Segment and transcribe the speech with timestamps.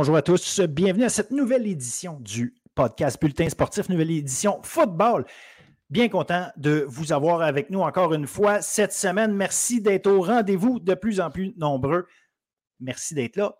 [0.00, 5.26] Bonjour à tous, bienvenue à cette nouvelle édition du podcast Bulletin sportif, nouvelle édition football.
[5.90, 9.34] Bien content de vous avoir avec nous encore une fois cette semaine.
[9.34, 12.06] Merci d'être au rendez-vous de plus en plus nombreux.
[12.80, 13.54] Merci d'être là.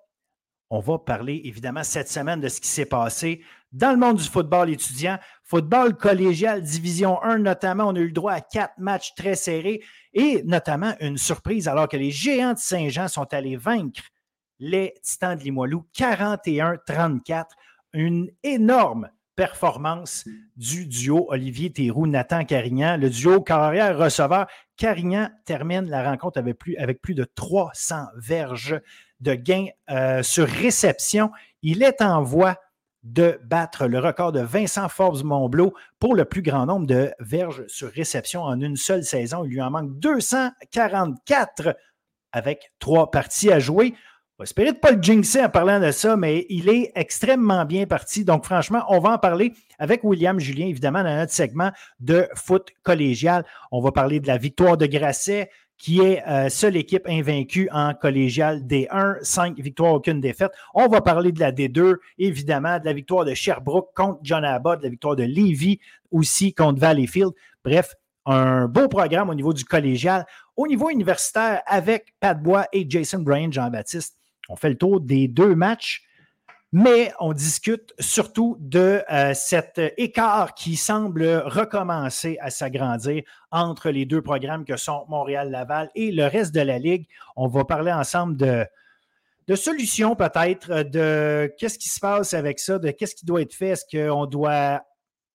[0.71, 4.25] On va parler évidemment cette semaine de ce qui s'est passé dans le monde du
[4.25, 7.89] football étudiant, football collégial, division 1 notamment.
[7.89, 9.83] On a eu le droit à quatre matchs très serrés
[10.15, 14.05] et notamment une surprise alors que les géants de Saint-Jean sont allés vaincre
[14.61, 17.47] les Titans de Limoilou 41-34.
[17.93, 22.99] Une énorme performance du duo Olivier Théroux-Nathan Carignan.
[22.99, 24.47] Le duo carrière-receveur.
[24.77, 28.81] Carignan termine la rencontre avec plus, de 300 verges
[29.21, 31.31] de gains euh, sur réception.
[31.63, 32.57] Il est en voie
[33.03, 37.91] de battre le record de Vincent Forbes-Montbleau pour le plus grand nombre de verges sur
[37.91, 39.45] réception en une seule saison.
[39.45, 41.77] Il lui en manque 244
[42.33, 43.95] avec trois parties à jouer.
[44.41, 47.85] Va espérer de pas le jinxer en parlant de ça, mais il est extrêmement bien
[47.85, 48.25] parti.
[48.25, 52.71] Donc, franchement, on va en parler avec William Julien, évidemment, dans notre segment de foot
[52.83, 53.45] collégial.
[53.71, 57.93] On va parler de la victoire de Grasset, qui est euh, seule équipe invaincue en
[57.93, 60.53] collégial D1, cinq victoires, aucune défaite.
[60.73, 64.79] On va parler de la D2, évidemment, de la victoire de Sherbrooke contre John Abbott,
[64.79, 65.81] de la victoire de Levy
[66.11, 67.33] aussi contre Valleyfield.
[67.63, 67.95] Bref,
[68.25, 70.25] un beau programme au niveau du collégial.
[70.57, 74.17] Au niveau universitaire, avec Pat Bois et Jason Bryan, Jean-Baptiste,
[74.49, 76.05] on fait le tour des deux matchs
[76.73, 84.07] mais on discute surtout de euh, cet écart qui semble recommencer à s'agrandir entre les
[84.07, 87.09] deux programmes que sont Montréal-Laval et le reste de la Ligue.
[87.35, 88.65] On va parler ensemble de,
[89.49, 93.55] de solutions peut-être, de qu'est-ce qui se passe avec ça, de qu'est-ce qui doit être
[93.55, 93.71] fait.
[93.71, 94.85] Est-ce qu'on doit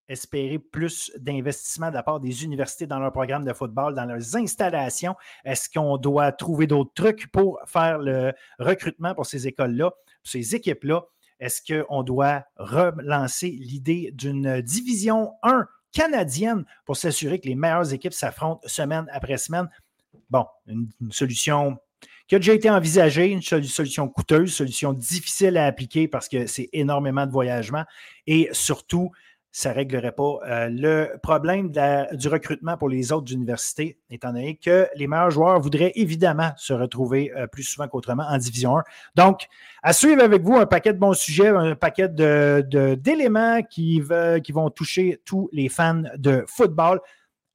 [0.08, 4.36] espérer plus d'investissement de la part des universités dans leur programme de football, dans leurs
[4.36, 5.16] installations?
[5.44, 9.92] Est-ce qu'on doit trouver d'autres trucs pour faire le recrutement pour ces écoles-là,
[10.24, 11.04] ces équipes-là?
[11.40, 18.14] Est-ce qu'on doit relancer l'idée d'une division 1 canadienne pour s'assurer que les meilleures équipes
[18.14, 19.70] s'affrontent semaine après semaine?
[20.30, 21.78] Bon, une, solution
[22.28, 26.48] qui a déjà été envisagée, une solution coûteuse, une solution difficile à appliquer parce que
[26.48, 27.84] c'est énormément de voyagement
[28.26, 29.12] et surtout,
[29.56, 34.58] ça ne réglerait pas euh, le problème du recrutement pour les autres universités, étant donné
[34.58, 38.84] que les meilleurs joueurs voudraient évidemment se retrouver euh, plus souvent qu'autrement en Division 1.
[39.16, 39.48] Donc,
[39.82, 45.22] à suivre avec vous un paquet de bons sujets, un paquet d'éléments qui, vont toucher
[45.24, 47.00] tous les fans de football.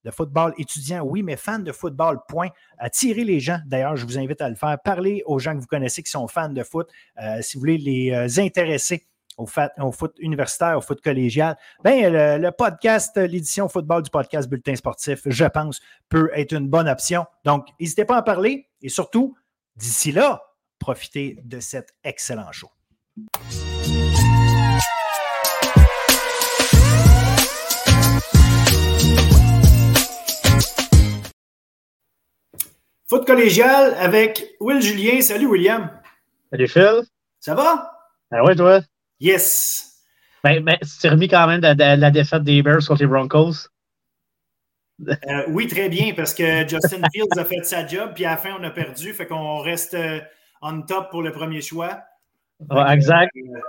[0.03, 2.49] De football étudiant, oui, mais fans de football, point.
[2.79, 4.79] Attirer les gens, d'ailleurs, je vous invite à le faire.
[4.83, 6.89] Parlez aux gens que vous connaissez qui sont fans de foot.
[7.23, 13.17] Euh, si vous voulez les intéresser au, foot universitaire, au foot collégial, ben, le, podcast,
[13.17, 17.25] l'édition football du podcast Bulletin sportif, je pense, peut être une bonne option.
[17.45, 19.37] Donc, n'hésitez pas à en parler et surtout,
[19.77, 20.43] d'ici là,
[20.79, 22.71] profitez de cet excellent show.
[33.09, 35.21] Foot collégial avec Will Julien.
[35.21, 35.91] Salut William.
[36.53, 37.03] Salut Phil.
[37.41, 37.91] Ça va?
[38.31, 38.81] Ah ouais, toi?
[39.21, 39.87] Yes!
[40.43, 43.69] Ben, ben, tu remis quand même de, la défaite des Bears contre les Broncos?
[45.09, 48.37] Euh, oui, très bien, parce que Justin Fields a fait sa job, puis à la
[48.39, 49.13] fin, on a perdu.
[49.13, 50.21] Fait qu'on reste euh,
[50.63, 52.01] on top pour le premier choix.
[52.89, 53.31] exact.
[53.37, 53.61] Euh,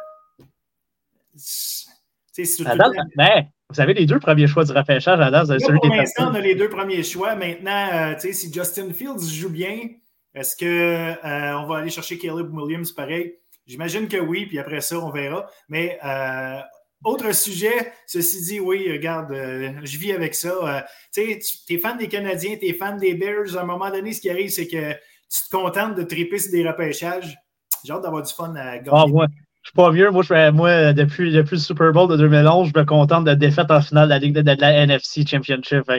[3.16, 5.48] ben, vous avez les deux premiers choix du repêchage date.
[5.82, 7.36] Pour l'instant, on a les deux premiers choix.
[7.36, 9.90] Maintenant, si Justin Fields joue bien,
[10.34, 13.41] est-ce qu'on va aller chercher Caleb Williams pareil?
[13.72, 15.50] J'imagine que oui, puis après ça, on verra.
[15.70, 16.60] Mais euh,
[17.06, 20.50] autre sujet, ceci dit, oui, regarde, euh, je vis avec ça.
[20.50, 20.82] Euh,
[21.14, 23.56] tu sais, tu es fan des Canadiens, tu es fan des Bears.
[23.56, 26.52] À un moment donné, ce qui arrive, c'est que tu te contentes de triper sur
[26.52, 27.38] des repêchages.
[27.86, 28.90] J'ai hâte d'avoir du fun à gagner.
[28.92, 29.28] Ah, moi,
[29.62, 30.12] je suis pas vieux.
[30.12, 33.72] Moi, je, moi depuis, depuis le Super Bowl de 2011, je me contente de défaite
[33.72, 35.90] en finale de la Ligue de, de la NFC Championship.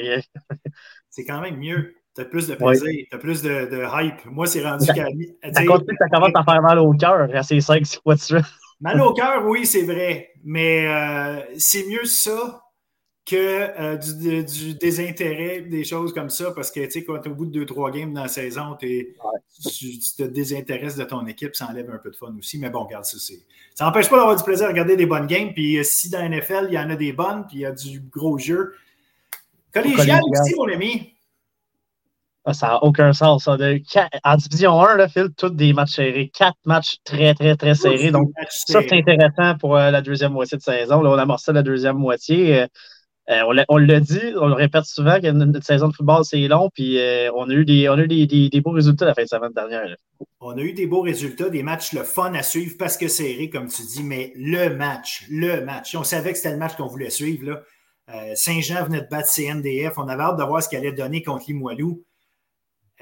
[1.08, 1.94] c'est quand même mieux.
[2.14, 4.26] T'as plus de plaisir, t'as plus de, de, hype.
[4.26, 5.06] Moi, c'est rendu qu'à.
[5.06, 8.44] Ça, ça commence à faire mal au cœur à ces 5-6 fois de suite.
[8.82, 10.30] Mal au cœur, oui, c'est vrai.
[10.44, 12.62] Mais euh, c'est mieux ça
[13.24, 17.28] que euh, du, du, désintérêt, des choses comme ça, parce que tu sais, quand tu
[17.28, 19.16] es au bout de 2-3 games dans la saison, tu,
[20.18, 22.58] te désintéresses de ton équipe, ça enlève un peu de fun aussi.
[22.58, 23.16] Mais bon, regarde, ça,
[23.74, 25.52] ça n'empêche pas d'avoir du plaisir à regarder des bonnes games.
[25.54, 27.66] Puis euh, si dans la NFL, il y en a des bonnes, puis il y
[27.66, 28.74] a du gros jeu.
[29.72, 31.14] Collégial aussi, mon ami.
[32.44, 33.46] Ah, ça n'a aucun sens.
[33.46, 36.30] en Division 1, là, Phil, tous des matchs serrés.
[36.34, 38.10] Quatre matchs très, très, très serrés.
[38.10, 41.02] Donc, ça, c'est intéressant pour euh, la deuxième moitié de saison.
[41.02, 42.62] Là, on amorce la deuxième moitié.
[42.62, 42.66] Euh,
[43.30, 46.70] Euh, on l'a dit, on le répète souvent que notre saison de football, c'est long,
[46.74, 49.28] puis euh, on a eu, des, on a eu des, beaux résultats la fin de
[49.28, 49.94] semaine dernière.
[50.40, 53.48] On a eu des beaux résultats, des matchs le fun à suivre parce que serré,
[53.48, 55.94] comme tu dis, mais le match, le match.
[55.94, 57.50] On savait que c'était le match qu'on voulait suivre.
[57.50, 57.62] Là.
[58.12, 59.98] Euh, Saint-Jean venait de battre CNDF.
[59.98, 62.02] On avait hâte de voir ce qu'elle allait donner contre Limoilou.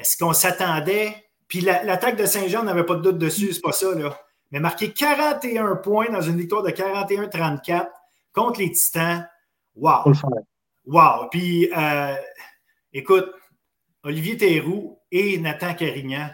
[0.01, 1.15] Est-ce qu'on s'attendait?
[1.47, 3.95] Puis l'attaque de Saint-Jean, on n'avait pas de doute dessus, c'est pas ça.
[3.95, 4.17] Là.
[4.51, 7.89] Mais marquer 41 points dans une victoire de 41-34
[8.33, 9.27] contre les Titans,
[9.77, 10.13] Wow!
[10.87, 11.29] Wow!
[11.31, 12.17] Puis, euh,
[12.93, 13.31] écoute,
[14.03, 16.29] Olivier Théroux et Nathan Carignan,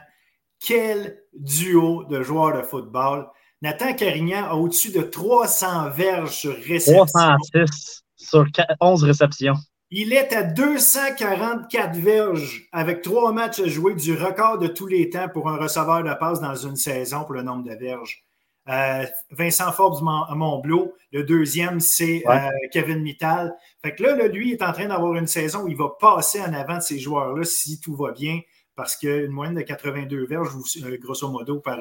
[0.58, 3.28] quel duo de joueurs de football.
[3.62, 7.04] Nathan Carignan a au-dessus de 300 verges sur réception.
[7.06, 8.46] 306 sur
[8.80, 9.54] 11 réceptions.
[9.90, 15.10] Il est à 244 verges avec trois matchs à jouer du record de tous les
[15.10, 18.24] temps pour un receveur de passe dans une saison pour le nombre de verges.
[18.68, 20.92] Euh, Vincent Forbes Montblot.
[21.12, 23.54] Le deuxième, c'est euh, Kevin Mittal.
[23.80, 26.52] Fait que là, lui, est en train d'avoir une saison où il va passer en
[26.52, 28.40] avant de ces joueurs-là si tout va bien,
[28.74, 30.50] parce qu'une moyenne de 82 verges,
[30.82, 31.78] euh, grosso modo, par,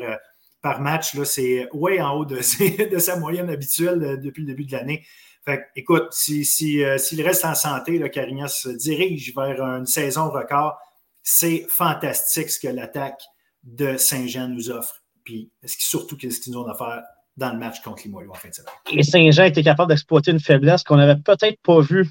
[0.61, 2.35] par match, c'est way en haut de,
[2.91, 5.03] de, sa moyenne habituelle depuis le début de l'année.
[5.47, 6.83] Fait que, écoute, s'il si,
[7.21, 10.77] reste en santé, là, Carignan se dirige vers une saison record.
[11.21, 13.21] C'est fantastique ce que l'attaque
[13.63, 15.03] de Saint-Jean nous offre.
[15.23, 17.03] Puis surtout qu'est-ce qu'ils ont à faire
[17.37, 18.73] dans le match contre Limoilou en fin de semaine.
[18.91, 22.09] Et Saint-Jean était capable d'exploiter une faiblesse qu'on n'avait peut-être pas vu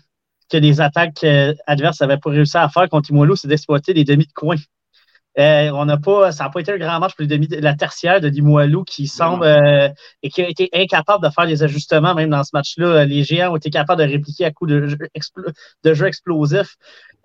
[0.50, 4.04] que les attaques euh, adverses n'avaient pas réussi à faire contre Limoilou, c'est d'exploiter les
[4.04, 4.56] demi de coin.
[5.38, 7.74] Euh, on n'a pas, ça n'a pas été un grand match pour les demi, la
[7.74, 9.88] tertiaire de Limoilou qui semble euh,
[10.22, 13.04] et qui a été incapable de faire des ajustements même dans ce match-là.
[13.04, 14.98] Les géants ont été capables de répliquer à coups de jeu,
[15.82, 16.76] de jeu explosif.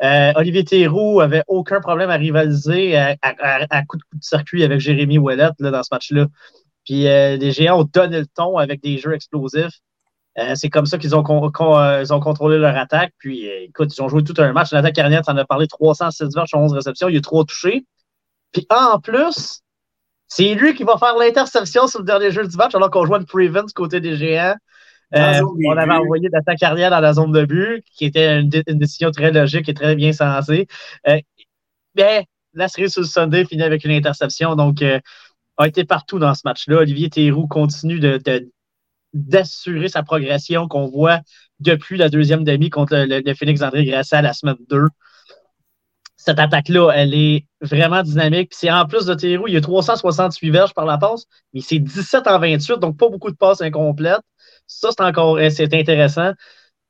[0.01, 5.19] Olivier Théroux avait aucun problème à rivaliser à, à, coups de, de circuit avec Jérémy
[5.19, 6.25] Ouellet dans ce match-là.
[6.85, 9.81] Puis les géants ont donné le ton avec des jeux explosifs.
[10.55, 13.13] c'est comme ça qu'ils ont, ont, contrôlé leur attaque.
[13.19, 14.71] Puis, écoute, ils ont joué tout un match.
[14.71, 17.09] Nathan Carnier, en a parlé 306 verges, 11 réceptions.
[17.09, 17.85] Il y a trois touchés.
[18.51, 19.61] Puis en plus,
[20.27, 23.17] c'est lui qui va faire l'interception sur le dernier jeu du match alors qu'on jouait
[23.17, 24.55] une Prevent côté des géants.
[25.15, 29.09] Euh, on avait envoyé ta carrière dans la zone de but, qui était une, décision
[29.09, 30.67] très logique et très bien sensée.
[31.07, 31.19] Euh,
[31.95, 34.99] mais la série sur le Sunday finit avec une interception, donc euh,
[35.57, 36.77] a été partout dans ce match-là.
[36.77, 38.21] Olivier Théroux continue de,
[39.13, 41.21] d'assurer sa progression qu'on voit
[41.59, 44.85] depuis la deuxième demi contre le, le Phoenix André Grasset à la semaine 2
[46.29, 48.51] cette attaque-là, elle est vraiment dynamique.
[48.53, 51.79] c'est en plus de Théroux, il y a 368 verges par la passe, mais c'est
[51.79, 54.21] 17 en 28, donc pas beaucoup de passes incomplètes.
[54.67, 56.33] Ça, c'est encore euh, c'est intéressant.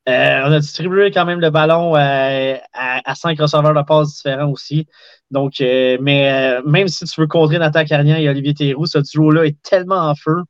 [0.10, 4.52] Euh, on a distribué quand même le ballon euh, à, cinq receveurs de passes différents
[4.52, 4.88] aussi.
[5.32, 9.62] Donc, mais même si tu veux contrer Nathan Carnian et Olivier Théroux, ce duo-là est
[9.62, 10.44] tellement en feu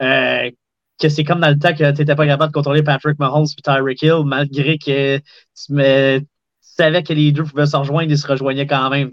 [0.00, 3.46] que c'est comme dans le temps que tu n'étais pas capable de contrôler Patrick Mahomes
[3.58, 6.22] et Tyreek Hill, malgré que tu mets
[6.76, 9.10] savait que les deux pouvaient se rejoindre, ils se rejoignaient quand même.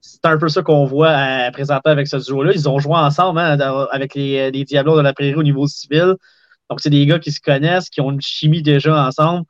[0.00, 2.52] C'est un peu ça qu'on voit à, présenter avec ce duo-là.
[2.54, 3.58] Ils ont joué ensemble hein,
[3.90, 6.14] avec les, les, Diablos de la Prairie au niveau civil.
[6.70, 9.44] Donc, c'est des gars qui se connaissent, qui ont une chimie déjà ensemble.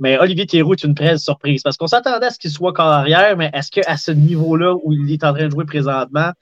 [0.00, 3.36] Mais Olivier Théroux est une très surprise parce qu'on s'attendait à ce qu'il soit carrière,
[3.36, 6.32] mais est-ce qu'à ce niveau-là où il est en train de jouer présentement,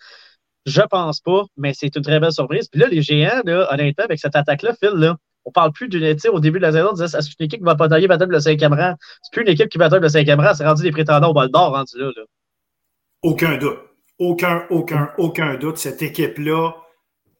[0.64, 2.68] je pense pas, mais c'est une très belle surprise.
[2.68, 6.04] Puis là, les géants, là, honnêtement, avec cette attaque-là, Phil, là, on parle plus d'une
[6.04, 8.40] équipe au début de la saison, on disait c'est une équipe qui va batailler le
[8.40, 8.94] cinquième rang.
[9.22, 11.50] C'est plus une équipe qui bataille le cinquième rang, c'est rendu des prétendants au bol
[11.50, 12.10] d'or rendu là,
[13.22, 13.78] Aucun doute.
[14.18, 15.78] Aucun, aucun, aucun doute.
[15.78, 16.74] Cette équipe-là,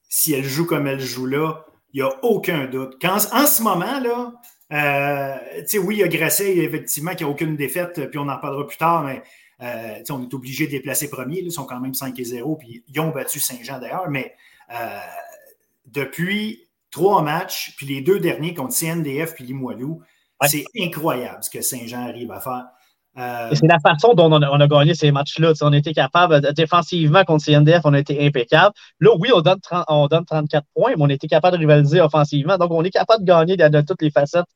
[0.09, 3.05] si elle joue comme elle joue là, il n'y a aucun doute.
[3.05, 4.33] en ce moment, là,
[4.73, 5.37] euh,
[5.83, 8.79] oui, il y a Grasset, effectivement, qui n'a aucune défaite, puis on en parlera plus
[8.79, 9.23] tard, mais
[9.61, 11.41] euh, on est obligé de les placer premiers.
[11.41, 14.35] ils sont quand même 5 et 0, puis ils ont battu Saint-Jean d'ailleurs, mais
[14.73, 14.99] euh,
[15.87, 20.03] depuis trois matchs, puis les deux derniers contre CNDF puis Limoilou.
[20.47, 22.65] C'est incroyable ce que Saint-Jean arrive à faire.
[23.19, 25.53] Euh, c'est la façon dont on a, gagné ces matchs-là.
[25.61, 28.75] On a été capable, défensivement contre CNDF, on a été impeccable.
[29.01, 32.57] Là, oui, on donne, on donne 34 points, mais on été capable de rivaliser offensivement.
[32.57, 34.47] Donc, on est capable de gagner de, toutes les facettes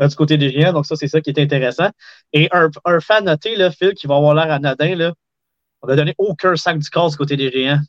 [0.00, 0.72] euh, du côté des géants.
[0.72, 1.88] Donc, ça, c'est ça qui est intéressant.
[2.32, 5.12] Et un, fan noté, là, Phil, qui va avoir l'air anodin, là,
[5.82, 7.80] on n'a donné aucun sac du corps du côté des géants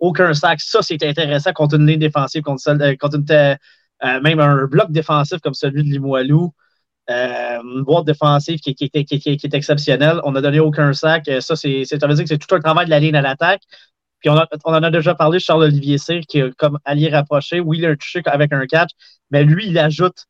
[0.00, 0.60] aucun sac.
[0.60, 5.40] Ça, c'est intéressant contre une ligne défensive, contre, euh, une, euh, même un bloc défensif
[5.40, 6.52] comme celui de Limoilou.
[7.10, 10.20] Euh, une boîte défensive qui, qui, est exceptionnelle.
[10.24, 11.28] On n'a donné aucun sac.
[11.40, 13.62] Ça, c'est, ça veut dire que c'est tout un travail de la ligne à l'attaque.
[14.20, 17.60] Puis on, on, en a déjà parlé, Charles-Olivier Cyr, qui est comme allié rapproché.
[17.60, 18.90] Oui, il a un touché avec un catch,
[19.30, 20.26] mais lui, il ajoute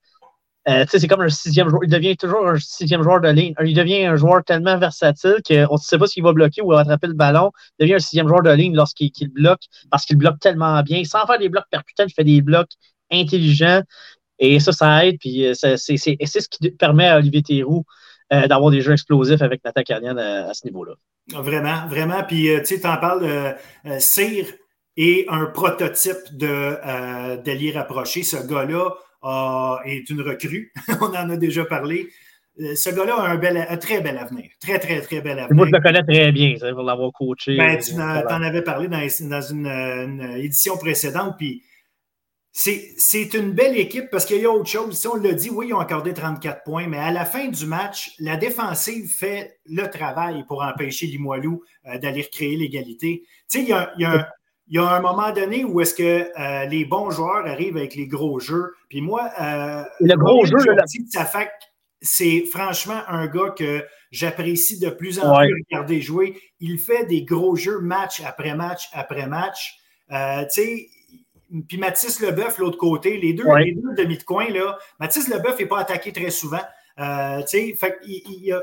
[0.71, 1.83] euh, c'est comme un sixième joueur.
[1.85, 3.55] Il devient toujours un sixième joueur de ligne.
[3.65, 7.09] Il devient un joueur tellement versatile qu'on ne sait pas s'il va bloquer ou attraper
[7.09, 7.51] le ballon.
[7.79, 11.03] Il devient un sixième joueur de ligne lorsqu'il bloque, parce qu'il bloque tellement bien.
[11.05, 12.71] Sans faire des blocs percutants, il fait des blocs
[13.11, 13.83] intelligents.
[14.39, 15.19] Et ça, ça aide.
[15.19, 17.85] Puis c'est ce qui permet à Olivier Théroux
[18.31, 20.93] d'avoir des jeux explosifs avec l'attaque carnienne à, ce niveau-là.
[21.33, 22.23] Vraiment, vraiment.
[22.23, 23.57] Puis tu sais, tu en parles,
[23.99, 24.47] Cyr
[24.97, 28.23] est un prototype de d'allié rapproché.
[28.23, 30.73] Ce gars-là est une recrue.
[31.01, 32.09] On en a déjà parlé.
[32.61, 34.51] Euh, ce gars-là a un, bel, un très bel avenir.
[34.61, 35.57] Très, très, très bel avenir.
[35.57, 37.57] Moi, je le connais très bien, pour l'avoir coaché.
[37.57, 41.63] Ben, tu en, avais parlé dans, une, édition précédente, puis
[42.53, 44.99] c'est une belle équipe parce qu'il y a autre chose.
[44.99, 47.67] Si on l'a dit, oui, ils ont accordé 34 points, mais à la fin du
[47.67, 53.23] match, la défensive fait le travail pour empêcher Limoilou euh, d'aller recréer l'égalité.
[53.51, 54.27] Tu sais, il y a, il y a un
[54.79, 56.03] moment donné où est-ce que
[56.39, 58.75] euh, les bons joueurs arrivent avec les gros jeux.
[58.89, 59.31] Puis moi,
[60.01, 60.59] le gros jeu,
[61.11, 61.51] ça fait
[62.03, 66.41] c'est franchement un gars que j'apprécie de plus en plus regarder jouer.
[66.59, 69.77] Il fait des gros jeux match après match après match.
[70.11, 70.45] Euh,
[71.69, 75.59] puis Mathis Leboeuf, l'autre côté, les deux, les deux demi de coin, là, Mathis Leboeuf
[75.59, 76.63] n'est pas attaqué très souvent.
[76.99, 78.57] Euh, fait, il,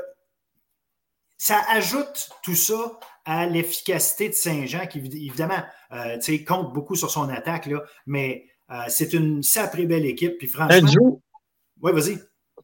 [1.36, 7.28] ça ajoute tout ça à l'efficacité de Saint-Jean, qui évidemment euh, compte beaucoup sur son
[7.28, 10.38] attaque, là, mais euh, c'est une sacrée belle équipe.
[10.38, 11.20] Puis franchement.
[11.80, 12.18] Oui, vas-y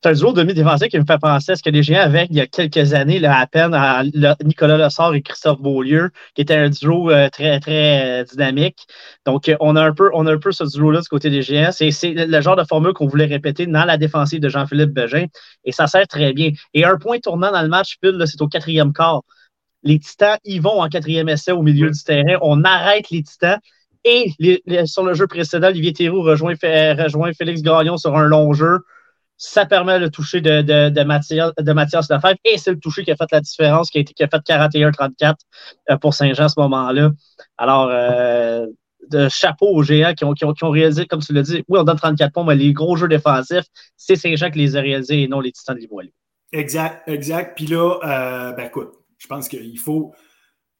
[0.05, 2.37] c'est un duo demi-défensif qui me fait penser à ce que les Géants avaient il
[2.37, 4.03] y a quelques années, là, à peine, à
[4.45, 8.87] Nicolas Lessard et Christophe Beaulieu, qui était un duo euh, très, très dynamique.
[9.25, 11.71] Donc, on a un peu, on a un peu ce duo-là du côté des Géants.
[11.73, 15.27] C'est le genre de formule qu'on voulait répéter dans la défensive de Jean-Philippe Begin,
[15.65, 16.51] et ça sert très bien.
[16.75, 19.23] Et un point tournant dans le match, c'est au quatrième quart.
[19.85, 22.39] Les Titans y vont en quatrième essai au milieu du terrain.
[22.43, 23.59] On arrête les Titans.
[24.05, 24.33] Et
[24.87, 28.81] sur le jeu précédent, Olivier Théroux rejoint, rejoint Félix Gagnon sur un long jeu
[29.37, 33.05] ça permet le toucher de, de, de, Mathias, de Mathias Lefebvre et c'est le toucher
[33.05, 35.35] qui a fait la différence, qui a, été, qui a fait 41-34
[35.91, 37.11] euh, pour Saint-Jean à ce moment-là.
[37.59, 38.67] Alors, euh,
[39.11, 41.65] de chapeau aux géants qui ont, qui, ont, qui ont, réalisé, comme tu l'as dit,
[41.69, 44.81] oui, on donne 34 points, mais les gros jeux défensifs, c'est Saint-Jean qui les a
[44.81, 46.11] réalisés et non les Titans de Limoilou.
[46.53, 47.57] Exact, exact.
[47.57, 48.93] Puis là, euh, ben écoute,
[49.25, 50.15] je pense qu'il faut,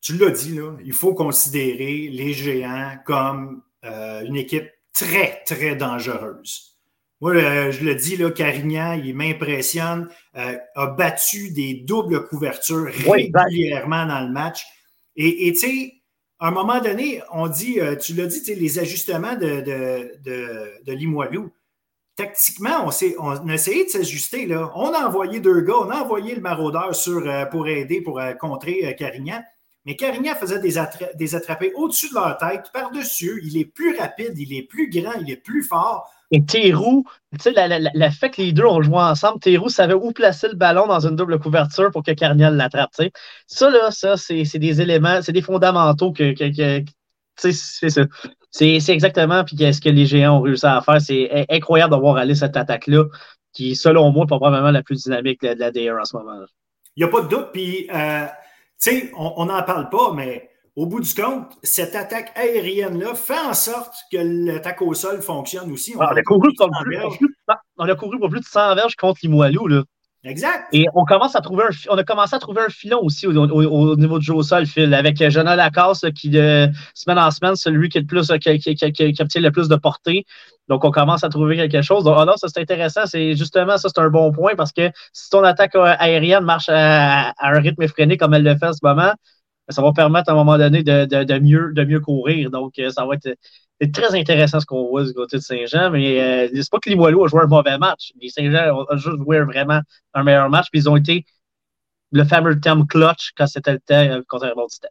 [0.03, 6.75] tu l'as dit, là, il faut considérer les géants comme une équipe très, très dangereuse.
[7.25, 12.85] Moi, euh, je le dis, là, Carignan, il m'impressionne, euh, a battu des doubles couvertures
[12.85, 14.63] régulièrement dans le match.
[15.17, 15.95] Et tu sais,
[16.39, 20.93] à un moment donné, on dit, euh, tu l'as dit, les ajustements de, de, de,
[20.93, 21.51] Limoilou.
[22.17, 24.49] Tactiquement, on, on a essayé de s'ajuster.
[24.75, 28.95] On a envoyé deux gars, on a envoyé le maraudeur sur, pour aider, pour contrer
[28.99, 29.43] Carignan.
[29.85, 30.75] Mais Carignan faisait des,
[31.15, 33.43] des attrapés au-dessus de leur tête, par-dessus.
[33.45, 36.11] Il est plus rapide, il est plus grand, il est plus fort.
[36.31, 37.05] Et Théroux,
[37.35, 40.55] tu sais, le fait que les deux ont joué ensemble, Théroux savait où placer le
[40.55, 42.91] ballon dans une double couverture pour que Carniel l'attrape.
[43.47, 46.85] Ça, là, ça, c'est des éléments, c'est des fondamentaux que, que,
[47.37, 48.03] c'est ça.
[48.57, 51.01] C'est exactement puis ce que les géants ont réussi à faire.
[51.01, 53.05] C'est incroyable d'avoir allé cette attaque-là,
[53.53, 56.39] qui, selon moi, est probablement la plus dynamique de la DR en ce moment.
[56.95, 57.49] Il n'y a pas de doute.
[57.53, 58.27] Puis, euh,
[58.81, 63.41] tu sais, on n'en parle pas, mais au bout du compte, cette attaque aérienne-là fait
[63.41, 65.95] en sorte que l'attaque au sol fonctionne aussi.
[65.97, 66.99] On, ah, a, couru pour plus,
[67.77, 69.67] on a couru pour plus de 100 verges contre Limoilou.
[69.67, 69.83] Là.
[70.25, 70.69] Exact.
[70.73, 73.97] Et on, commence à trouver un, on a commencé à trouver un filon aussi au,
[73.97, 77.91] niveau du jeu au sol, Phil, avec Jonah Lacasse qui, de semaine en semaine, celui
[77.91, 80.25] qui, est le plus, qui, qui, qui, obtient le plus de portée.
[80.69, 82.05] Donc, on commence à trouver quelque chose.
[82.05, 83.03] Donc, ah ça, c'est intéressant.
[83.05, 87.35] C'est justement, ça, c'est un bon point parce que si ton attaque aérienne marche à,
[87.39, 89.13] un rythme effréné comme elle le fait en ce moment,
[89.69, 92.51] ça va permettre à un moment donné de, mieux, de mieux courir.
[92.51, 93.37] Donc, euh, ça va être
[93.93, 95.91] très intéressant ce qu'on voit du côté de Saint-Jean.
[95.91, 98.13] Mais euh, c'est pas que les Limoilou a joué un mauvais match.
[98.21, 99.81] Les Saint-Jean ont juste joué vraiment
[100.15, 100.67] un meilleur match.
[100.71, 101.25] Puis ils ont été
[102.13, 104.89] le fameux terme clutch quand c'était le temps euh, contre un bon temps.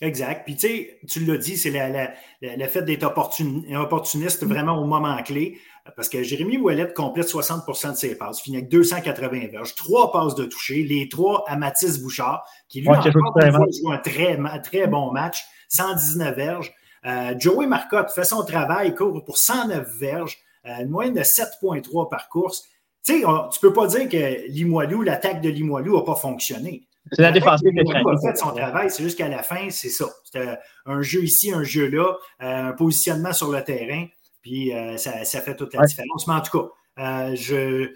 [0.00, 0.44] Exact.
[0.44, 5.58] Puis tu sais, tu l'as dit, c'est le fait d'être opportuniste vraiment au moment clé.
[5.96, 10.34] Parce que Jérémy Ouellet complète 60% de ses passes, finit avec 280 verges, trois passes
[10.34, 15.12] de toucher, les trois à Mathis Bouchard, qui lui a joue un très, très bon
[15.12, 16.72] match, 119 verges.
[17.06, 22.08] Euh, Joey Marcotte fait son travail, court pour 109 verges, euh, une moyenne de 7,3
[22.08, 22.64] par course.
[23.04, 26.86] Tu sais, tu ne peux pas dire que Limoilou, l'attaque de Limoilou n'a pas fonctionné.
[27.12, 30.06] C'est la défense qui a fait son travail, c'est juste qu'à la fin, c'est ça.
[30.24, 30.56] C'était
[30.86, 34.06] un jeu ici, un jeu là, euh, un positionnement sur le terrain.
[34.42, 36.26] Puis euh, ça, fait toute la différence.
[36.26, 36.68] Mais en tout cas,
[37.02, 37.90] euh, je,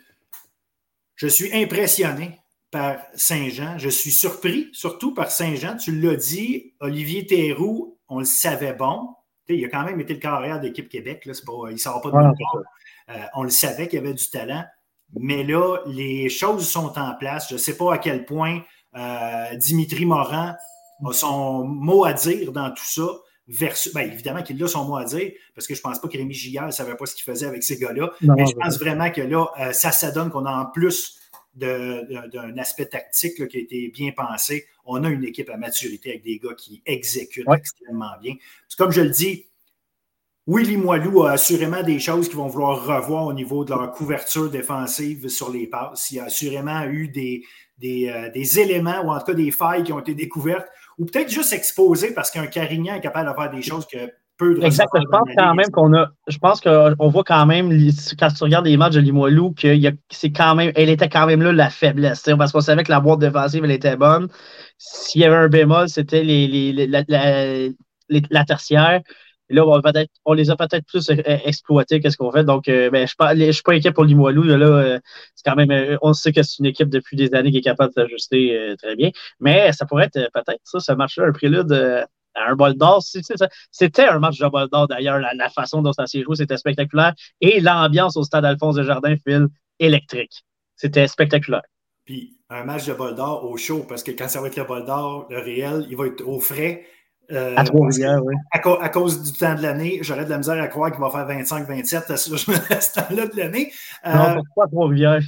[1.14, 2.38] je suis impressionné
[2.70, 3.78] par Saint-Jean.
[3.78, 5.76] Je suis surpris, surtout par Saint-Jean.
[5.76, 9.14] Tu l'as dit, Olivier Théroux, on le savait bon.
[9.48, 11.24] il a quand même été le carrière d'équipe Québec.
[11.26, 14.28] Là, pas, il ne sort pas de euh, On le savait qu'il y avait du
[14.28, 14.64] talent.
[15.18, 17.48] Mais là, les choses sont en place.
[17.48, 18.62] Je ne sais pas à quel point
[19.56, 20.56] Dimitri Morin
[21.06, 23.06] a son mot à dire dans tout ça.
[23.46, 23.94] versus.
[23.94, 26.16] Bien, évidemment qu'il a son mot à dire, parce que je ne pense pas que
[26.16, 28.10] Rémi Giguère ne savait pas ce qu'il faisait avec ces gars-là.
[28.20, 31.17] Mais je pense vraiment que là, euh, ça s'adonne qu'on a en plus
[31.58, 34.66] d'un aspect tactique qui a été bien pensé.
[34.84, 38.34] On a une équipe à maturité avec des gars qui exécutent extrêmement bien.
[38.76, 39.46] Comme je le dis,
[40.46, 44.48] Willy Moilou a assurément des choses qu'ils vont vouloir revoir au niveau de leur couverture
[44.48, 46.10] défensive sur les passes.
[46.10, 47.44] Il y a assurément eu des,
[47.84, 51.28] euh, des, éléments ou en tout cas des failles qui ont été découvertes ou peut-être
[51.28, 55.02] juste exposées parce qu'un Carignan est capable de faire des choses que peu de Exactement.
[55.02, 56.10] Je pense quand même qu'on a.
[56.28, 57.70] Je pense qu'on voit quand même,
[58.18, 59.68] quand tu regardes les matchs de Limoilou, que
[60.10, 60.72] c'est quand même.
[60.76, 62.28] Elle était quand même là la faiblesse.
[62.38, 64.28] Parce qu'on savait que la boîte défensive, elle était bonne.
[64.78, 69.00] S'il y avait un bémol, c'était les, la, tertiaire.
[69.50, 69.64] là,
[70.24, 72.44] on, les a peut-être plus exploités qu'est-ce qu'on fait.
[72.44, 74.44] Donc, euh, ben, je ne suis pas inquiet pour Limoilou.
[74.44, 74.98] Là, euh,
[75.34, 77.62] c'est quand même, euh, on sait que c'est une équipe depuis des années qui est
[77.62, 79.10] capable de s'ajuster très bien.
[79.40, 82.06] Mais ça pourrait être peut-être ça, ce match-là, un prélude
[82.46, 83.02] un bol d'or.
[83.02, 87.14] C'était un match de bol d'or d'ailleurs, la, façon dont ça s'est joué, c'était spectaculaire.
[87.40, 90.44] Et l'ambiance au stade Alphonse de Jardin, fil électrique.
[90.76, 91.62] C'était spectaculaire.
[92.04, 94.64] Puis un match de bol d'or au chaud, parce que quand ça va être le
[94.64, 96.84] bol d'or, le réel, il va être au frais.
[97.30, 98.34] Euh, à Trois-Rivières, oui.
[98.52, 101.28] À, cause du temps de l'année, j'aurais de la misère à croire qu'il va faire
[101.28, 103.70] 25-27 à ce temps-là de l'année.
[104.04, 105.20] non, pas à Trois-Rivières?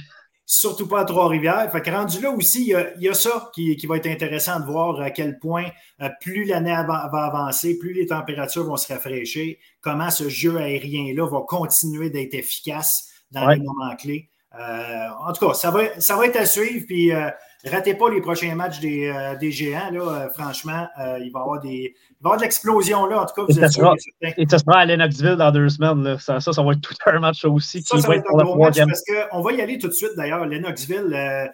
[0.53, 1.71] Surtout pas à Trois-Rivières.
[1.71, 4.99] Fait que rendu là aussi, il y a, ça qui, va être intéressant de voir
[4.99, 5.65] à quel point
[6.01, 11.25] euh, plus l'année va, avancer, plus les températures vont se rafraîchir, comment ce jeu aérien-là
[11.25, 14.29] va continuer d'être efficace dans les moments clés.
[14.59, 16.85] Euh, en tout cas, ça va, ça va être à suivre.
[16.85, 17.29] Puis, euh,
[17.69, 19.91] ratez pas les prochains matchs des, euh, des géants.
[19.91, 20.87] Là, franchement,
[21.19, 21.69] il va y avoir des.
[21.69, 23.95] Il va y avoir de l'explosion là, en tout cas, vous êtes sûr.
[24.21, 26.17] Et ça sera à Lennoxville dans deux semaines.
[26.19, 27.81] Ça, ça, ça, va être tout un match aussi.
[27.81, 30.11] Ça, ça va être un gros match parce qu'on va y aller tout de suite
[30.15, 30.45] d'ailleurs.
[30.45, 31.51] Lennoxville,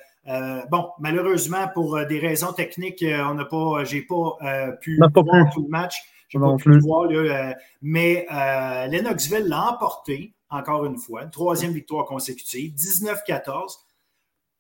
[0.70, 4.38] bon, malheureusement, pour des raisons techniques, on n'a pas, j'ai pas
[4.82, 5.96] pu voir tout le match.
[6.30, 8.28] Je pas pu le voir, là, mais
[8.90, 13.78] Lennoxville l'a emporté encore une fois, une troisième victoire consécutive, 19-14.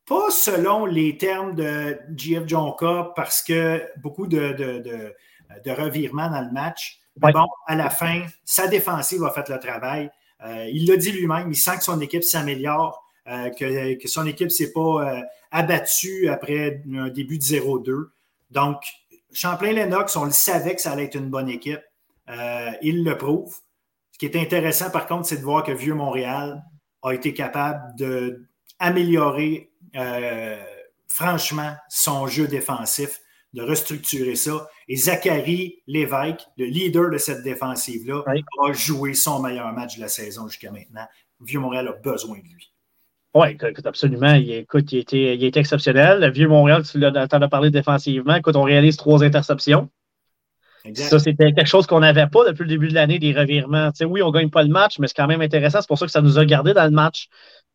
[0.08, 6.52] Pas selon les termes de GF Jonka, parce que beaucoup de, de, revirements dans le
[6.52, 7.02] match.
[7.22, 10.10] Mais bon, à la fin, sa défensive a fait le travail.
[10.46, 14.48] Euh, il l'a dit lui-même, il sent que son équipe s'améliore, euh, que, son équipe
[14.48, 18.10] ne s'est pas euh, abattue après un début de 0-2.
[18.52, 18.84] Donc,
[19.34, 21.82] Champlain-Lennox, on le savait que ça allait être une bonne équipe.
[22.82, 23.56] il le prouve.
[24.14, 26.64] Ce qui est intéressant, par contre, c'est de voir que Vieux-Montréal
[27.04, 30.64] a été capable d'améliorer euh,
[31.08, 33.20] franchement son jeu défensif,
[33.54, 34.68] de restructurer ça.
[34.88, 40.10] Et Zachary Lévesque, le leader de cette défensive-là, a joué son meilleur match de la
[40.10, 41.08] saison jusqu'à maintenant.
[41.42, 42.74] Vieux-Montréal a besoin de lui.
[43.34, 44.34] Oui, écoute, absolument.
[44.34, 46.32] Il, écoute, il, était, il était exceptionnel.
[46.32, 48.36] Vieux-Montréal, tu l'as entendu parler défensivement.
[48.36, 49.90] Écoute, on réalise trois interceptions.
[50.96, 53.92] Ça, c'était quelque chose qu'on n'avait pas depuis le début de l'année, des revirements.
[54.02, 55.82] oui, on ne gagne pas le match, mais c'est quand même intéressant.
[55.82, 57.28] C'est pour ça que ça nous a gardé dans le match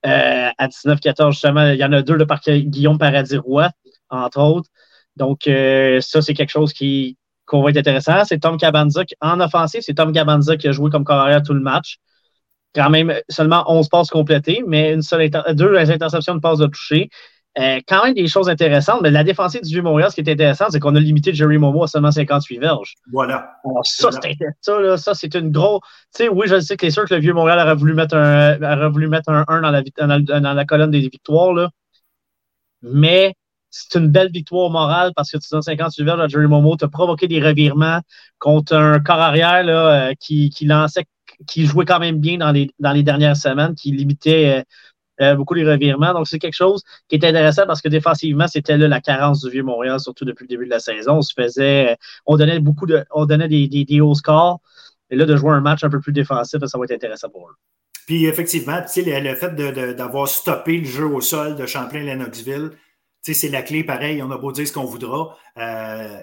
[0.07, 1.69] euh, à 19-14, justement.
[1.69, 3.71] Il y en a deux de par Guillaume Paradis-Roy,
[4.11, 4.69] entre autres.
[5.17, 8.25] Donc, euh, ça, c'est quelque chose qui qu'on va être intéressant.
[8.25, 11.61] C'est Tom Cabanza en offensive, c'est Tom Cabanza qui a joué comme carrière tout le
[11.61, 11.99] match.
[12.75, 17.11] Quand même, seulement 11 passes complétées, mais une seule deux interceptions de passes de toucher.
[17.59, 20.67] Euh, quand même des choses intéressantes, mais la défensive du Vieux-Montréal, ce qui est intéressant,
[20.71, 22.95] c'est qu'on a limité Jerry Momo à seulement 58 verges.
[23.13, 23.59] Voilà.
[23.63, 24.09] Alors, ça,
[24.63, 25.81] ça, ça c'est une grosse.
[26.17, 28.57] Tu sais, oui, je sais que c'est sûr que le Vieux-Montréal aurait voulu mettre un,
[28.57, 31.69] aurait voulu mettre un 1 dans la, dans la, colonne des victoires, là.
[32.81, 33.35] Mais
[33.69, 36.87] c'est une belle victoire morale parce que tu donnes 58 verges à Jerry Momo, tu
[36.87, 38.01] as provoqué des revirements
[38.39, 41.05] contre un corps arrière là, euh, qui, qui lançait,
[41.47, 44.61] qui jouait quand même bien dans les, dans les dernières semaines, qui limitait.
[44.61, 44.63] Euh,
[45.23, 46.13] euh, beaucoup les revirements.
[46.13, 49.51] Donc, c'est quelque chose qui est intéressant parce que défensivement, c'était là la carence du
[49.51, 51.19] Vieux-Montréal, surtout depuis le début de la saison.
[51.19, 51.95] On se faisait, euh,
[52.27, 54.61] on donnait beaucoup de, on donnait des, des, hauts scores.
[55.11, 57.49] Et là, de jouer un match un peu plus défensif, ça va être intéressant pour
[57.49, 57.55] eux.
[58.07, 59.55] Puis effectivement, le fait
[59.95, 62.71] d'avoir stoppé le jeu au sol de Champlain-Lennoxville,
[63.23, 65.37] c'est la clé, pareil, on a beau dire ce qu'on voudra.
[65.57, 66.19] Euh,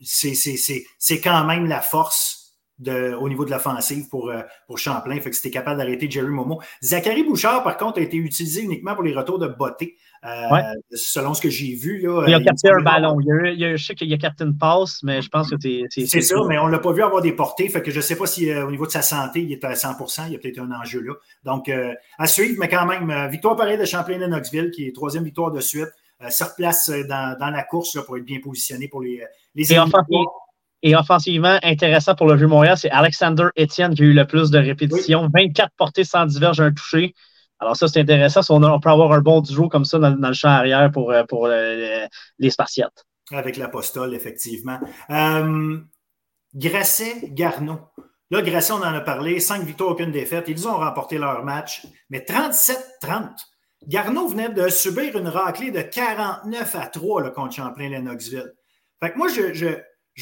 [0.00, 2.41] c'est quand même la force
[2.90, 5.20] au niveau de l'offensive pour, euh, pour Champlain.
[5.20, 6.60] Fait que c'était capable d'arrêter Jerry Momo.
[6.82, 9.96] Zachary Bouchard, par contre, a été utilisé uniquement pour les retours de beauté.
[10.24, 10.60] Euh,
[10.94, 12.00] selon ce que j'ai vu.
[12.02, 13.18] Là, il a capté un ballon.
[13.20, 16.06] Il a, je sais qu'il a capté une passe, mais je pense que c'est.
[16.06, 17.68] C'est ça, mais on ne l'a pas vu avoir des portées.
[17.68, 19.64] Fait que je ne sais pas si euh, au niveau de sa santé, il est
[19.64, 21.14] à 100% Il y a peut-être un enjeu là.
[21.44, 21.70] Donc,
[22.18, 25.50] à suivre, mais quand même, victoire pareille de Champlain de Knoxville, qui est troisième victoire
[25.50, 25.90] de suite.
[26.28, 29.22] se replace dans, dans la course là, pour être bien positionné pour les,
[29.54, 29.78] les et
[30.82, 35.28] offensivement, intéressant pour le Vieux-Montréal, c'est Alexander Etienne qui a eu le plus de répétitions.
[35.32, 37.14] 24 portées sans diverge, un touché.
[37.60, 38.40] Alors ça, c'est intéressant.
[38.50, 41.46] On, peut avoir un bon duo comme ça dans, le champ arrière pour, euh, pour
[41.46, 42.06] euh,
[42.38, 43.04] les Spartiates.
[43.30, 44.80] Avec l'apostole, effectivement.
[45.10, 45.78] Euh,
[46.54, 47.78] Grasset, Garneau.
[48.32, 50.46] Là, Grasset, on en a parlé, cinq victoires, aucune défaite.
[50.48, 53.30] Ils ont remporté leur match, mais 37-30.
[53.86, 58.52] Garneau venait de subir une raclée de 49 à 3 là, contre Champlain-Lennoxville.
[59.00, 59.66] Fait que moi, je, je,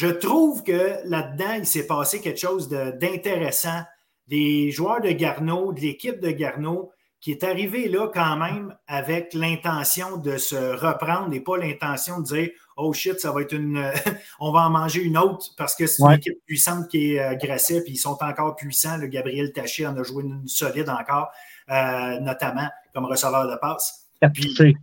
[0.07, 3.83] trouve que là-dedans, il s'est passé quelque chose d'intéressant.
[4.29, 9.35] Des joueurs de Garneau, de l'équipe de Garneau, qui est arrivé là quand même avec
[9.35, 13.93] l'intention de se reprendre et pas l'intention de dire Oh shit, ça va être une.
[14.41, 17.37] on va en manger une autre parce que c'est une équipe puissante qui est euh,
[17.37, 18.97] puis ils sont encore puissants.
[18.97, 21.29] Le Gabriel Taché en a joué une solide encore,
[21.71, 24.09] euh, notamment comme receveur de passe.
[24.33, 24.77] Puis,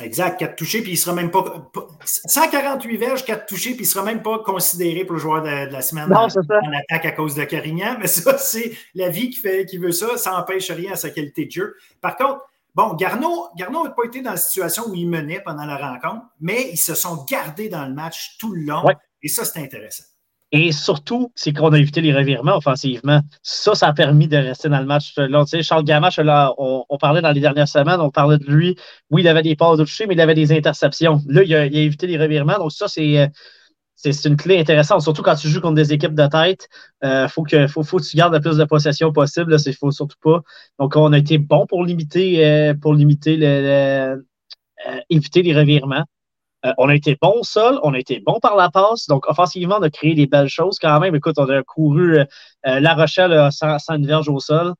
[0.00, 1.70] exact, 4 touchés, puis il sera même pas.
[2.04, 5.82] 148 verges, 4 touchés, puis il sera même pas considéré pour le joueur de, la
[5.82, 7.96] semaine en, attaque à cause de Carignan.
[7.98, 10.16] Mais ça, c'est la vie qui, fait, qui veut ça.
[10.16, 11.76] Ça n'empêche rien à sa qualité de jeu.
[12.00, 12.40] Par contre,
[12.74, 16.70] Bon, Garneau n'a pas été dans la situation où il menait pendant la rencontre, mais
[16.70, 18.84] ils se sont gardés dans le match tout le long.
[19.22, 20.04] Et ça, c'est intéressant.
[20.52, 23.20] Et surtout, c'est qu'on a évité les revirements offensivement.
[23.42, 25.14] Ça, ça a permis de rester dans le match.
[25.16, 26.18] Là, Charles Gamache,
[26.58, 28.76] on, parlait dans les dernières semaines, on parlait de lui.
[29.10, 31.20] Oui, il avait des passes de toucher, mais il avait des interceptions.
[31.28, 32.58] Là, il a, évité les revirements.
[32.58, 33.30] Donc, ça, c'est.
[34.02, 36.70] C'est une clé intéressante, surtout quand tu joues contre des équipes de tête.
[37.02, 39.54] Il euh, faut, que, faut, faut que tu gardes le plus de possession possible.
[39.54, 40.40] Il ne faut surtout pas.
[40.78, 44.16] Donc, on a été bon pour limiter, euh, pour limiter le, euh,
[45.10, 46.04] éviter les revirements.
[46.66, 49.06] Euh, on a été bon au sol, on a été bon par la passe.
[49.06, 51.14] Donc, offensivement, on a créé des belles choses quand même.
[51.14, 52.24] Écoute, on a couru euh,
[52.66, 54.74] euh, La Rochelle sans, une verge au sol.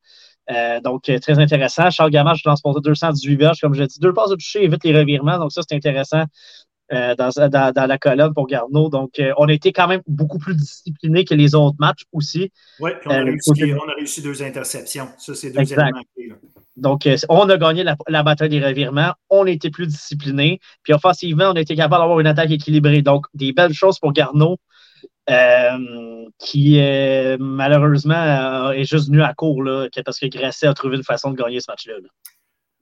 [0.84, 1.90] donc, très intéressant.
[1.90, 4.00] Charles Gamache transporté 218 verges, comme je dit.
[4.00, 5.38] Deux passes de toucher, évite les revirements.
[5.38, 6.24] Donc, ça, c'est intéressant
[6.90, 8.88] dans, la colonne pour Garneau.
[8.88, 12.50] Donc, on a été quand même beaucoup plus discipliné que les autres matchs aussi.
[12.80, 13.22] Oui, on, a
[13.94, 15.08] réussi, deux interceptions.
[15.18, 16.32] Ça, c'est deux éléments clés.
[16.80, 19.12] Donc, euh, on a gagné la, bataille des revirements.
[19.28, 20.60] On été plus discipliné.
[20.82, 23.02] Puis offensivement, on a été capable d'avoir une attaque équilibrée.
[23.02, 24.56] Donc, des belles choses pour Garneau,
[25.28, 26.80] euh, qui
[27.38, 31.36] malheureusement est juste venu à court là, parce que Grasset a trouvé une façon de
[31.36, 31.94] gagner ce match-là.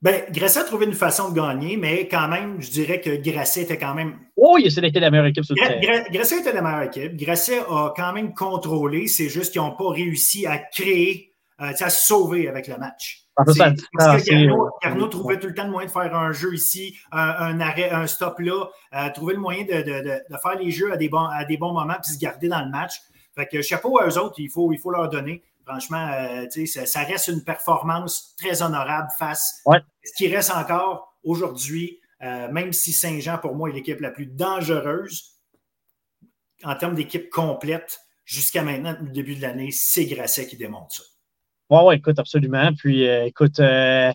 [0.01, 3.63] Bien, Grasset a trouvé une façon de gagner, mais quand même, je dirais que Grasset
[3.63, 4.17] était quand même.
[4.37, 6.05] Oh, il a la meilleure équipe sur le terrain.
[6.13, 7.17] Grasset était la meilleure équipe.
[7.17, 9.09] Grasset a quand même contrôlé.
[9.09, 13.25] C'est juste qu'ils n'ont pas réussi à créer, euh, à se sauver avec le match.
[13.45, 17.61] Parce que Carnot, trouvait tout le temps le moyen de faire un jeu ici, un,
[17.61, 20.97] arrêt, un stop là, euh, trouver le moyen de, de, de, faire les jeux à
[20.97, 22.95] des, bons, à des bons moments puis se garder dans le match.
[23.35, 25.43] Fait que chapeau à eux autres, il faut, il faut leur donner.
[25.65, 31.19] Franchement, euh, ça, ça, reste une performance très honorable face à ce qui reste encore
[31.23, 35.39] aujourd'hui, euh, même si Saint-Jean, pour moi, est l'équipe la plus dangereuse
[36.65, 40.97] en termes d'équipe complète jusqu'à maintenant, depuis le début de l'année, c'est Grasset qui démontre
[40.97, 41.03] ça.
[41.71, 42.71] Oui, ouais, écoute, absolument.
[42.77, 44.13] Puis, euh, écoute, euh,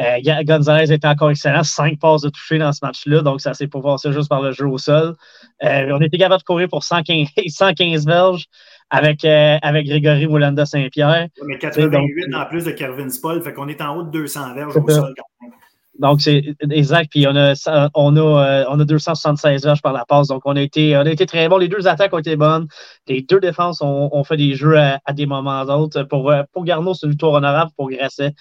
[0.00, 1.62] euh, Gonzalez était encore excellent.
[1.62, 4.66] Cinq passes de toucher dans ce match-là, donc ça s'est ça juste par le jeu
[4.66, 5.14] au sol.
[5.60, 8.46] on était capable de courir pour 115, 115 verges
[8.90, 11.28] avec, avec Grégory Moulanda Saint-Pierre.
[11.46, 14.76] mais 88 en plus de Kervin Spall, fait qu'on est en haut de 200 verges
[14.76, 15.57] au sol quand même.
[15.98, 17.10] Donc, c'est exact.
[17.10, 17.54] Puis on a,
[17.94, 20.28] on a, euh, on a 276 verges par la passe.
[20.28, 21.58] Donc, on a, été, on a été très bon.
[21.58, 22.68] Les deux attaques ont été bonnes.
[23.06, 26.04] Les deux défenses ont, fait des jeux à, des moments d'autres.
[26.04, 27.72] Pour, euh, pour Garneau, c'est une victoire honorable.
[27.76, 28.32] Pour Grasset,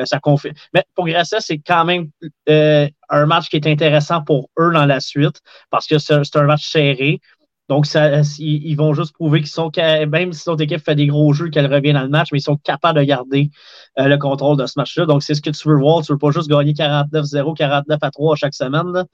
[0.00, 0.54] euh, ça confirme.
[0.72, 2.08] Mais pour Grasset, c'est quand même
[2.46, 6.66] un match qui est intéressant pour eux dans la suite parce que c'est un match
[6.66, 7.20] serré.
[7.68, 11.32] Donc, ça, ils vont juste prouver qu'ils sont, même si notre équipe fait des gros
[11.32, 13.50] jeux, qu'elle revient dans le match, mais ils sont capables de garder
[13.98, 15.06] euh, le contrôle de ce match-là.
[15.06, 16.02] Donc, c'est ce que tu veux voir.
[16.02, 19.04] Tu ne veux pas juste gagner 49-0, 49 à 3 chaque semaine.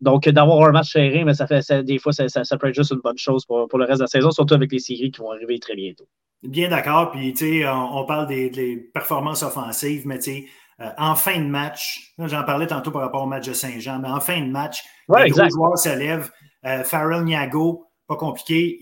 [0.00, 3.00] Donc, d'avoir un match serré, mais ça fait des fois, ça, peut être juste une
[3.00, 5.58] bonne chose pour, le reste de la saison, surtout avec les séries qui vont arriver
[5.58, 6.06] très bientôt.
[6.42, 7.10] Bien d'accord.
[7.10, 10.44] Puis, tu sais, on, parle des, performances offensives, mais tu sais,
[10.80, 14.08] euh, en fin de match, j'en parlais tantôt par rapport au match de Saint-Jean, mais
[14.08, 16.30] en fin de match, les joueurs se lèvent.
[16.68, 18.78] Euh, Farrell Niago, pas compliqué.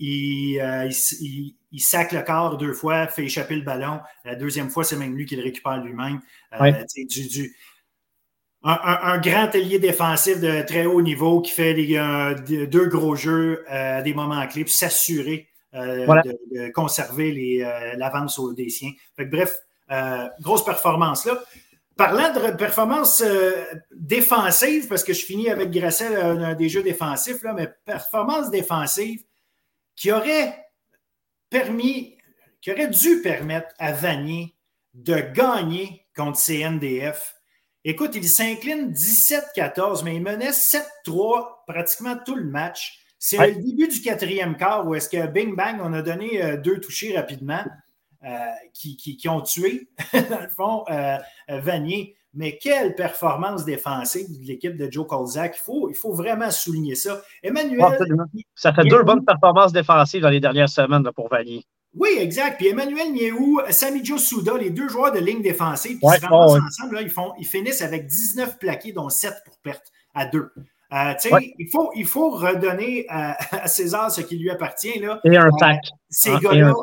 [0.61, 3.99] Euh, il, il, sac le corps deux fois, fait échapper le ballon.
[4.25, 6.21] La deuxième fois, c'est même lui qui le récupère lui-même.
[6.59, 7.55] Euh, du,
[8.63, 11.73] un, grand ailier défensif de très haut niveau qui fait
[12.67, 16.05] deux gros jeux à des moments clés pour s'assurer euh,
[16.51, 17.61] de, conserver
[17.97, 18.91] l'avance des siens.
[19.17, 19.53] bref,
[20.41, 21.37] grosse performance là.
[21.97, 27.41] Parlant de performance euh, défensive, parce que je finis avec Grasset euh, des jeux défensifs,
[27.41, 29.23] là, mais performance défensive
[29.95, 30.67] qui aurait
[31.49, 32.17] permis,
[32.61, 34.55] qui aurait dû permettre à Vanier
[34.93, 37.35] de gagner contre CNDF.
[37.83, 42.99] Écoute, il s'incline 17-14, mais il menait 7-3 pratiquement tout le match.
[43.17, 46.57] C'est le début du quatrième quart où est-ce que Bing Bang, on a donné euh,
[46.57, 47.63] deux touchés rapidement.
[48.23, 48.29] Euh,
[48.73, 51.17] qui, ont tué, dans le fond, euh,
[51.49, 52.15] Vanier.
[52.33, 55.55] Mais quelle performance défensive de l'équipe de Joe Colzac.
[55.55, 57.21] Il faut, il faut vraiment souligner ça.
[57.43, 57.97] Emmanuel.
[58.55, 61.63] ça fait deux bonnes performances défensives dans les dernières semaines pour Vanier.
[61.95, 62.57] Oui, exact.
[62.57, 66.61] Puis Emmanuel Niehou, Sami Joe Souda, les deux joueurs de ligne défensive, qui se ramassent
[66.61, 70.51] ensemble, là, ils, font, ils finissent avec 19 plaqués, dont 7 pour perte à 2.
[70.93, 71.13] Euh,
[71.59, 74.99] il, faut, il faut redonner à, César ce qui lui appartient.
[74.99, 75.19] Là.
[75.23, 75.47] Et un.
[75.47, 75.75] Euh,
[76.09, 76.73] ces hein, gars-là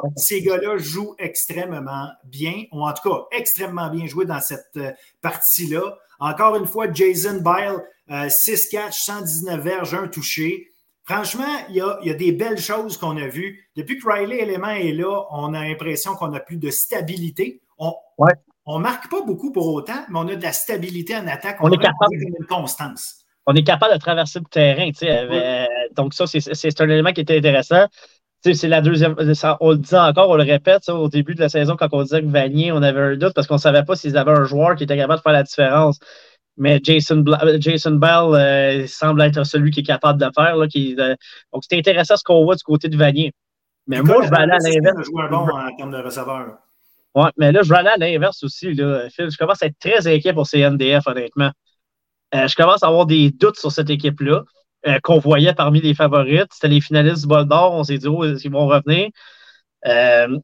[0.42, 5.96] gars jouent extrêmement bien, ou en tout cas extrêmement bien joué dans cette euh, partie-là.
[6.20, 10.68] Encore une fois, Jason Bile, 6 catch, 119 verges, un touché.
[11.04, 13.68] Franchement, il y a, y a, des belles choses qu'on a vues.
[13.76, 17.60] Depuis que Riley Element est là, on a l'impression qu'on a plus de stabilité.
[17.78, 21.58] On ne marque pas beaucoup pour autant, mais on a de la stabilité en attaque.
[21.60, 24.90] On, est capable une constance on est capable de traverser le terrain.
[25.02, 27.86] Euh, donc, ça, c'est un élément qui était intéressant.
[28.42, 29.14] C'est la deuxième.
[29.60, 32.20] on le dit encore, on le répète, au début de la saison, quand on disait
[32.20, 34.76] que Vanier, on avait un doute parce qu'on ne savait pas s'ils avaient un joueur
[34.76, 35.98] qui était capable de faire la différence.
[36.56, 37.24] Mais Jason,
[37.58, 40.56] Jason Bell euh, semble être celui qui est capable de faire.
[40.56, 41.14] Là, qui, euh,
[41.52, 43.32] donc, c'est intéressant ce qu'on voit du côté de Vanier.
[43.86, 45.08] Mais moi, je vais aller à l'inverse.
[45.10, 46.58] bon en termes de receveur.
[47.14, 48.74] Oui, mais là, je vais aller à l'inverse aussi.
[48.74, 49.08] Là.
[49.08, 51.50] Phil, je commence à être très inquiet pour ces NDF, honnêtement.
[52.34, 54.42] Euh, je commence à avoir des doutes sur cette équipe-là,
[54.86, 56.48] euh, qu'on voyait parmi les favorites.
[56.52, 57.72] C'était les finalistes du bol d'or.
[57.74, 59.08] On s'est dit, oh, ils vont revenir?
[59.86, 60.38] Euh,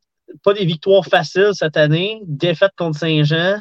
[0.44, 2.20] pas des victoires faciles cette année.
[2.26, 3.60] Défaite contre Saint-Jean.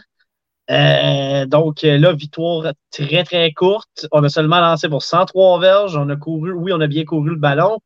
[1.47, 4.07] donc là, victoire très, très courte.
[4.11, 5.97] On a seulement lancé pour 103 verges.
[5.97, 7.79] On a couru, oui, on a bien couru le ballon,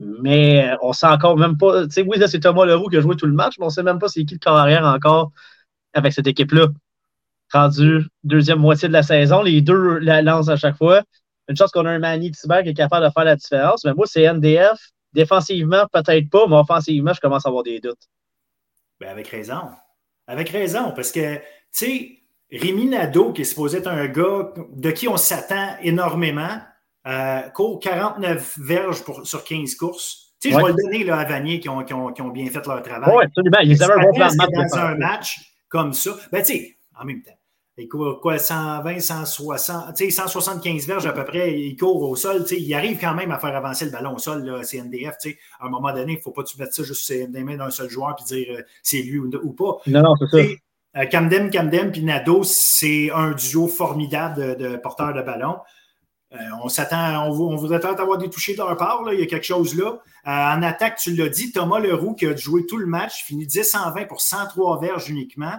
[0.00, 1.84] mais on sait encore même pas.
[1.86, 3.82] Tu sais, oui, c'est Thomas Leroux qui a joué tout le match, mais on sait
[3.82, 5.32] même pas c'est qui le carrière encore
[5.94, 6.68] avec cette équipe-là
[7.52, 9.42] rendu deuxième moitié de la saison.
[9.42, 11.02] Les deux la lancent à chaque fois.
[11.48, 13.84] Une chose qu'on a un Manny Tiber qui est capable de faire la différence.
[13.84, 14.78] Mais moi, c'est NDF.
[15.14, 18.08] Défensivement, peut-être pas, mais offensivement, je commence à avoir des doutes.
[19.00, 19.62] Ben avec raison.
[20.26, 22.18] Avec raison, parce que, tu sais,
[22.52, 26.60] Rémi Nadeau, qui est supposé être un gars de qui on s'attend énormément,
[27.06, 30.34] euh, court 49 verges pour, sur 15 courses.
[30.40, 32.28] Tu sais, je vais le donner là, à Vanier qui ont, qui, ont, qui ont,
[32.28, 33.14] bien fait leur travail.
[33.16, 33.58] Oui, absolument.
[33.62, 34.70] Ils avaient un bon plan de match.
[34.70, 37.37] Dans un match comme ça, ben, tu sais, en même temps,
[37.78, 42.74] il court quoi, 120, 160, 175 verges à peu près, il court au sol, il
[42.74, 45.14] arrive quand même à faire avancer le ballon au sol, là, CNDF.
[45.60, 47.56] À un moment donné, il ne faut pas tu mettre ça juste dans les mains
[47.56, 49.76] d'un seul joueur et dire euh, c'est lui ou, pas.
[49.86, 50.48] Non, non, c'est ça.
[50.96, 55.58] Euh, Camden, Camden puis Nado, c'est un duo formidable de, porteurs de ballon.
[56.32, 59.22] Euh, on s'attend, on, voudrait peut-être avoir des touchés de leur part, là, il y
[59.22, 59.98] a quelque chose là.
[60.26, 63.74] en attaque, tu l'as dit, Thomas Leroux qui a joué tout le match, finit 10
[63.76, 65.54] en 20 pour 103 verges uniquement.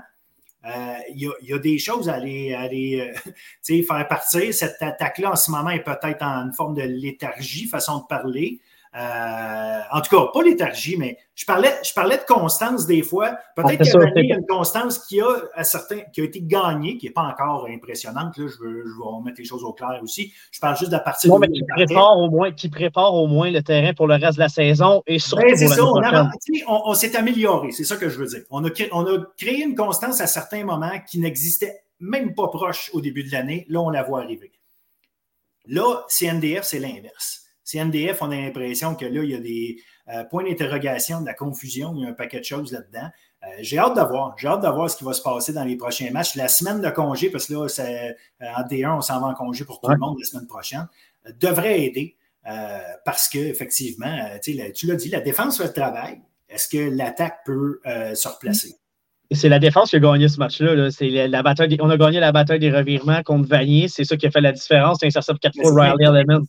[0.66, 3.32] Euh, il y, a des choses à aller, euh,
[3.84, 4.54] faire partir.
[4.54, 8.60] Cette attaque-là, en ce moment, est peut-être en une forme de léthargie, façon de parler.
[8.96, 13.38] Euh, en tout cas, pas léthargie, mais je parlais, je parlais de constance des fois.
[13.56, 17.06] Peut-être qu'il y a une constance qui a, à certains, qui a été gagnée, qui
[17.06, 18.36] n'est pas encore impressionnante.
[18.38, 20.34] Là, je, veux, je vais mettre les choses au clair aussi.
[20.52, 21.28] Je parle juste de la partie.
[21.28, 24.38] Non, mais qui prépare, au moins, qui prépare au moins le terrain pour le reste
[24.38, 25.46] de la saison et surtout.
[25.46, 28.42] Ben, ça, on, on, s'est amélioré, c'est ça que je veux dire.
[28.50, 32.48] On a, créé, on a créé une constance à certains moments qui n'existait même pas
[32.48, 33.68] proche au début de l'année.
[33.70, 34.52] Là, on la voit arriver.
[35.68, 37.39] Là, CNDF, c'est l'inverse.
[37.70, 39.78] CNDF, on a l'impression que là, il y a des
[40.10, 43.10] euh, points d'interrogation, de la confusion, il y a un paquet de choses là-dedans.
[43.44, 44.36] Euh, j'ai hâte de voir.
[44.38, 46.36] J'ai hâte de voir ce qui va se passer dans les prochains matchs.
[46.36, 49.66] La semaine de congé, parce que là, euh, en D1, on s'en va en congé
[49.66, 50.88] pour tout le monde la semaine prochaine,
[51.40, 52.16] devrait aider
[53.06, 56.20] parce qu'effectivement, tu l'as dit, la défense fait le travail.
[56.50, 58.74] Est-ce que l'attaque peut se replacer?
[59.30, 60.90] C'est la défense qui a gagné ce match-là.
[60.90, 63.88] C'est la, bataille on a gagné la bataille des revirements contre Vanier.
[63.88, 64.98] C'est ça qui a fait la différence.
[65.00, 66.42] C'est un intercept 4 fois Riley Element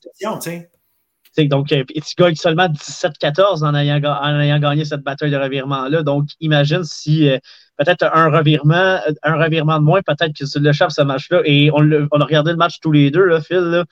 [1.39, 6.03] donc, euh, tu gagnes seulement 17-14 en ayant, en ayant gagné cette bataille de revirement-là.
[6.03, 7.39] Donc, imagine si euh,
[7.77, 11.43] peut-être un revirement, un revirement de moins, peut-être que tu l'échappes ce match-là.
[11.45, 13.59] Et on, a regardé le match tous les deux, là, Phil.
[13.59, 13.85] Là.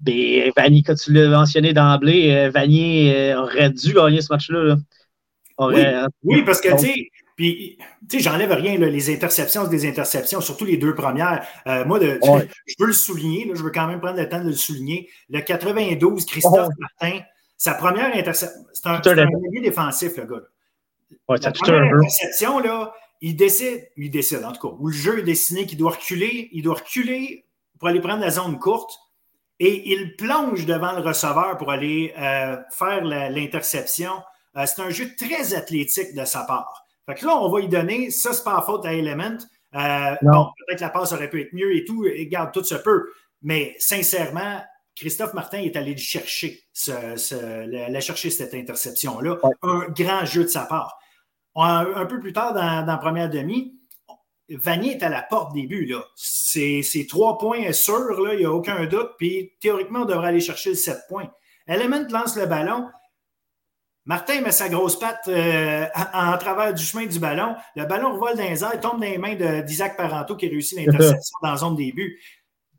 [0.00, 4.76] Ben, Vanier, quand tu l'as mentionné d'emblée, euh, Vanier aurait dû gagner ce match-là.
[5.58, 7.76] oui, parce que, tu sais, puis,
[8.08, 11.46] tu sais, j'enlève rien, les interceptions, c'est des interceptions, surtout les deux premières.
[11.66, 14.46] Euh, moi, de, je veux le souligner, je veux quand même prendre le temps de
[14.46, 15.10] le souligner.
[15.28, 17.20] Le 92, Christophe Martin,
[17.58, 20.42] sa première interception, c'est un, un milieu défensif, le gars.
[21.28, 25.18] Ouais, La première interception, là, il décide, il décide en tout cas, où le jeu
[25.18, 27.44] est dessiné qu'il doit reculer, il doit reculer
[27.78, 28.98] pour aller prendre la zone courte
[29.60, 34.12] et il plonge devant le receveur pour aller euh, faire l'interception.
[34.56, 36.85] Euh, c'est un jeu très athlétique de sa part.
[37.06, 39.38] Fait que là, on va y donner, ça, c'est pas faute à Element.
[39.74, 42.64] Euh, bon, peut-être que la passe aurait pu être mieux et tout, et garde, tout
[42.64, 43.12] se peut.
[43.42, 44.60] Mais sincèrement,
[44.96, 49.38] Christophe Martin est allé chercher, la, chercher cette interception-là.
[49.62, 50.98] Un grand jeu de sa part.
[51.54, 53.78] Un, peu plus tard dans, la première demi,
[54.48, 55.94] Vanier est à la porte des buts.
[56.16, 59.10] C'est trois points sûrs, il n'y a aucun doute.
[59.18, 61.30] Puis théoriquement, on devrait aller chercher le 7 points.
[61.66, 62.88] Element lance le ballon.
[64.06, 67.56] Martin met sa grosse patte euh, en, travers du chemin du ballon.
[67.74, 71.38] Le ballon revole dans les airs, tombe dans les mains d'Isaac Paranto qui réussit l'interception
[71.42, 72.16] dans la zone des buts.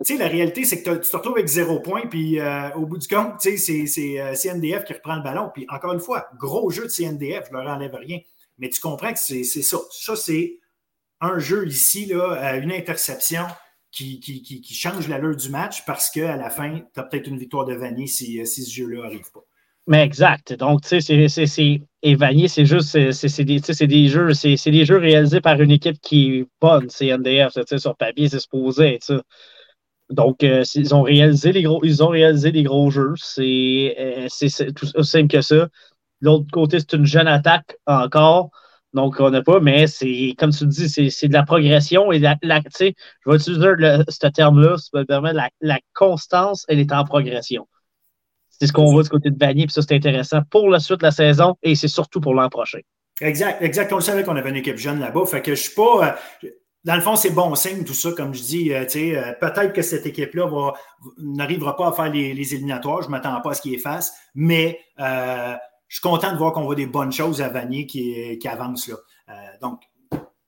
[0.06, 2.86] Tu sais, la réalité, c'est que tu te retrouves avec zéro point, puis euh, au
[2.86, 5.52] bout du compte, c'est CNDF qui reprend le ballon.
[5.54, 8.20] Puis encore une fois, gros jeu de CNDF, je leur enlève rien.
[8.58, 9.78] Mais tu comprends que c'est ça.
[9.92, 10.60] Ça, c'est
[11.20, 13.44] un jeu ici, là, une interception
[13.92, 17.66] qui, qui, change l'allure du match parce qu'à la fin, tu as peut-être une victoire
[17.66, 19.47] de Vanier si, si ce jeu-là n'arrive pas.
[19.88, 20.54] Mais exact.
[20.54, 21.82] Donc, tu sais, c'est.
[22.04, 22.90] Et Vanier, c'est juste.
[23.12, 24.34] C'est des, des, jeux.
[24.34, 27.54] C'est des jeux réalisés par une équipe qui est bonne, c'est NDF.
[27.78, 29.00] Sur papier, c'est supposé.
[30.10, 33.14] Donc, euh, ils ont réalisé les gros, ils ont réalisé des gros jeux.
[33.18, 34.28] C'est euh,
[34.76, 35.68] tout aussi simple que ça.
[36.22, 38.50] L'autre côté, c'est une jeune attaque encore.
[38.94, 42.36] Donc, on n'a pas, mais c'est, comme tu dis, c'est de la progression et la,
[42.42, 42.94] la je
[43.26, 43.68] vais utiliser
[44.10, 47.68] ce terme-là, ça me permet, la, la, constance, elle est en progression.
[48.60, 51.00] C'est ce qu'on voit du côté de Vanier, puis ça, c'est intéressant pour la suite
[51.00, 52.80] de la saison et c'est surtout pour l'an prochain.
[53.22, 53.92] Exact, exact.
[53.94, 55.26] On savait qu'on avait une équipe jeune là-bas.
[55.26, 56.18] Fait que je suis pas.
[56.44, 56.50] Euh,
[56.84, 58.74] dans le fond, c'est bon signe, tout ça, comme je dis.
[58.74, 60.74] Euh, euh, peut-être que cette équipe-là
[61.18, 63.02] n'arrivera pas à faire les, éliminatoires.
[63.02, 66.64] Je ne m'attends pas à ce qu'il fasse, mais je suis content de voir qu'on
[66.64, 68.96] voit des bonnes choses à Vanier qui, qui avance là.
[69.62, 69.82] donc,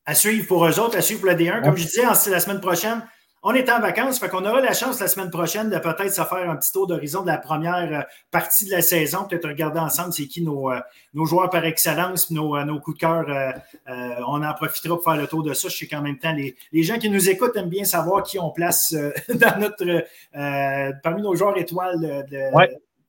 [0.05, 1.63] à suivre pour eux autres, à suivre pour la D1.
[1.63, 3.03] Comme je disais, la semaine prochaine,
[3.41, 6.21] on est en vacances, fait qu'on aura la chance la semaine prochaine de peut-être se
[6.21, 9.79] faire un petit tour d'horizon de la première euh, partie de la saison, peut-être regarder
[9.79, 10.79] ensemble c'est qui nos, euh,
[11.13, 13.25] nos, joueurs par excellence, nos, euh, nos coups de cœur.
[14.27, 15.69] on en profitera pour faire le tour de ça.
[15.69, 18.39] Je sais qu'en même temps, les, les, gens qui nous écoutent aiment bien savoir qui
[18.39, 18.93] on place
[19.29, 20.03] dans notre
[21.01, 22.49] parmi nos joueurs étoiles de,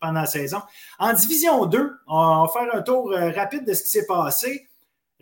[0.01, 0.59] pendant la saison.
[0.99, 4.70] En division 2, on va faire un tour rapide de ce qui s'est passé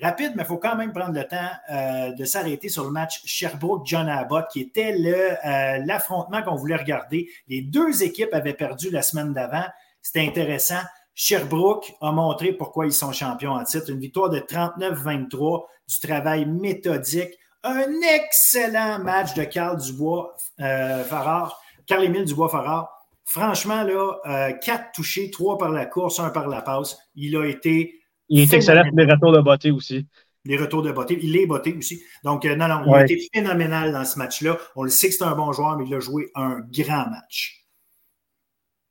[0.03, 3.21] rapide, mais il faut quand même prendre le temps euh, de s'arrêter sur le match
[3.25, 7.29] Sherbrooke-John Abbott, qui était euh, l'affrontement qu'on voulait regarder.
[7.49, 9.65] Les deux équipes avaient perdu la semaine d'avant.
[10.03, 10.81] C'était intéressant.
[11.15, 13.91] Sherbrooke a montré pourquoi ils sont champions en titre.
[13.91, 17.33] Une victoire de 39-23, du travail méthodique.
[17.65, 22.89] Un excellent match de Carl Dubois euh, Farrar, Carl-Émile Dubois-Farrar.
[23.25, 26.97] Franchement, là, quatre touchés, trois par la course, un par la passe.
[27.15, 27.98] Il a été
[28.29, 30.07] il est excellent pour les retours de beauté aussi.
[30.45, 31.19] Les retours de beauté.
[31.21, 32.03] Il est beauté aussi.
[32.25, 34.57] Donc, euh, non, non, il a été phénoménal dans ce match-là.
[34.77, 37.67] On le sait que c'est un bon joueur, mais il a joué un grand match.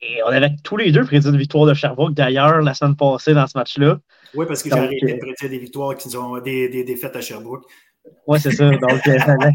[0.01, 3.33] Et on avait tous les deux prédit une victoire de Sherbrooke, d'ailleurs, la semaine passée
[3.33, 3.99] dans ce match-là.
[4.35, 7.15] Oui, parce que j'ai arrêté de euh, prédire des victoires qui sont des, des défaites
[7.15, 7.65] à Sherbrooke.
[8.27, 8.69] Oui, c'est ça.
[8.69, 9.51] Donc, euh,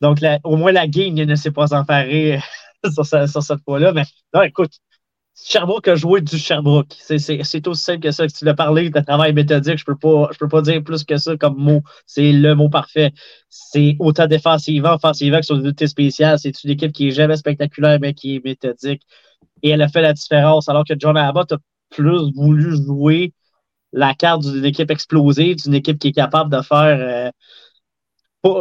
[0.00, 2.38] donc au moins la game ne s'est pas emparée
[2.92, 3.92] sur, sur cette fois-là.
[3.92, 4.72] Mais non, écoute,
[5.34, 6.94] Sherbrooke a joué du Sherbrooke.
[6.98, 7.16] C'est
[7.66, 8.26] aussi simple que ça.
[8.28, 11.56] Tu l'as parlé de travail méthodique, je peux peux pas dire plus que ça comme
[11.56, 11.82] mot.
[12.06, 13.12] C'est le mot parfait.
[13.48, 16.38] C'est autant défensivement, offensivement que sur une unité spéciale.
[16.38, 19.02] C'est une équipe qui est jamais spectaculaire, mais qui est méthodique.
[19.62, 20.68] Et elle a fait la différence.
[20.68, 21.58] Alors que John Abbott a
[21.90, 23.32] plus voulu jouer
[23.92, 26.98] la carte d'une équipe explosée, d'une équipe qui est capable de faire.
[27.00, 27.30] Euh,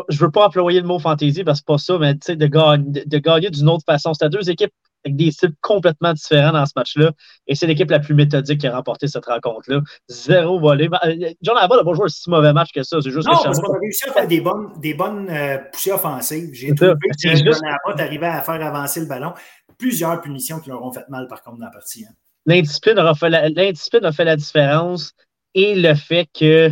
[0.09, 3.05] je veux pas employer le mot fantaisie parce que c'est pas ça, mais de, gagner,
[3.05, 4.13] de gagner d'une autre façon.
[4.13, 4.71] C'était deux équipes
[5.05, 7.11] avec des styles complètement différents dans ce match-là.
[7.47, 9.81] Et c'est l'équipe la plus méthodique qui a remporté cette rencontre-là.
[10.07, 10.89] Zéro volé.
[11.05, 13.01] Euh, John Abbott n'a pas joué un si mauvais match que ça.
[13.01, 15.57] C'est juste non, que parce qu'on a réussi à faire des bonnes, des bonnes euh,
[15.71, 16.49] poussées offensives.
[16.53, 17.61] J'ai trouvé que John juste...
[17.63, 19.33] Abbott arrivait à faire avancer le ballon.
[19.77, 22.05] Plusieurs punitions qui leur ont fait mal, par contre, dans la partie.
[22.05, 22.13] Hein.
[22.45, 25.13] L'indiscipline a, a fait la différence
[25.55, 26.71] et le fait que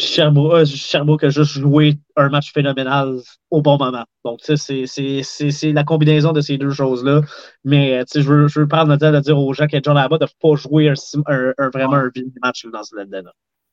[0.00, 3.18] euh, Sherbrooke, a juste joué un match phénoménal
[3.50, 4.04] au bon moment.
[4.24, 7.22] Donc, c'est la combinaison de ces deux choses-là.
[7.64, 10.20] Mais je veux, je veux prendre le temps de dire aux gens que John Abbott
[10.20, 12.10] n'a pas joué un, vraiment un
[12.42, 13.22] match dans ce là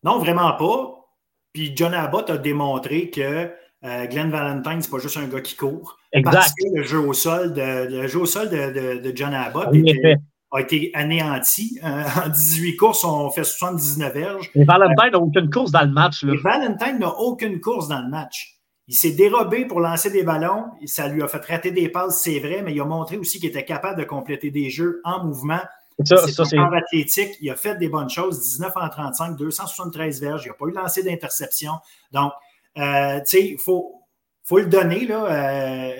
[0.03, 1.05] Non, vraiment pas.
[1.53, 3.49] Puis John Abbott a démontré que
[3.85, 5.97] euh, Glenn Valentine, c'est pas juste un gars qui court.
[6.11, 6.33] Exact.
[6.33, 9.73] Parce que le jeu au sol de, le jeu au sol de, de, John Abbott
[9.73, 10.15] était,
[10.55, 11.79] a été anéanti.
[11.83, 14.51] Euh, en 18 courses, on fait 79 verges.
[14.55, 16.23] Et Valentine n'a aucune course dans le match.
[16.23, 16.33] Là.
[16.43, 18.55] Valentine n'a aucune course dans le match.
[18.87, 20.65] Il s'est dérobé pour lancer des ballons.
[20.85, 23.49] Ça lui a fait rater des passes, c'est vrai, mais il a montré aussi qu'il
[23.49, 25.61] était capable de compléter des jeux en mouvement.
[26.03, 27.31] Ça, c'est un athlétique.
[27.41, 28.41] Il a fait des bonnes choses.
[28.41, 30.43] 19 en 35, 273 verges.
[30.45, 31.71] Il n'a pas eu lancé d'interception.
[32.11, 32.33] Donc,
[32.77, 34.01] euh, tu sais, il faut,
[34.43, 35.07] faut le donner.
[35.07, 35.25] Là.
[35.25, 35.93] Euh,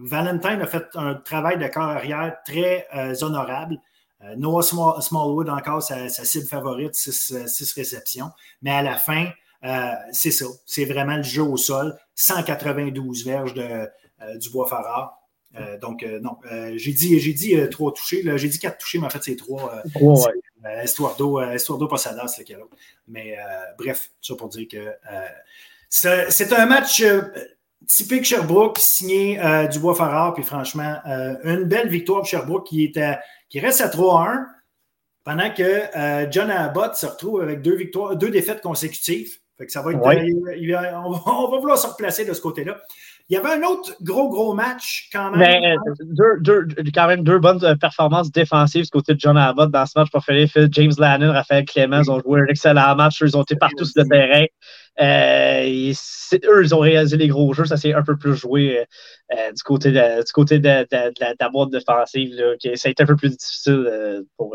[0.00, 2.86] Valentine a fait un travail de corps arrière très
[3.22, 3.78] honorable.
[4.24, 8.30] Euh, Noah Smallwood, encore sa, cible favorite, 6 euh, réceptions.
[8.62, 9.28] Mais à la fin,
[9.64, 10.46] euh, c'est ça.
[10.66, 11.96] C'est vraiment le jeu au sol.
[12.14, 13.88] 192 verges de,
[14.38, 15.18] du bois Farrar.
[15.80, 16.36] donc, non,
[16.76, 18.22] j'ai dit, j'ai dit trois touchés.
[18.36, 19.82] J'ai dit quatre touchés, mais en fait, c'est trois.
[20.00, 20.24] Oh,
[20.82, 22.76] histoire d'eau, histoire d'eau, pas Sadas, lequel autre.
[23.08, 23.36] Mais
[23.76, 24.94] bref, ça pour dire que
[25.88, 27.02] C'est un match
[27.88, 29.40] typique Sherbrooke, signé
[29.72, 31.00] Dubois Farrar, puis franchement,
[31.42, 33.18] une belle victoire pour Sherbrooke qui, était,
[33.54, 34.46] qui reste à 3-1,
[35.22, 39.38] pendant que John Abbott se retrouve avec deux victoires, deux défaites consécutives.
[39.56, 42.82] Fait que ça va être, on, va, on, va, vouloir se replacer de ce côté-là.
[43.30, 45.40] Il y avait un autre gros, gros match quand même.
[45.40, 46.04] Mais, euh,
[46.40, 49.86] deux, deux, quand même deux bonnes euh, performances défensives du côté de John Abbott dans
[49.86, 50.46] ce match préféré.
[50.70, 53.22] James Lannon, Raphaël Clemens ont joué un excellent match.
[53.22, 54.44] Ils ont été partout sur le terrain.
[55.00, 55.92] Euh,
[56.44, 57.64] eux, ils ont réalisé les gros jeux.
[57.64, 58.84] Ça s'est un peu plus joué
[59.32, 62.34] euh, du côté de, du côté de, de, de la, boîte défensive.
[62.34, 64.54] Là, ça a été un peu plus difficile pour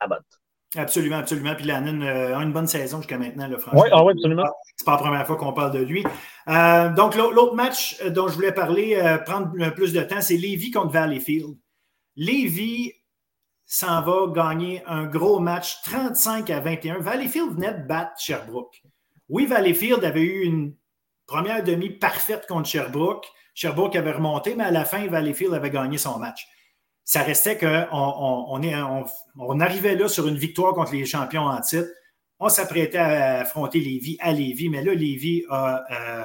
[0.00, 0.39] Abbott.
[0.76, 1.54] Absolument, absolument.
[1.56, 3.82] Puis Lannon euh, a une bonne saison jusqu'à maintenant, le franchement.
[3.82, 4.48] Oui, ah oui, absolument.
[4.76, 6.04] C'est pas la première fois qu'on parle de lui.
[6.48, 10.70] Euh, donc, l'autre match euh, dont je voulais parler, prendre plus de temps, c'est Lévis
[10.70, 11.56] contre Valleyfield.
[12.14, 12.92] Lévis
[13.66, 16.98] s'en va gagner un gros match 35 à 21.
[17.00, 18.82] Valleyfield venait de battre Sherbrooke.
[19.28, 20.74] Oui, Valleyfield avait eu une
[21.26, 23.26] première demi parfaite contre Sherbrooke.
[23.54, 26.46] Sherbrooke avait remonté, mais à la fin, Valleyfield avait gagné son match
[27.10, 29.04] ça restait qu'on on,
[29.36, 31.88] on, arrivait là sur une victoire contre les champions en titre.
[32.38, 35.82] On s'apprêtait à affronter Lévis à Lévis, mais là, Lévis a.
[35.90, 36.24] Euh,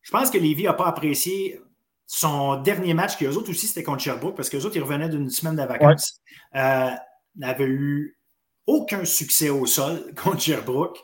[0.00, 1.60] je pense que Lévis n'a pas apprécié
[2.06, 5.10] son dernier match, qui eux autres aussi, c'était contre Sherbrooke, parce qu'eux autres, ils revenaient
[5.10, 6.18] d'une semaine de vacances.
[6.54, 6.88] Euh,
[7.36, 8.18] n'avaient eu
[8.66, 10.98] aucun succès au sol contre Sherbrooke.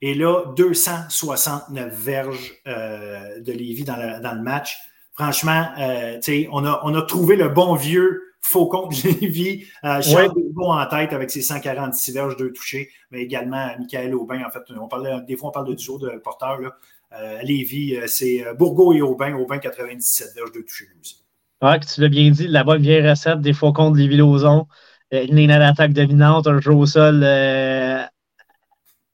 [0.00, 4.76] Et là, 269 verges euh, de Lévis dans le match
[5.18, 6.20] franchement, euh,
[6.52, 11.12] on, a, on a trouvé le bon vieux Faucon de Lévis, euh, Charles en tête
[11.12, 14.42] avec ses 146 verges de toucher, mais également Michael Aubin.
[14.44, 16.60] En fait, on parlait, des fois, on parle de duo de porteur.
[16.60, 16.76] Là.
[17.12, 19.34] Euh, Lévis, euh, c'est Bourgo et Aubin.
[19.34, 21.24] Aubin, 97 verges de toucher aussi.
[21.62, 24.66] Oui, tu l'as bien dit, la bonne vieille recette des Faucons de Lévis-Lauzon.
[25.10, 28.04] Une ligne d'attaque dominante, un jeu au sol e-,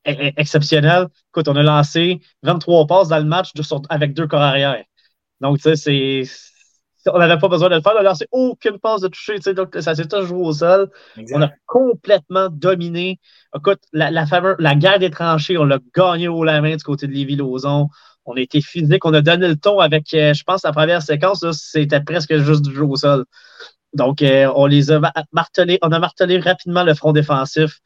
[0.06, 1.06] e-, exceptionnel.
[1.30, 3.52] Écoute, on a lancé 23 passes dans le match
[3.88, 4.82] avec deux corps arrière.
[5.44, 6.22] Donc, tu sais, c'est.
[7.12, 7.92] On n'avait pas besoin de le faire.
[8.00, 9.38] On c'est aucune passe de toucher.
[9.52, 10.90] Donc, ça s'est toujours joué au sol.
[11.32, 13.20] On a complètement dominé.
[13.54, 14.24] Écoute, la, la,
[14.58, 17.88] la guerre des tranchées, on l'a gagné au la main du côté de Lévis-Lauzon.
[18.24, 19.04] On a été physique.
[19.04, 22.62] On a donné le ton avec, euh, je pense, la première séquence, c'était presque juste
[22.62, 23.26] du jeu au sol.
[23.92, 27.80] Donc, euh, on les a martelé, on a martelé rapidement le front défensif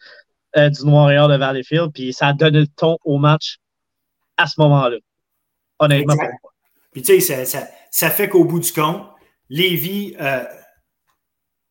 [0.57, 3.59] euh, du Noir-Réal de Valleyfield, puis ça a donné le ton au match
[4.37, 4.99] à ce moment-là.
[5.81, 6.15] Honnêtement.
[6.99, 7.45] Puis, tu sais,
[7.91, 9.07] ça, fait qu'au bout du compte,
[9.49, 10.43] Lévis euh,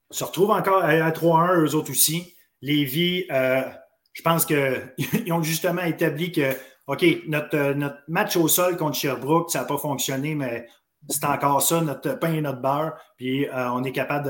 [0.09, 2.33] se retrouve encore à, 3-1, eux autres aussi.
[2.61, 3.61] Lévis, euh,
[4.13, 4.93] je pense qu'ils
[5.33, 6.53] ont justement établi que,
[6.87, 10.65] OK, notre, notre match au sol contre Sherbrooke, ça n'a pas fonctionné, mais
[11.09, 12.93] c'est encore ça, notre pain et notre beurre.
[13.17, 14.29] Puis euh, on est capable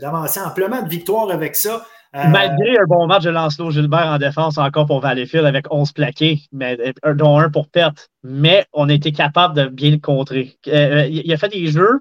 [0.00, 1.86] d'avancer amplement de victoire avec ça.
[2.16, 5.92] Euh, Malgré un bon match de Lancelot Gilbert en défense encore pour Valleyfield avec 11
[5.92, 6.76] plaqués, mais,
[7.14, 8.10] dont un pour perte.
[8.24, 10.58] Mais on a été capable de bien le contrer.
[10.66, 12.00] Euh, il a fait des jeux,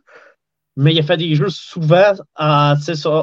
[0.75, 2.13] mais il a fait des jeux souvent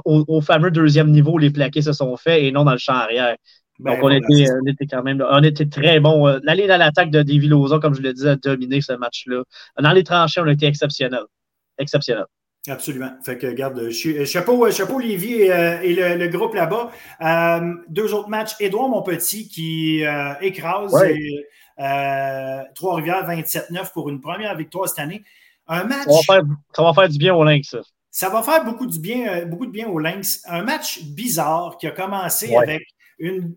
[0.05, 3.37] au, fameux deuxième niveau, les plaqués se sont faits et non dans le champ arrière.
[3.80, 6.28] Ben, Donc, on, était, on, était, quand même on était très bon.
[6.28, 8.93] Euh, la ligne à l'attaque de Davy Loza, comme je le disais, a dominé ce
[8.93, 9.43] match-là.
[9.78, 11.22] Dans les tranchées, on a été exceptionnel.
[11.78, 12.26] Exceptionnel.
[12.69, 13.11] Absolument.
[13.25, 16.91] Fait que, regarde, euh, chapeau, euh, chapeau Lévis et, le, groupe là-bas.
[17.89, 18.55] deux autres matchs.
[18.61, 20.03] Édouard Monpetit qui
[20.41, 20.93] écrase
[22.75, 25.23] Trois-Rivières 27-9 pour une première victoire cette année.
[25.69, 26.07] Un match.
[26.27, 27.81] Ça va faire, du bien au Lynx, ça.
[28.11, 30.43] Ça va faire beaucoup, du bien, beaucoup de bien au Lynx.
[30.47, 32.83] Un match bizarre qui a commencé avec
[33.19, 33.55] une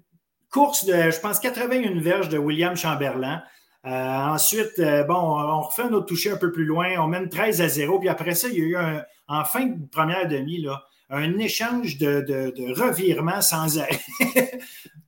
[0.52, 3.42] course de, je pense, 81 verges de William Chamberlain.
[3.86, 6.98] Euh, ensuite, euh, bon, on refait un autre toucher un peu plus loin.
[7.00, 8.00] On mène 13 à 0.
[8.00, 11.38] Puis après ça, il y a eu un, en fin de première demi, là, un
[11.38, 14.00] échange de, de, revirements sans arrêt.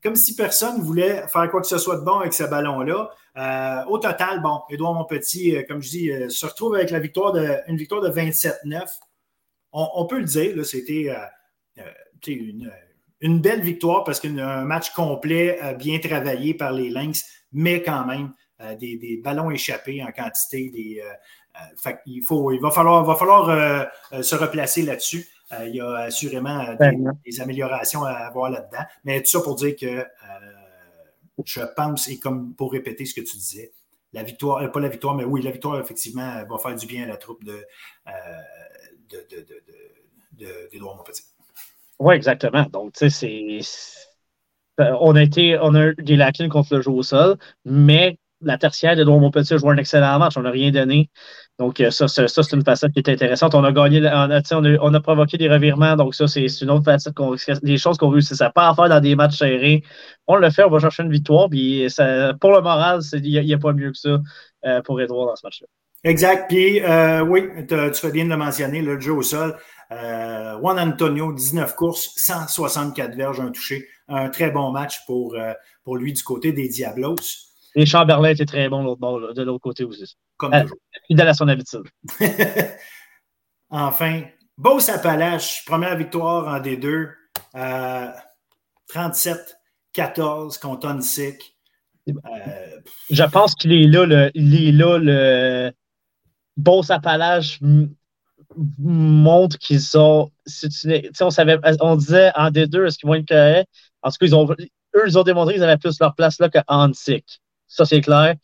[0.04, 3.12] Comme si personne ne voulait faire quoi que ce soit de bon avec ce ballon-là.
[3.38, 7.58] Euh, au total, bon, Edouard Monpetit, comme je dis, se retrouve avec la victoire de,
[7.68, 8.82] une victoire de 27-9.
[9.74, 11.16] On, on, peut le dire, c'était
[13.22, 18.34] une belle victoire parce qu'un match complet, bien travaillé par les Lynx, mais quand même
[18.62, 20.70] euh, des, ballons échappés en quantité.
[20.70, 23.90] Des, euh, il, faut, il va falloir, va falloir
[24.22, 25.28] se replacer là-dessus.
[25.66, 26.76] il y a assurément
[27.26, 28.84] des, améliorations à avoir là-dedans.
[29.04, 30.06] Mais tout ça pour dire que
[31.46, 33.72] je pense, et comme pour répéter ce que tu disais,
[34.14, 37.08] la victoire, pas la victoire, mais oui, la victoire, effectivement, va faire du bien à
[37.08, 37.66] la troupe de,
[39.10, 39.26] de,
[40.38, 41.24] de, de, Montpetit.
[42.00, 42.66] Oui, exactement.
[42.72, 43.60] Donc, tu sais, c'est.
[44.80, 48.18] Euh, on a été, on a eu des lacunes contre le jeu au sol, mais
[48.42, 50.38] la tertiaire de mon Petit a joué un excellent match.
[50.38, 51.10] On n'a rien donné.
[51.60, 53.54] Donc, euh, ça, ça, c'est une facette qui est intéressante.
[53.54, 55.96] On a gagné, on a, provoqué des revirements.
[55.96, 57.14] Donc, ça, c'est une autre facette,
[57.64, 59.84] des choses qu'on réussit à pas à faire dans des matchs serrés.
[60.28, 61.50] On le fait, on va chercher une victoire.
[61.50, 64.20] Puis, ça, pour le moral, il n'y a, pas mieux que ça
[64.66, 65.68] euh, pour Edouard dans ce match-là.
[66.04, 66.46] Exact.
[66.50, 69.56] Puis, euh, oui, tu fais bien de le mentionner, le jeu au sol.
[69.92, 73.88] Juan Antonio, 19 courses, 164 verges, un touché.
[74.08, 75.38] Un très bon match pour,
[75.84, 77.51] pour lui du côté des Diablos.
[77.76, 80.16] Et Chamberlain était très bon de l'autre côté aussi.
[80.38, 80.78] Comme toujours.
[81.08, 81.84] Fidèle à son habitude.
[83.70, 84.24] enfin,
[84.58, 87.12] Beauce Appalache, première victoire en D2.
[88.94, 91.56] 37-14 contre Onsic.
[92.10, 92.14] Euh,
[93.10, 95.72] Je pense qu'il est là, le, il est là, le
[96.58, 97.60] Beauce Appalache
[98.78, 100.32] montre qu'ils sont.
[101.22, 103.68] On, savait, on disait en D2, est-ce qu'ils vont être corrects?
[104.02, 106.50] En tout cas, ils ont, eux, ils ont démontré qu'ils avaient plus leur place là
[106.50, 106.60] que.
[107.72, 108.36] Ça, c'est clair.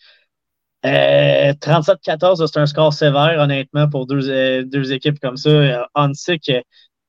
[0.83, 5.49] 37-14, euh, c'est un score sévère, honnêtement, pour deux, euh, deux équipes comme ça.
[5.49, 5.83] Euh,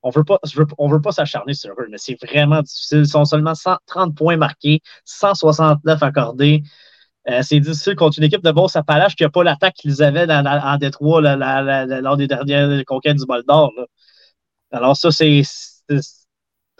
[0.02, 3.00] on veut veut pas s'acharner sur eux, mais c'est vraiment difficile.
[3.00, 6.62] Ils sont seulement 130 points marqués, 169 accordés.
[7.42, 10.44] c'est difficile contre une équipe de Bourse Appalaches qui n'a pas l'attaque qu'ils avaient dans,
[10.46, 13.72] en Détroit lors des dernières conquêtes du Bol d'Or.
[14.72, 15.42] Alors, ça, c'est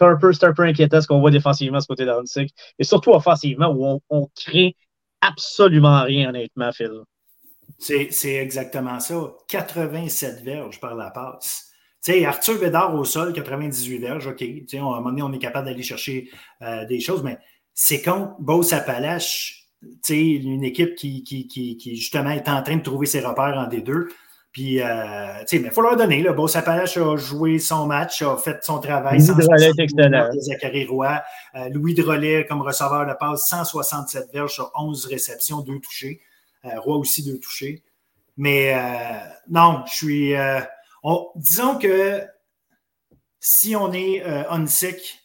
[0.01, 2.53] un peu, un peu inquiétant ce qu'on voit défensivement ce côté d'Hansick.
[2.79, 4.75] Et surtout offensivement, où on crée
[5.21, 7.01] absolument rien, honnêtement, Phil.
[7.77, 9.31] C'est exactement ça.
[9.47, 11.69] 87 verges par la passe.
[12.25, 14.41] Arthur Bédard au sol, 98 verges, OK.
[14.41, 16.29] À un moment donné, on est capable d'aller chercher
[16.61, 17.37] euh, des choses, mais
[17.73, 22.61] c'est contre Beauce Appalache, tu sais, une équipe qui, qui, qui, qui, justement, est en
[22.63, 24.09] train de trouver ses repères en D2.
[24.51, 24.87] Puis, euh,
[25.41, 26.23] tu sais, mais il faut leur donner.
[26.23, 29.19] Là, Appalache a joué son match, a fait son travail.
[29.19, 30.31] Louis Drolet est excellent.
[30.39, 31.21] Zachary Roy.
[31.55, 36.21] Euh, Louis Drolet, comme receveur de passe, 167 verges sur 11 réceptions, 2 touchés.
[36.65, 37.83] Euh, Roy aussi, 2 touchés.
[38.37, 38.73] Mais
[39.49, 40.33] non, je suis.
[41.35, 42.23] disons que
[43.41, 45.18] si on est on sick,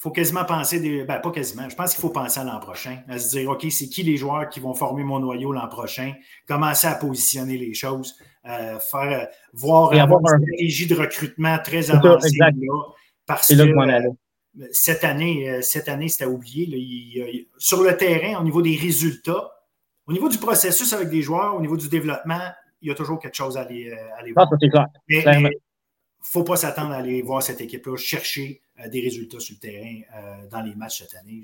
[0.00, 3.00] faut quasiment penser, des, ben pas quasiment, je pense qu'il faut penser à l'an prochain,
[3.06, 6.14] à se dire, OK, c'est qui les joueurs qui vont former mon noyau l'an prochain,
[6.48, 12.38] commencer à positionner les choses, euh, faire, voir avoir une stratégie de recrutement très avancée
[12.38, 12.50] là,
[13.26, 13.54] parce que
[14.72, 17.46] cette année, euh, cette année, c'était oublié.
[17.58, 19.50] sur le terrain, au niveau des résultats,
[20.06, 22.40] au niveau du processus avec des joueurs, au niveau du développement,
[22.80, 24.48] il y a toujours quelque chose à aller, euh, à voir.
[25.08, 25.50] Mais il ne
[26.22, 30.00] faut pas s'attendre à aller voir cette équipe-là chercher euh, des résultats sur le terrain
[30.16, 31.42] euh, dans les matchs cette année.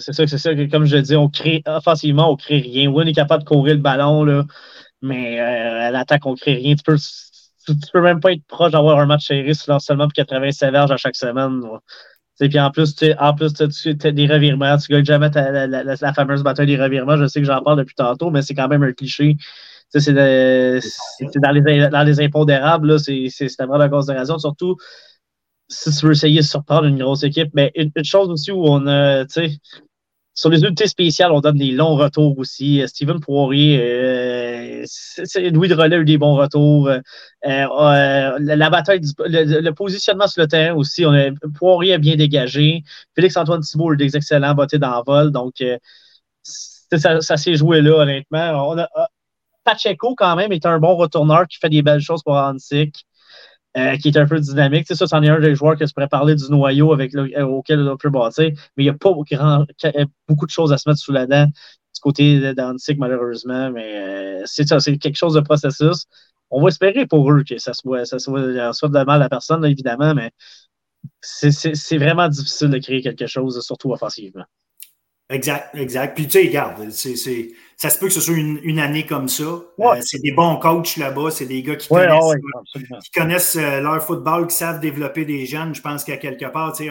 [0.00, 0.54] c'est ça, c'est ça.
[0.66, 2.90] Comme je dis, on crée offensivement, on crée rien.
[2.90, 4.44] Oui, on est capable de courir le ballon, là,
[5.02, 6.74] mais euh, à l'attaque, on ne crée rien.
[6.74, 6.96] Tu peux,
[7.66, 10.90] tu, peux même pas être proche d'avoir un match serré si seulement pour 87 verges
[10.90, 11.60] à chaque semaine.
[12.38, 14.76] Puis en plus, tu en plus, tu as des revirements.
[14.78, 17.16] Tu gagnes jamais la, fameuse bataille des revirements.
[17.16, 19.36] Je sais que j'en parle depuis tantôt, mais c'est quand même un cliché.
[19.90, 23.28] C'est dans, les, dans les impondérables, c'est
[23.58, 24.38] vraiment la considération.
[24.38, 24.76] Surtout,
[25.74, 27.50] si tu veux essayer de surprendre une grosse équipe.
[27.54, 29.58] Mais une, chose aussi où on a, tu sais,
[30.34, 32.82] sur les unités spéciales, on donne des longs retours aussi.
[32.82, 34.84] Euh, Steven Poirier, euh,
[35.52, 36.88] Louis de a eu des bons retours.
[36.88, 37.00] Euh,
[37.44, 42.82] la, bataille, le, positionnement sur le terrain aussi, on a, Poirier a bien dégagé.
[43.14, 45.30] Félix-Antoine Thibault a eu des excellents bottés d'envol.
[45.30, 45.62] Donc,
[46.42, 48.76] ça, s'est joué là, honnêtement.
[49.62, 53.06] Pacheco, quand même, est un bon retourneur qui fait des belles choses pour Hansik.
[53.76, 54.86] Euh, qui est un peu dynamique.
[54.86, 57.12] Tu sais, ça, c'en est un des joueurs que je pourrais parler du noyau avec
[57.16, 60.78] euh, auquel on peut bâtir, mais il n'y a pas euh, beaucoup de choses à
[60.78, 63.72] se mettre sous la dent du côté d'Antic, malheureusement.
[63.72, 66.06] Mais c'est ça, c'est quelque chose de processus.
[66.50, 69.64] On va espérer pour eux que ça soit, ça soit, soit de mal à personne,
[69.64, 70.30] évidemment, mais
[71.20, 74.44] c'est vraiment difficile de créer quelque chose, surtout offensivement.
[75.30, 76.14] Exact, exact.
[76.14, 79.44] Puis tu sais, regarde, c'est, ça se peut que ce soit une, année comme ça.
[79.44, 81.88] Euh, c'est des bons coachs là-bas, c'est des gars qui
[83.14, 85.74] connaissent, euh, leur football, qui savent développer des jeunes.
[85.74, 86.90] Je pense qu'à quelque part, tu sais,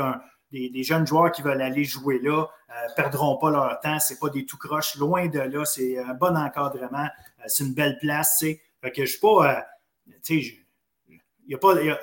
[0.52, 4.00] des, jeunes joueurs qui veulent aller jouer là ne euh, perdront pas leur temps.
[4.00, 5.66] C'est pas des tout croches, loin de là.
[5.66, 7.08] C'est un bon encadrement.
[7.48, 8.38] c'est une belle place.
[8.40, 8.62] Tu sais.
[8.82, 9.66] Fait que je suis pas.
[10.24, 10.58] tu sais,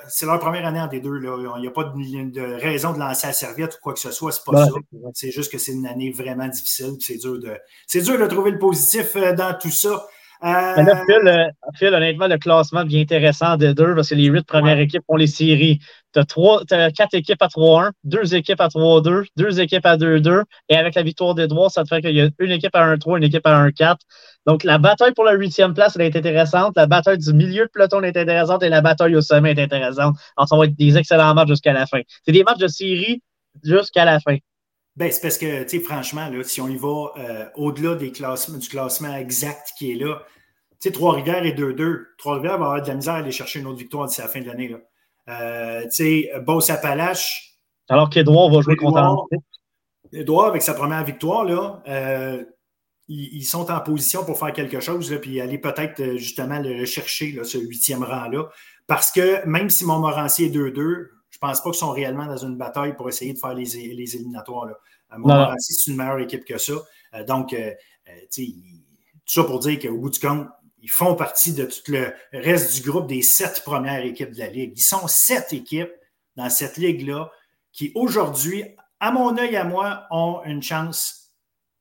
[0.07, 1.19] c'est leur première année en des deux.
[1.21, 4.31] Il n'y a pas de, raison de lancer la serviette ou quoi que ce soit.
[4.31, 4.71] C'est pas ça.
[5.13, 6.95] C'est juste que c'est une année vraiment difficile.
[6.99, 7.57] C'est dur, de,
[7.93, 10.05] dur de trouver le positif euh, dans tout ça.
[10.43, 10.75] Euh...
[10.77, 15.03] Euh, Phil, honnêtement, le classement devient intéressant de deux parce que les huit premières équipes
[15.07, 15.79] ont les séries.
[16.13, 20.43] Tu as, quatre équipes à 3-1, deux équipes à 3-2, deux équipes à 2-2.
[20.69, 22.95] Et avec la victoire des droits, ça te fait qu'il y a une équipe à
[22.95, 23.97] 1-3, une équipe à 1-4.
[24.47, 26.73] Donc, la bataille pour la huitième place, elle est intéressante.
[26.75, 30.15] La bataille du milieu de peloton est intéressante et la bataille au sommet est intéressante.
[30.35, 32.01] Alors, ça va être des excellents matchs jusqu'à la fin.
[32.25, 33.21] C'est des matchs de série
[33.63, 34.37] jusqu'à la fin.
[34.95, 38.11] Ben, c'est parce que, tu sais, franchement, là, si on y va euh, au-delà des
[38.11, 40.23] classements, du classement exact qui est là,
[40.81, 42.07] Tu sais, Trois-Rivières et 2-2.
[42.17, 44.41] Trois-Rivières va avoir de la misère à aller chercher une autre victoire d'ici la fin
[44.41, 44.75] de l'année.
[45.29, 47.57] Euh, tu sais, Beauce-Appalaches.
[47.89, 49.27] Alors qu'Edouard va jouer contre
[50.13, 52.43] Edouard, avec sa première victoire, là, euh,
[53.07, 56.85] ils, sont en position pour faire quelque chose, là, puis aller peut-être euh, justement le
[56.85, 58.49] chercher, là, ce huitième rang-là.
[58.87, 61.07] Parce que même si Montmorency est 2-2, je ne
[61.41, 64.67] pense pas qu'ils sont réellement dans une bataille pour essayer de faire les, les éliminatoires.
[64.67, 65.55] Là.
[65.59, 66.73] C'est une meilleure équipe que ça.
[67.27, 67.55] donc,
[68.29, 68.41] tout
[69.25, 70.47] ça pour dire qu'au bout du compte,
[70.81, 74.47] ils font partie de tout le reste du groupe des sept premières équipes de la
[74.47, 74.73] Ligue.
[74.75, 75.91] Ils sont sept équipes
[76.35, 77.29] dans cette Ligue-là
[77.71, 78.63] qui, aujourd'hui,
[78.99, 81.31] à mon œil, à moi, ont une chance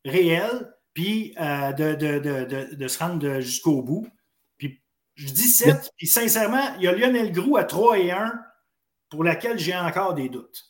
[0.04, 4.06] réelle puis euh, de, se rendre jusqu'au bout.
[4.58, 4.82] Puis
[5.14, 8.32] je dis sept, puis sincèrement, il y a Lionel Grou à 3 et 1
[9.10, 10.64] pour laquelle j'ai encore des doutes.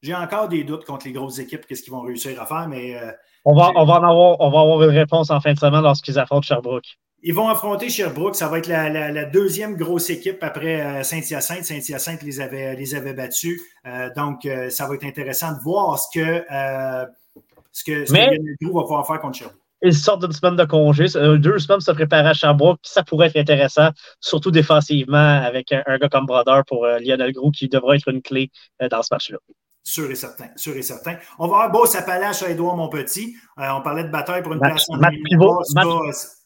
[0.00, 2.96] J'ai encore des doutes contre les grosses équipes, qu'est-ce qu'ils vont réussir à faire, mais.
[2.96, 3.12] Euh,
[3.44, 6.18] on, va, on, va avoir, on va avoir une réponse en fin de semaine lorsqu'ils
[6.18, 6.96] affrontent Sherbrooke.
[7.24, 8.34] Ils vont affronter Sherbrooke.
[8.34, 11.64] Ça va être la, deuxième grosse équipe après euh, Saint-Hyacinthe.
[11.64, 13.60] Saint-Hyacinthe les avait, les avait battus.
[13.86, 16.44] Euh, donc, euh, ça va être intéressant de voir ce que,
[17.70, 19.61] ce que, ce va pouvoir faire contre Sherbrooke.
[19.82, 21.06] Ils sortent d'une semaine de congé,
[21.38, 22.78] deux semaines pour se préparer à Sherbrooke.
[22.82, 27.68] Ça pourrait être intéressant, surtout défensivement, avec un, gars comme Brodeur pour Lionel Gros qui
[27.68, 28.50] devra être une clé
[28.90, 29.38] dans ce match-là.
[29.82, 31.16] Sûr et certain, sûr et certain.
[31.40, 33.34] On va avoir beau Sapalache à Edouard Monpetit.
[33.56, 34.98] on parlait de bataille pour une place en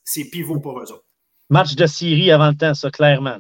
[0.07, 1.05] c'est pivot pour eux autres.
[1.51, 3.37] Match de Syrie avant le temps, ça, clairement.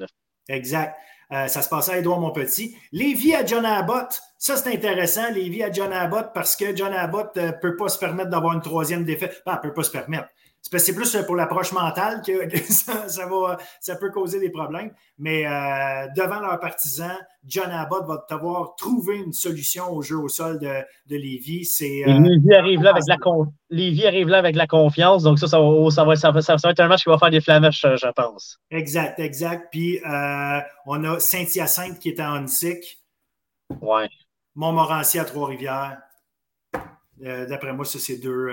[0.48, 0.96] Exact.
[1.32, 2.76] Euh, ça se passait à Edouard Monpetit.
[2.92, 7.36] Lévi à John Abbott, ça c'est intéressant, Lévi à John Abbott, parce que John Abbott
[7.36, 9.42] ne euh, peut pas se permettre d'avoir une troisième défaite.
[9.44, 10.28] Ben, elle ne peut pas se permettre.
[10.72, 14.90] C'est plus euh, pour l'approche mentale que, ça, va, ça peut causer des problèmes.
[15.18, 20.28] Mais euh, devant leurs partisans, John Abbott va devoir trouver une solution au jeu au
[20.28, 21.16] sol de, de.
[21.64, 25.22] C'est, euh, Lévis, arrive là avec la arrive là avec la confiance.
[25.22, 27.40] Donc, ça, ça, va, ça, va, ça, va, être un match qui va faire des
[27.40, 28.58] flamèches, je pense.
[28.70, 29.68] Exact, exact.
[29.70, 30.00] Puis,
[30.86, 32.98] on a Saint-Hyacinthe qui est à Onsic.
[33.80, 34.08] Ouais.
[34.56, 35.98] Montmorency à Trois-Rivières.
[37.18, 38.50] d'après moi, ça, c'est deux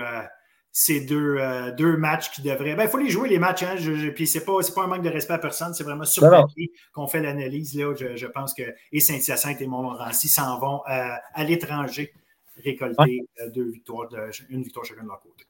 [0.76, 2.70] ces deux, euh, deux matchs qui devraient.
[2.70, 3.62] Il ben, faut les jouer, les matchs.
[3.62, 5.72] Hein, je, puis ce n'est pas, pas, un manque de respect à personne.
[5.72, 7.78] C'est vraiment sur papier qu'on fait l'analyse.
[7.78, 12.12] Là, je, pense que et Saint-Hyacinthe et Montmorency s'en vont euh, à l'étranger
[12.64, 15.44] récolter euh, deux victoires, de, une victoire chacun de leur côté.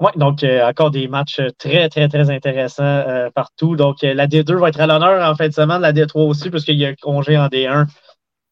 [0.00, 3.76] Oui, donc encore des matchs très, très, très intéressants partout.
[3.76, 6.78] Donc la D2 va être à l'honneur en fin de semaine, la D3 aussi, puisqu'il
[6.78, 7.86] y a congé en D1.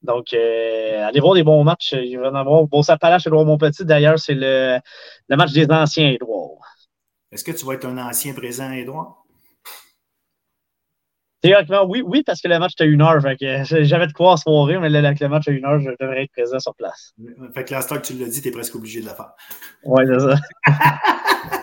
[0.03, 1.92] Donc, euh, allez voir des bons matchs.
[1.92, 2.64] Il va en avoir.
[2.64, 4.78] Bon, ça chez Edouard Monpetit, d'ailleurs, c'est le,
[5.28, 6.59] le, match des anciens, Edouard.
[7.32, 9.26] Est-ce que tu vas être un ancien présent, Edouard?
[11.42, 13.20] Théoriquement, oui, oui, parce que le match était une heure.
[13.20, 16.24] J'avais de quoi en soirée, mais là, avec le match à une heure, je devrais
[16.24, 17.12] être présent sur place.
[17.55, 19.32] Fait que l'instant que tu l'as dit, tu es presque obligé de la faire.
[19.84, 21.53] Oui, c'est ça.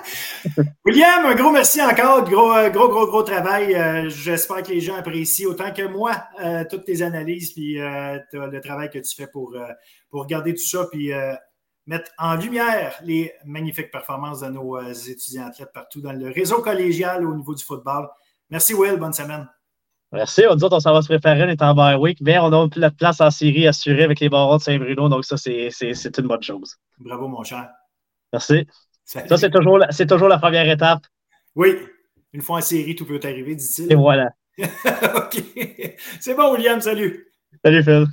[0.85, 2.23] William, un gros merci encore.
[2.23, 3.75] Gros, euh, gros, gros, gros travail.
[3.75, 8.59] Euh, j'espère que les gens apprécient autant que moi euh, toutes tes analyses puis le
[8.59, 9.55] travail que tu fais pour,
[10.09, 11.11] pour regarder tout ça puis
[11.85, 17.25] mettre en lumière les magnifiques performances de nos étudiants athlètes partout dans le réseau collégial
[17.25, 18.07] au niveau du football.
[18.49, 18.97] Merci, Will.
[18.97, 19.47] Bonne semaine.
[20.11, 20.43] Merci.
[20.47, 22.67] On dit qu'on s'en va se préparer, on est en bye week, mais on a
[22.75, 26.43] la place en série assurée avec les barons de Saint-Bruno, donc ça, c'est une bonne
[26.43, 26.75] chose.
[26.99, 27.69] Bravo, mon cher.
[28.31, 28.67] Merci.
[29.05, 31.05] Ça, c'est toujours, la, toujours la première étape.
[31.55, 31.77] Oui.
[32.31, 33.91] Une fois en série, tout peut arriver, dit-il.
[33.91, 34.31] Et voilà.
[34.57, 35.43] OK.
[36.19, 36.79] C'est bon, William.
[36.81, 37.27] Salut.
[37.63, 38.07] Salut, Phil.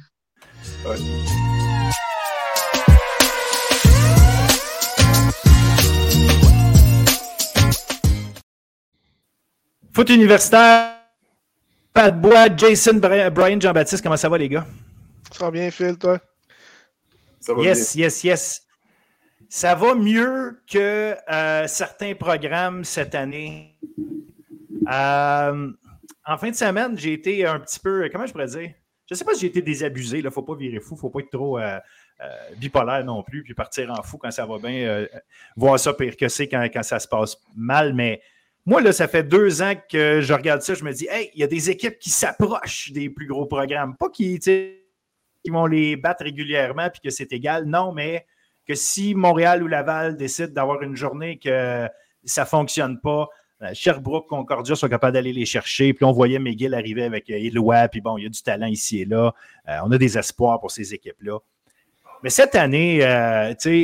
[9.93, 10.97] Foot universitaire,
[11.93, 14.67] Pat Bois, Jason, Brian, Jean-Baptiste, comment ça va, les gars?
[15.33, 16.21] Ça va bien, Phil, toi?
[17.41, 18.05] Ça va yes, bien.
[18.05, 18.67] yes, yes.
[19.53, 23.77] Ça va mieux que euh, certains programmes cette année.
[24.89, 25.73] Euh,
[26.25, 28.73] en fin de semaine, j'ai été un petit peu, comment je pourrais dire?
[29.07, 30.19] Je ne sais pas si j'ai été désabusé.
[30.19, 31.81] Il ne faut pas virer fou, il ne faut pas être trop euh,
[32.59, 35.05] bipolaire non plus, puis partir en fou quand ça va bien,
[35.57, 37.93] voir ça pire que c'est quand, ça se passe mal.
[37.93, 38.23] Mais
[38.65, 41.41] moi, là, ça fait deux ans que je regarde ça, je me dis, hey, il
[41.41, 43.97] y a des équipes qui s'approchent des plus gros programmes.
[43.97, 47.65] Pas qui, qui vont les battre régulièrement puis que c'est égal.
[47.65, 48.25] Non, mais
[48.71, 51.89] que si Montréal ou Laval décident d'avoir une journée que
[52.23, 53.27] ça ne fonctionne pas,
[53.63, 55.93] euh, Sherbrooke, Concordia sont capables d'aller les chercher.
[55.93, 58.69] Puis on voyait McGill arriver avec euh, Éloi, puis bon, il y a du talent
[58.69, 59.35] ici et là.
[59.69, 61.41] Euh, on a des espoirs pour ces équipes-là.
[62.23, 63.01] Mais cette année,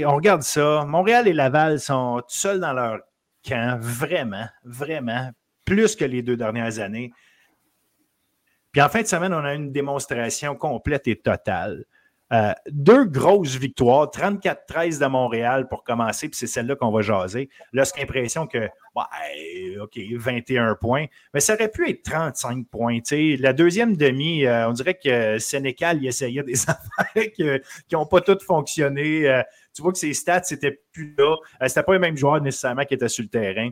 [0.06, 0.84] on regarde ça.
[0.86, 3.00] Montréal et Laval sont seuls dans leur
[3.44, 5.30] camp, vraiment, vraiment,
[5.64, 7.12] plus que les deux dernières années.
[8.70, 11.86] Puis en fin de semaine, on a une démonstration complète et totale
[12.32, 17.48] Euh, deux grosses victoires, 34-13 de Montréal pour commencer, puis c'est celle-là qu'on va jaser.
[17.72, 22.98] Là, c'est l'impression que, ouais, OK, 21 points, mais ça aurait pu être 35 points.
[23.38, 28.20] La deuxième demi, euh, on dirait que Sénécal, il essayait des affaires qui n'ont pas
[28.20, 29.28] toutes fonctionné.
[29.28, 31.36] Euh, tu vois que ses stats, c'était plus là.
[31.68, 33.70] c'était pas le même joueur nécessairement qui était sur le terrain.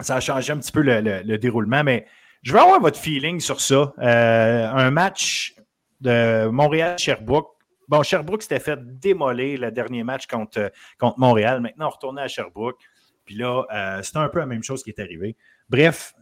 [0.00, 2.06] Ça a changé un petit peu le, déroulement, mais
[2.44, 3.92] je veux avoir votre feeling sur ça.
[3.98, 5.56] un match
[6.00, 7.57] de Montréal-Sherbrooke
[7.88, 10.70] Bon, Sherbrooke s'était fait démolir le dernier match contre,
[11.16, 11.60] Montréal.
[11.60, 12.80] Maintenant, on retournait à Sherbrooke.
[13.24, 15.36] Puis là, euh, c'était un peu la même chose qui est arrivé.
[15.68, 16.14] Bref,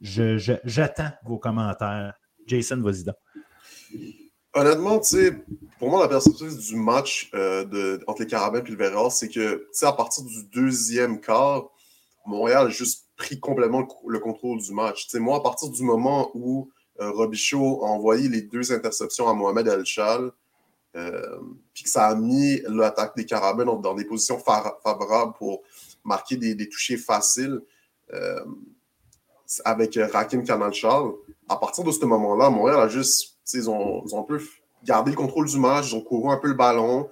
[0.00, 2.14] j'attends vos commentaires.
[2.46, 3.16] Jason, vas-y donc.
[4.54, 5.00] Honnêtement,
[5.78, 9.66] pour moi, la perspective du match euh, entre les Carabins et le Véral, c'est que
[9.82, 11.68] à partir du deuxième quart,
[12.24, 15.06] Montréal a juste pris complètement le, contrôle du match.
[15.14, 20.30] moi, à partir du moment où Robichaud a envoyé les deux interceptions à Mohamed El-Chal,
[20.96, 21.38] euh,
[21.74, 25.62] puis que ça a mis l'attaque des Carabins dans, des positions favorables pour
[26.04, 27.60] marquer des, des faciles
[28.14, 28.44] euh,
[29.64, 31.12] avec Rakim Kanal-Charles.
[31.48, 34.40] À partir de ce moment-là, Montréal a juste, ils ont, ils ont, un peu
[34.84, 37.10] gardé le contrôle du match, ils ont couru un peu le ballon.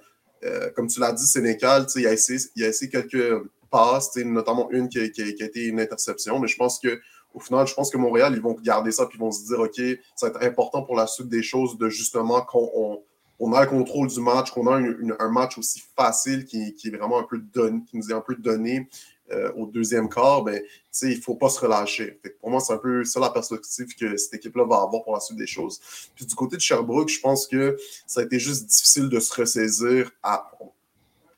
[0.75, 4.89] comme tu l'as dit, Sénécal, il a, essayé, il a essayé quelques passes, notamment une
[4.89, 6.99] qui a, été une interception, mais je pense que
[7.35, 9.59] au final, je pense que Montréal, ils vont garder ça puis ils vont se dire,
[9.59, 9.79] OK,
[10.15, 13.03] ça va être important pour la suite des choses de justement qu'on
[13.39, 14.79] on, a le contrôle du match, qu'on a
[15.19, 18.35] un match aussi facile qui, est vraiment un peu donné, qui nous est un peu
[18.35, 18.87] donné
[19.31, 20.61] euh, au deuxième quart, ben,
[21.01, 22.21] il ne faut pas se relâcher.
[22.39, 25.19] pour moi, c'est un peu ça la perspective que cette équipe-là va avoir pour la
[25.19, 25.81] suite des choses.
[26.15, 27.75] Puis du côté de Sherbrooke, je pense que
[28.07, 30.09] ça a été juste difficile de se ressaisir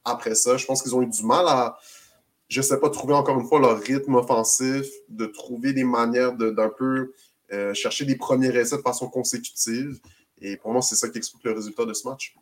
[0.05, 0.57] après ça.
[0.57, 1.79] Je pense qu'ils ont eu du mal à,
[2.49, 6.33] je ne sais pas, trouver encore une fois leur rythme offensif, de trouver des manières
[6.33, 7.13] d'un peu
[7.51, 9.99] euh, chercher des premiers essais de façon consécutive.
[10.39, 12.35] Et pour moi, c'est ça qui explique le résultat de ce match.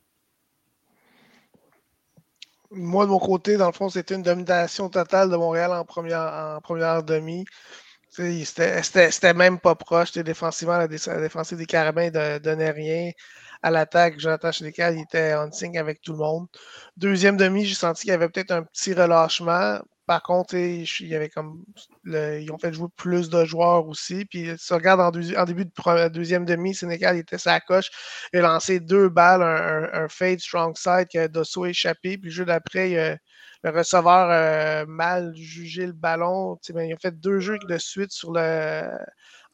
[2.71, 6.57] Moi, de mon côté, dans le fond, c'était une domination totale de Montréal en première,
[6.57, 7.45] en première demi.
[8.09, 10.11] C'était même pas proche.
[10.13, 13.11] Défensivement, la, défensive des Carabins ne donnait rien.
[13.61, 16.47] À l'attaque, Jonathan Chédécal, il était en sync avec tout le monde.
[16.97, 19.79] Deuxième demi, j'ai senti qu'il y avait peut-être un petit relâchement.
[20.05, 21.63] Par contre, y avait comme
[22.05, 24.25] ils ont fait jouer plus de joueurs aussi.
[24.25, 27.89] Puis si tu regardes en, début de deuxième demi, Sénégal était sa coche.
[28.33, 32.17] Il a lancé deux balles, un, fade strong side qui a Dosso échappé.
[32.17, 33.19] Puis le jeu d'après,
[33.63, 36.59] le receveur a mal jugé le ballon.
[36.69, 38.83] Ben, il a fait deux jeux de suite sur le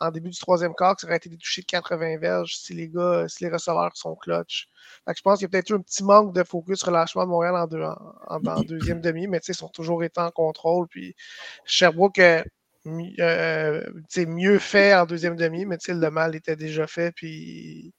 [0.01, 2.89] en début du troisième quart, ça aurait été des touchés de 80 verges si les
[2.89, 4.67] gars, si les receveurs sont clutch.
[5.07, 7.55] je pense qu'il y a peut-être eu un petit manque de focus relâchement de Montréal
[8.27, 10.87] en, deuxième demi, mais ils sont toujours été en contrôle.
[10.87, 11.15] Puis
[11.65, 12.43] Sherbrooke a
[12.87, 13.83] euh,
[14.27, 17.11] mieux fait en deuxième demi, mais le mal était déjà fait.
[17.11, 17.93] Puis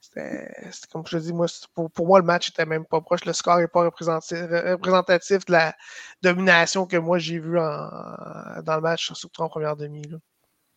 [0.00, 0.50] c'était
[0.90, 3.24] comme je te dis, moi, pour, moi, le match n'était même pas proche.
[3.26, 5.74] Le score n'est pas représentatif, de la
[6.22, 10.02] domination que moi j'ai vue dans le match, surtout en première demi.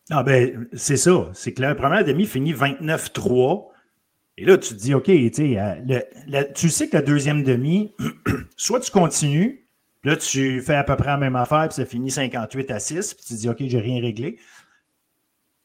[0.09, 1.29] Ah ben, c'est ça.
[1.33, 3.67] C'est que la première demi finit 29-3.
[4.37, 7.93] Et là, tu te dis, OK, euh, tu sais que la deuxième demi,
[8.55, 9.67] soit tu continues,
[10.03, 13.15] là, tu fais à peu près la même affaire, puis ça finit 58 à 6,
[13.15, 14.37] puis tu te dis, OK, j'ai rien réglé.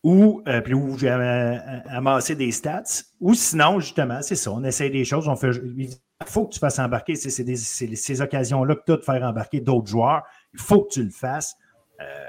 [0.03, 3.05] Ou, euh, puis où j'ai amassé des stats.
[3.20, 5.51] Ou sinon, justement, c'est ça, on essaie des choses, on fait.
[5.76, 5.88] Il
[6.26, 7.14] faut que tu fasses embarquer.
[7.14, 10.22] C'est ces occasions-là que tu as de faire embarquer d'autres joueurs.
[10.55, 11.55] Il faut que tu le fasses.
[12.01, 12.26] Euh,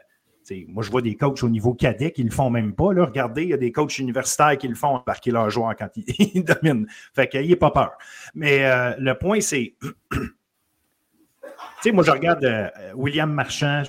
[0.67, 2.93] moi, je vois des coachs au niveau cadet qui ne le font même pas.
[2.93, 3.05] Là.
[3.05, 6.43] Regardez, il y a des coachs universitaires qui le font embarquer leurs joueurs quand ils,
[6.43, 6.87] dominent.
[7.13, 7.91] Fait n'ait pas peur.
[8.33, 9.75] Mais euh, le point, c'est.
[11.93, 13.83] moi, je regarde euh, William Marchand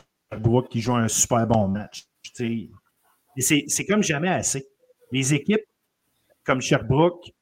[0.71, 2.07] qui joue un super bon match.
[2.33, 4.67] C'est comme jamais assez.
[5.13, 5.65] Les équipes
[6.45, 7.33] comme Sherbrooke,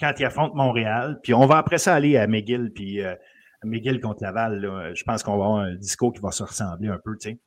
[0.00, 3.14] quand ils affrontent Montréal, puis on va après ça aller à McGill, puis euh,
[3.64, 6.98] McGill contre Laval, je pense qu'on va avoir un discours qui va se ressembler un
[7.04, 7.16] peu.
[7.18, 7.38] sais.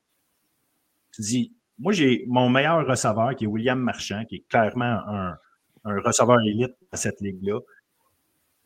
[1.16, 5.38] Tu dis, moi, j'ai mon meilleur receveur qui est William Marchand, qui est clairement un,
[5.86, 7.60] receveur élite à cette ligue-là.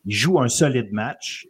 [0.05, 1.47] Il joue un solide match.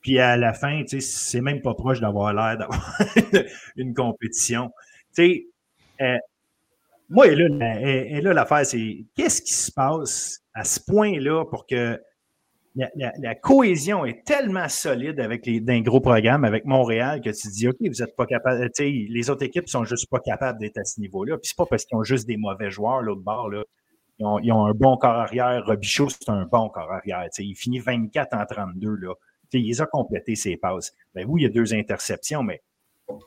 [0.00, 2.98] Puis à la fin, tu sais, c'est même pas proche d'avoir l'air d'avoir
[3.76, 4.70] une compétition.
[5.14, 5.46] Tu sais,
[6.00, 6.18] euh,
[7.08, 12.00] moi, et là, l'affaire, c'est qu'est-ce qui se passe à ce point-là pour que
[12.74, 17.68] la, cohésion est tellement solide avec les, d'un gros programme avec Montréal que tu dis,
[17.68, 21.00] OK, vous n'êtes pas capable, les autres équipes sont juste pas capables d'être à ce
[21.00, 21.36] niveau-là.
[21.36, 23.62] Puis c'est pas parce qu'ils ont juste des mauvais joueurs, l'autre bord, là.
[24.18, 25.64] Ils ont, un bon corps arrière.
[25.66, 27.26] Robichaud, c'est un bon corps arrière.
[27.38, 29.14] il finit 24 en 32, là.
[29.52, 30.92] il les a complétés, ses passes.
[31.14, 32.62] Ben oui, il y a deux interceptions, mais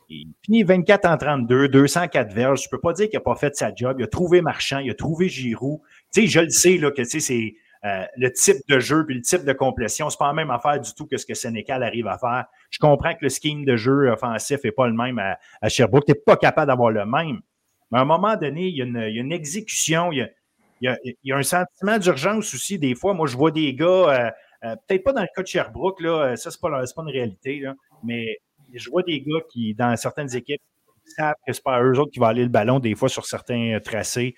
[0.09, 2.63] il finit 24 en 32, 204 verges.
[2.63, 3.97] Je peux pas dire qu'il n'a pas fait sa job.
[3.99, 5.81] Il a trouvé Marchand, il a trouvé Giroud.
[6.13, 9.21] Tu sais, je le sais, là, que c'est euh, le type de jeu et le
[9.21, 12.07] type de complétion, c'est pas la même affaire du tout que ce que Sénécal arrive
[12.07, 12.45] à faire.
[12.71, 16.05] Je comprends que le scheme de jeu offensif n'est pas le même à, Sherbrooke.
[16.05, 17.41] Tu n'es pas capable d'avoir le même.
[17.91, 20.27] Mais à un moment donné, il y a une, exécution, il
[20.81, 22.79] y a, un sentiment d'urgence aussi.
[22.79, 24.31] Des fois, moi, je vois des gars, euh,
[24.63, 27.61] euh, peut-être pas dans le cas de Sherbrooke, là, ça, c'est pas, pas une réalité,
[28.03, 28.39] mais
[28.73, 30.61] je vois des gars qui, dans certaines équipes,
[31.05, 33.77] savent que c'est pas eux autres qui vont aller le ballon des fois sur certains
[33.83, 34.33] tracés.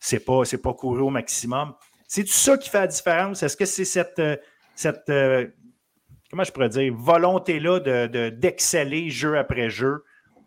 [0.00, 1.74] C'est pas, c'est pas courir au maximum.
[2.08, 3.42] C'est ça qui fait la différence?
[3.42, 4.36] Est-ce que c'est cette, euh,
[4.74, 5.46] cette euh,
[6.30, 10.04] comment je pourrais dire, volonté-là de, d'exceller jeu après jeu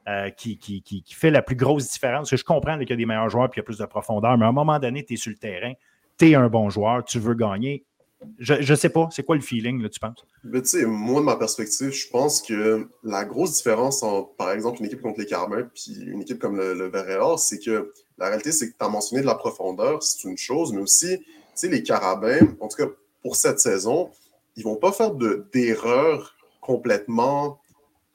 [0.09, 2.35] euh, qui, qui, qui, fait la plus grosse différence?
[2.35, 4.35] je comprends qu'il y a des meilleurs joueurs et qu'il y a plus de profondeur,
[4.39, 5.73] mais à un moment donné, tu es sur le terrain,
[6.17, 7.85] tu es un bon joueur, tu veux gagner.
[8.39, 10.25] Je ne sais pas, c'est quoi le feeling, là, tu penses?
[10.43, 14.51] Mais tu sais, moi, de ma perspective, je pense que la grosse différence entre, par
[14.51, 16.91] exemple, une équipe contre les Carmins puis une équipe comme le, le
[17.37, 20.71] c'est que la réalité, c'est que tu as mentionné de la profondeur, c'est une chose,
[20.71, 21.19] mais aussi
[21.63, 22.91] les Carabins, en tout cas
[23.21, 24.09] pour cette saison,
[24.55, 27.59] ils vont pas faire d'erreurs complètement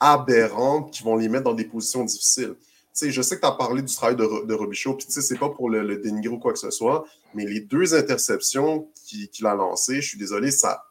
[0.00, 2.54] aberrantes qui vont les mettre dans des positions difficiles.
[3.00, 5.96] je sais que tu as parlé du travail de, Robichaud, puis c'est pas pour le,
[5.96, 10.18] dénigrer ou quoi que ce soit, mais les deux interceptions qu'il a lancées, je suis
[10.18, 10.84] désolé, ça,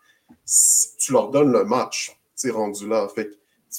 [0.97, 2.17] tu leur donnes le match,
[2.51, 3.07] rendu là.
[3.13, 3.31] Fait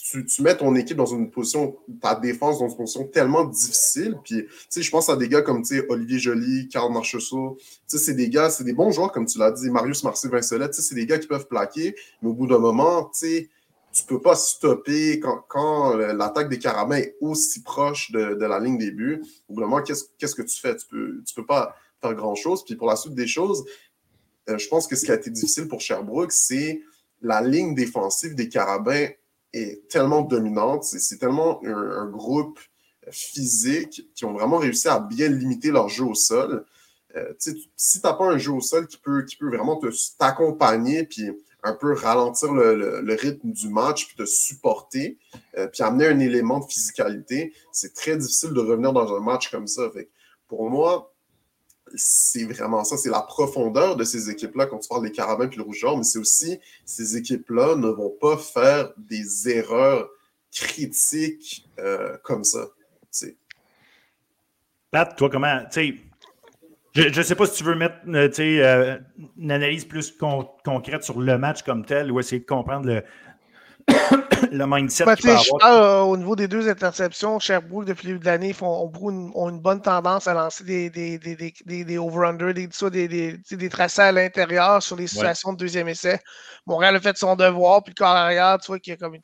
[0.03, 4.17] tu, mets ton équipe dans une position, ta défense dans une position tellement difficile.
[4.25, 7.59] Puis, je pense à des gars comme Olivier Joly, Karl Marchessault.
[7.87, 10.73] C'est des gars, c'est des bons joueurs, comme tu l'as dit, Marius Marcy, Vincelet.
[10.73, 14.37] C'est des gars qui peuvent plaquer, mais au bout d'un moment, tu ne peux pas
[14.37, 19.23] stopper quand, l'attaque des Carabins est aussi proche de, la ligne des buts.
[19.49, 20.77] Au bout d'un moment, qu'est-ce que tu fais?
[20.77, 22.65] Tu peux, tu peux pas faire grand-chose.
[22.65, 23.65] Puis pour la suite des choses,
[24.49, 26.83] euh, je pense que ce qui a été difficile pour Sherbrooke, c'est
[27.23, 29.09] la ligne défensive des Carabins
[29.57, 30.85] est tellement dominante.
[30.85, 32.59] C'est tellement un, groupe
[33.11, 36.65] physique qui ont vraiment réussi à bien limiter leur jeu au sol.
[37.15, 39.81] Euh, si tu n'as pas un jeu au sol qui peut, qui peut vraiment
[40.19, 41.31] t'accompagner puis
[41.63, 45.19] un peu ralentir le, rythme du match puis te supporter
[45.57, 49.51] euh, puis amener un élément de physicalité, c'est très difficile de revenir dans un match
[49.51, 49.91] comme ça.
[50.49, 51.16] pour moi,
[51.95, 55.59] c'est vraiment ça, c'est la profondeur de ces équipes-là quand tu parles des Carabins puis
[55.59, 60.09] le Rouge mais c'est aussi ces équipes-là ne vont pas faire des erreurs
[60.53, 62.67] critiques euh, comme ça.
[64.91, 66.01] Pat, toi, comment, tu
[66.95, 68.99] je ne sais pas si tu veux mettre euh, euh,
[69.37, 70.17] une analyse plus
[70.65, 73.03] concrète sur le match comme tel ou essayer de comprendre le,
[74.53, 75.05] le mindset
[75.65, 78.91] euh, au niveau des deux interceptions, Sherbrooke, depuis le début de l'année, ont,
[79.35, 82.69] ont, une bonne tendance à lancer des, des, des, des, des over-under, des,
[83.09, 86.21] des, des, tracés à l'intérieur sur les situations de deuxième essai.
[86.67, 89.17] Montréal a fait son devoir, puis le corps arrière, tu vois, qui a comme,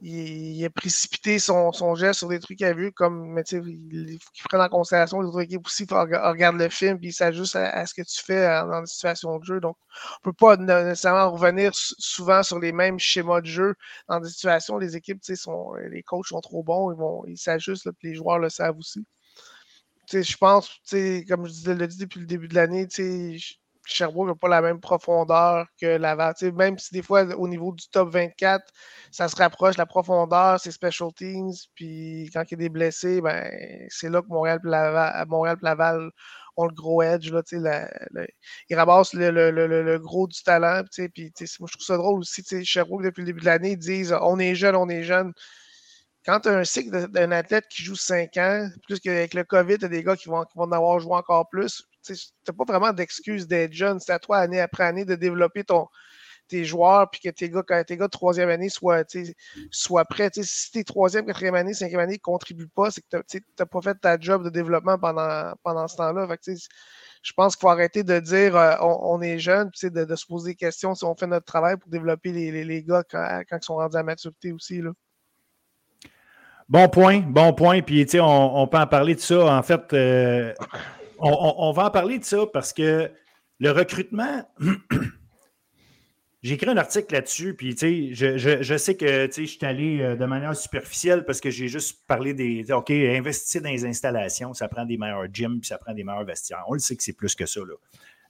[0.00, 4.18] il, a précipité son, son, geste sur des trucs qu'il a vus, comme, mais il
[4.20, 7.56] faut qu'il prenne en considération les autres équipes aussi, regarde le film, puis il s'ajuste
[7.56, 9.60] à, ce que tu fais dans des situations de jeu.
[9.60, 9.76] Donc,
[10.24, 13.74] on ne peut pas nécessairement revenir souvent sur les mêmes schémas de jeu
[14.08, 14.78] dans des situations.
[14.78, 18.38] Les équipes, sont, les coachs sont trop bons, ils vont, ils s'ajustent, puis les joueurs
[18.38, 19.04] le savent aussi.
[20.10, 20.68] Je pense,
[21.28, 22.86] comme je l'ai dit depuis le début de l'année,
[23.86, 26.34] Sherbrooke n'a pas la même profondeur que Laval.
[26.54, 28.64] même si des fois, au niveau du top 24,
[29.10, 31.52] ça se rapproche, la profondeur, c'est special teams.
[31.74, 33.50] Puis quand il y a des blessés, ben,
[33.88, 36.10] c'est là que Montréal et Laval, Montréal Laval
[36.56, 37.30] ont le gros edge.
[37.32, 37.42] Là,
[38.68, 40.82] ils ramassent le, gros du talent.
[40.92, 42.42] Puis, moi, je trouve ça drôle aussi.
[42.64, 45.32] Sherbrooke, depuis le début de l'année, ils disent on est jeune, on est jeune
[46.24, 49.78] quand tu as un cycle d'un athlète qui joue 5 ans, plus qu'avec le COVID,
[49.78, 52.54] tu as des gars qui vont, qui vont en avoir joué encore plus tu n'as
[52.54, 54.00] pas vraiment d'excuse d'être jeune.
[54.00, 55.86] C'est à toi, année après année, de développer ton,
[56.48, 59.04] tes joueurs, puis que tes gars, quand tes gars de troisième année soient,
[59.70, 60.30] soient prêts.
[60.34, 63.80] si tes troisième, quatrième année, cinquième année ne contribuent pas, c'est que tu n'as pas
[63.80, 66.28] fait ta job de développement pendant, pendant ce temps-là.
[67.22, 70.50] Je pense qu'il faut arrêter de dire euh, on, est jeune, de, de se poser
[70.50, 73.64] des questions si on fait notre travail pour développer les, les, gars quand, quand, ils
[73.64, 74.82] sont rendus à maturité aussi.
[74.82, 74.90] Là.
[76.68, 77.80] Bon point, bon point.
[77.80, 79.56] Puis, on, on peut en parler de ça.
[79.56, 80.52] En fait, euh,
[81.22, 83.10] on, va en parler de ça parce que
[83.58, 84.42] le recrutement,
[86.42, 90.56] j'ai écrit un article là-dessus, puis je, sais que je suis allé euh, de manière
[90.56, 92.72] superficielle parce que j'ai juste parlé des.
[92.72, 96.24] OK, investir dans les installations, ça prend des meilleurs gyms, puis ça prend des meilleurs
[96.24, 96.64] vestiaires.
[96.66, 97.60] On le sait que c'est plus que ça.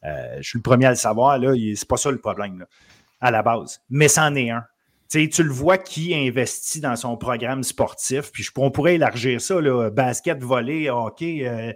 [0.04, 2.66] Euh, je suis le premier à le savoir, là, c'est pas ça le problème,
[3.20, 3.80] à la base.
[3.88, 4.64] Mais c'en est un.
[5.08, 9.88] tu le vois qui investit dans son programme sportif, puis on pourrait élargir ça, là,
[9.88, 11.72] basket, volley, hockey, euh,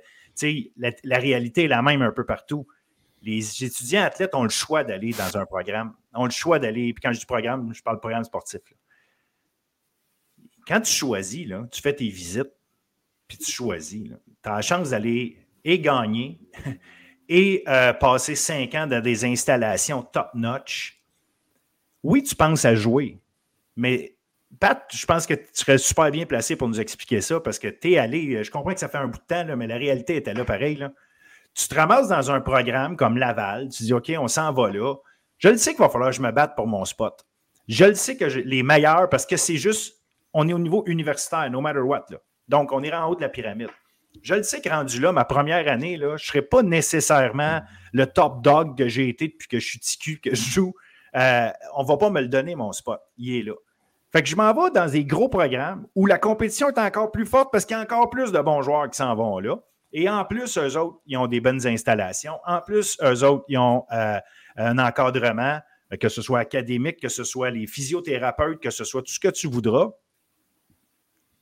[0.76, 2.66] la, la, réalité est la même un peu partout.
[3.22, 7.02] Les étudiants athlètes ont le choix d'aller dans un programme, ont le choix d'aller, puis
[7.02, 8.60] quand je dis programme, je parle programme sportif.
[10.66, 12.52] Quand tu choisis, là, tu fais tes visites,
[13.28, 16.40] puis tu choisis, tu as la chance d'aller et gagner
[17.28, 21.02] et euh, passer cinq ans dans des installations top-notch,
[22.02, 23.20] oui, tu penses à jouer,
[23.74, 24.15] mais
[24.60, 27.68] Pat, je pense que tu serais super bien placé pour nous expliquer ça parce que
[27.68, 30.16] tu es allé, je comprends que ça fait un bout de temps, mais la réalité
[30.16, 30.86] était là pareil.
[31.54, 34.94] Tu te ramasses dans un programme comme Laval, tu dis OK, on s'en va là.
[35.38, 37.26] Je le sais qu'il va falloir que je me batte pour mon spot.
[37.68, 41.50] Je le sais que les meilleurs, parce que c'est juste, on est au niveau universitaire,
[41.50, 42.06] no matter what.
[42.48, 43.70] Donc, on est en haut de la pyramide.
[44.22, 47.60] Je le sais que rendu là, ma première année, là, je ne serai pas nécessairement
[47.92, 50.74] le top dog que j'ai été depuis que je suis ticu, que je joue.
[51.16, 53.00] Euh, on ne va pas me le donner, mon spot.
[53.18, 53.54] Il est là.
[54.16, 57.26] Fait que je m'en vais dans des gros programmes où la compétition est encore plus
[57.26, 59.58] forte parce qu'il y a encore plus de bons joueurs qui s'en vont là.
[59.92, 62.38] Et en plus, eux autres, ils ont des bonnes installations.
[62.46, 64.18] En plus, eux autres, ils ont euh,
[64.56, 65.60] un encadrement,
[66.00, 69.28] que ce soit académique, que ce soit les physiothérapeutes, que ce soit tout ce que
[69.28, 69.90] tu voudras.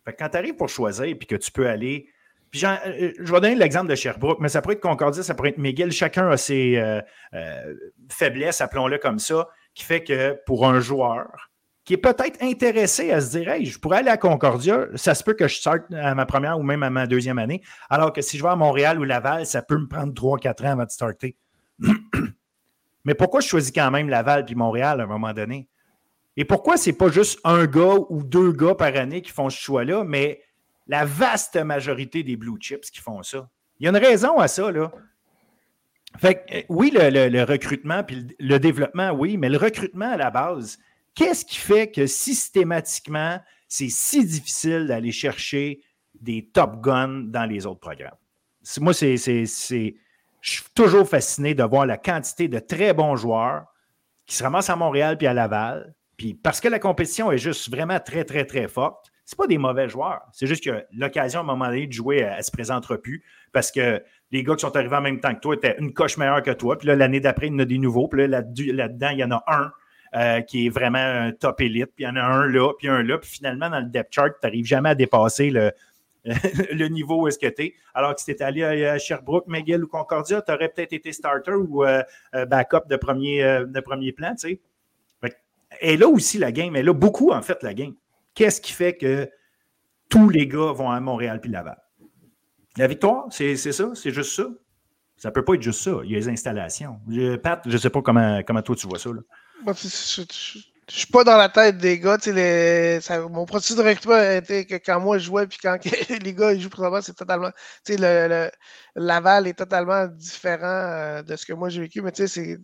[0.05, 2.09] Fait que quand tu arrives pour choisir et que tu peux aller.
[2.51, 5.51] Puis euh, je vais donner l'exemple de Sherbrooke, mais ça pourrait être Concordia, ça pourrait
[5.51, 5.93] être McGill.
[5.93, 7.75] Chacun a ses euh,
[8.09, 11.53] faiblesses, appelons-le comme ça, qui fait que pour un joueur,
[11.85, 15.22] qui est peut-être intéressé à se dire Hey, je pourrais aller à Concordia, ça se
[15.22, 18.22] peut que je sorte à ma première ou même à ma deuxième année, alors que
[18.22, 20.91] si je vais à Montréal ou Laval, ça peut me prendre 3-4 ans avant de
[20.91, 21.37] starter.
[23.05, 25.68] Mais pourquoi je choisis quand même Laval puis Montréal à un moment donné?
[26.37, 29.61] Et pourquoi c'est pas juste un gars ou deux gars par année qui font ce
[29.61, 30.41] choix-là, mais
[30.89, 33.49] la vaste majorité des blue chips qui font ça?
[33.78, 34.91] Il y a une raison à ça, là.
[36.16, 40.30] Fait que, oui, le, le recrutement puis le développement, oui, mais le recrutement à la
[40.30, 40.78] base,
[41.14, 45.80] Qu'est-ce qui fait que systématiquement, c'est si difficile d'aller chercher
[46.20, 48.16] des top guns dans les autres programmes?
[48.80, 53.66] Moi, c'est, je suis toujours fasciné de voir la quantité de très bons joueurs
[54.26, 55.94] qui se ramassent à Montréal puis à Laval.
[56.16, 59.58] Puis parce que la compétition est juste vraiment très, très, très forte, ce pas des
[59.58, 60.22] mauvais joueurs.
[60.32, 63.24] C'est juste que l'occasion à un moment donné de jouer, elle ne se présentera plus
[63.52, 66.16] parce que les gars qui sont arrivés en même temps que toi étaient une coche
[66.16, 66.76] meilleure que toi.
[66.78, 68.08] Puis là, l'année d'après, il y en a des nouveaux.
[68.08, 69.72] Puis là, là-dedans, il y en a un
[70.14, 73.02] euh, qui est vraiment top élite, puis il y en a un là, puis un
[73.02, 75.72] là, puis finalement, dans le depth chart, tu n'arrives jamais à dépasser le,
[76.24, 77.74] le niveau où est-ce que tu es.
[77.94, 81.54] Alors que si tu allé à Sherbrooke, McGill ou Concordia, tu aurais peut-être été starter
[81.54, 82.02] ou euh,
[82.36, 84.60] euh, backup de premier, de premier plan, tu sais.
[85.80, 87.94] Et là aussi, la game, et là, beaucoup, en fait, la game.
[88.34, 89.28] Qu'est-ce qui fait que
[90.08, 91.82] tous les gars vont à Montréal puis Laval?
[92.76, 93.90] La victoire, c'est ça?
[93.94, 94.46] C'est juste ça?
[95.16, 95.98] Ça ne peut pas être juste ça.
[96.04, 97.00] Il y a les installations.
[97.42, 99.10] Pat, je ne sais pas comment, comment toi tu vois ça.
[99.10, 99.20] Là
[99.72, 100.22] je,
[100.88, 102.18] je, suis pas dans la tête des gars.
[102.26, 102.98] Les,
[103.30, 105.78] mon processus de recrutement était que quand moi je jouais, puis quand
[106.22, 107.50] les gars ils jouent présentement, c'est totalement.
[107.88, 108.50] Le, le,
[108.96, 112.02] Laval est totalement différent euh, de ce que moi j'ai vécu.
[112.02, 112.58] Mais tu sais,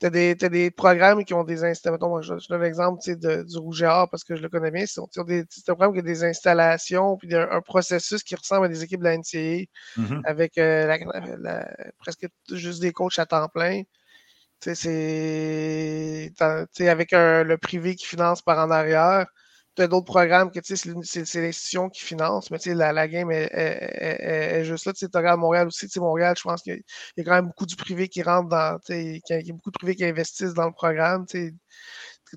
[0.00, 2.20] tu as, des programmes qui ont des installations.
[2.22, 4.84] Je, je donne l'exemple du Rouge et Or parce que je le connais bien.
[4.86, 9.00] C'est un programme qui a des installations, puis un, processus qui ressemble à des équipes
[9.00, 10.22] de la NCAA mm-hmm.
[10.24, 10.96] avec euh,
[11.98, 13.82] presque juste des coachs à temps plein.
[14.60, 16.32] C'est
[16.80, 19.26] avec le privé qui finance par en arrière.
[19.76, 24.58] Tu as d'autres programmes que c'est l'institution qui finance, mais la, la game est, est,
[24.60, 24.92] est, juste là.
[24.92, 25.86] Tu regardes Montréal aussi.
[26.00, 26.82] Montréal, je pense qu'il
[27.16, 28.78] y a quand même beaucoup du privé qui rentre dans.
[28.88, 31.26] Il y a beaucoup de privés qui investissent dans le programme.
[31.26, 31.54] Tu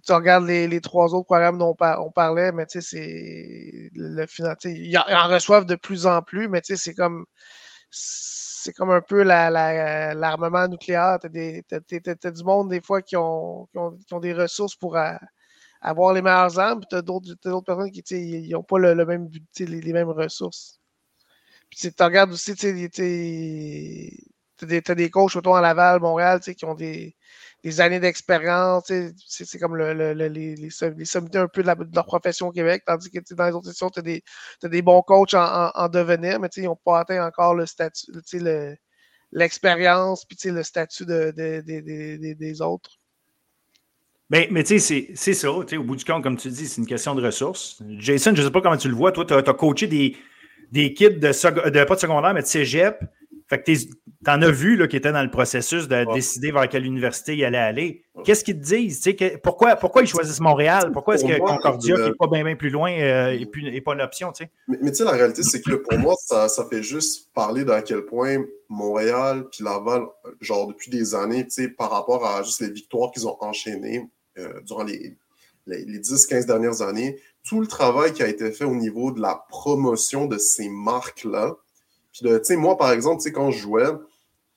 [0.09, 4.55] regardes les, les, trois autres programmes dont on, parlait, mais c'est le final.
[4.65, 7.25] Ils en reçoivent de plus en plus, mais c'est comme
[8.61, 11.17] c'est comme un peu l'armement la, nucléaire.
[11.21, 11.27] Tu
[11.71, 14.97] as, du monde, des fois, qui ont, qui ont, des ressources pour
[15.81, 17.35] avoir les meilleures armes, puis tu as d'autres
[17.65, 20.79] personnes qui n'ont pas le, même, les, les, mêmes ressources.
[21.69, 22.91] Puis tu regardes aussi, tu
[24.63, 27.15] as, as, des coachs autour à Laval, Montréal, qui ont des,
[27.63, 28.91] des années d'expérience.
[29.27, 30.69] C'est comme le, le, les, les,
[31.05, 33.99] sommités un peu de, leur profession au Québec, tandis que dans les autres sessions, tu
[33.99, 34.23] as, des,
[34.63, 38.11] des bons coachs en, en, devenir, mais ils n'ont pas atteint encore le statut,
[39.31, 42.97] l'expérience, puis le statut de, de, des autres.
[44.29, 45.51] Mais, mais tu sais, c'est ça.
[45.51, 47.81] Au bout du compte, comme tu dis, c'est une question de ressources.
[47.97, 49.11] Jason, je ne sais pas comment tu le vois.
[49.11, 50.15] Toi, tu as, as, coaché des,
[50.71, 53.03] des kids de, de, pas de secondaire, mais de cégep
[53.51, 53.89] fait que tu
[54.27, 57.43] en as vu là, qui était dans le processus de décider vers quelle université il
[57.43, 58.05] allait aller.
[58.23, 59.01] Qu'est-ce qu'ils te disent?
[59.01, 60.91] Que, pourquoi, pourquoi ils choisissent Montréal?
[60.93, 64.31] Pourquoi est-ce que Concordia, qui n'est pas bien, plus loin, n'est euh, pas une option?
[64.69, 67.65] Mais, mais tu sais, la réalité, c'est que pour moi, ça, ça, fait juste parler
[67.65, 68.37] d'à quel point
[68.69, 70.03] Montréal puis Laval,
[70.39, 71.45] genre depuis des années,
[71.77, 75.17] par rapport à juste les victoires qu'ils ont enchaînées euh, durant les,
[75.67, 79.19] les, les 10-15 dernières années, tout le travail qui a été fait au niveau de
[79.19, 81.57] la promotion de ces marques-là,
[82.11, 83.97] puis, tu sais, moi, par exemple, tu sais, quand je jouais, tu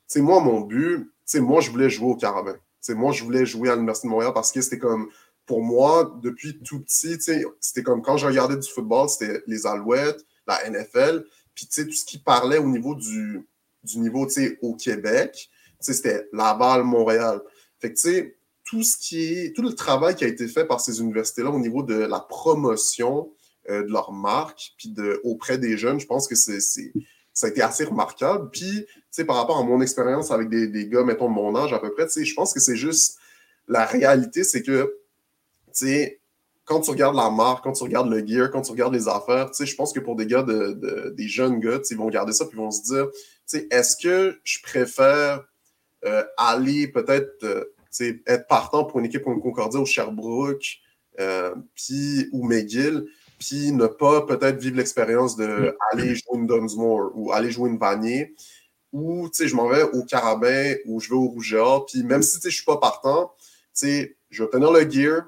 [0.08, 2.54] sais, moi, mon but, tu sais, moi, je voulais jouer au Carabin.
[2.54, 5.08] Tu sais, moi, je voulais jouer à l'Université de Montréal parce que c'était comme,
[5.46, 9.42] pour moi, depuis tout petit, tu sais, c'était comme quand je regardais du football, c'était
[9.46, 11.24] les Alouettes, la NFL,
[11.54, 13.46] puis, tu sais, tout ce qui parlait au niveau du,
[13.84, 17.40] du niveau, tu sais, au Québec, c'était Laval, Montréal.
[17.78, 20.64] Fait que, tu sais, tout ce qui est, tout le travail qui a été fait
[20.64, 23.30] par ces universités-là au niveau de la promotion
[23.68, 26.92] euh, de leur marque, puis de, auprès des jeunes, je pense que c'est,
[27.34, 28.48] ça a été assez remarquable.
[28.50, 31.72] Puis, tu sais, par rapport à mon expérience avec des, gars, mettons, de mon âge
[31.72, 33.18] à peu près, tu sais, je pense que c'est juste,
[33.68, 34.96] la réalité, c'est que,
[35.74, 36.20] tu sais,
[36.64, 39.50] quand tu regardes la marque, quand tu regardes le gear, quand tu regardes les affaires,
[39.50, 42.32] tu sais, je pense que pour des gars, de, des jeunes gars, ils vont regarder
[42.32, 45.44] ça puis ils vont se dire, tu sais, est-ce que je préfère
[46.06, 47.64] euh, aller peut-être euh,
[48.26, 50.78] être partant pour une équipe comme Concordia ou Sherbrooke
[51.20, 53.06] euh, puis, ou McGill,
[53.38, 58.34] puis ne pas peut-être vivre l'expérience d'aller jouer une Dunsmore ou aller jouer une Vanier,
[58.92, 62.46] ou je m'en vais au Carabin ou je vais au Rougeard, puis même si je
[62.46, 63.32] ne suis pas partant,
[63.82, 65.24] je vais obtenir le gear,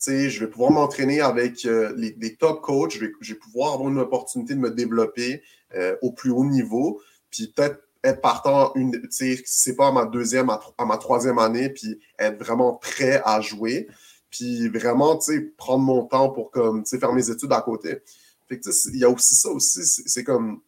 [0.00, 3.98] je vais pouvoir m'entraîner avec euh, les, des top coachs, je vais, pouvoir avoir une
[3.98, 5.42] opportunité de me développer
[5.74, 10.48] euh, au plus haut niveau, puis peut-être être partant, une, c'est pas à ma deuxième,
[10.50, 13.88] à, ma troisième année, puis être vraiment prêt à jouer,
[14.36, 15.18] puis vraiment
[15.56, 18.02] prendre mon temps pour comme, faire mes études à côté.
[18.50, 20.60] il y a aussi ça aussi, c'est comme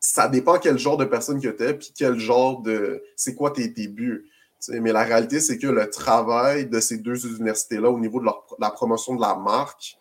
[0.00, 3.02] ça dépend quel genre de personne que tu es, puis quel genre de.
[3.16, 4.30] C'est quoi tes, tes buts
[4.68, 8.26] mais la réalité, c'est que le travail de ces deux universités-là au niveau de,
[8.58, 9.96] la promotion de la marque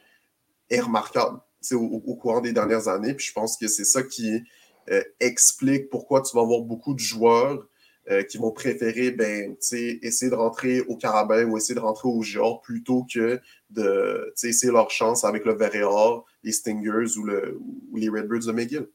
[0.71, 1.39] est remarquable
[1.73, 3.13] au, au, courant des dernières années.
[3.13, 4.41] Puis je pense que c'est ça qui
[4.89, 7.67] euh, explique pourquoi tu vas avoir beaucoup de joueurs
[8.09, 12.21] euh, qui vont préférer ben, essayer de rentrer au Carabin ou essayer de rentrer au
[12.21, 13.39] Géor plutôt que
[13.69, 17.59] de essayer leur chance avec le Verreor, les Stingers ou, le,
[17.91, 18.87] ou les Redbirds de McGill.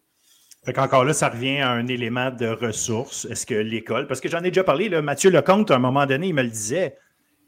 [0.64, 3.24] Fait qu'encore là, ça revient à un élément de ressources.
[3.24, 6.28] Est-ce que l'école, parce que j'en ai déjà parlé, Mathieu Lecomte, à un moment donné,
[6.28, 6.96] il me le disait.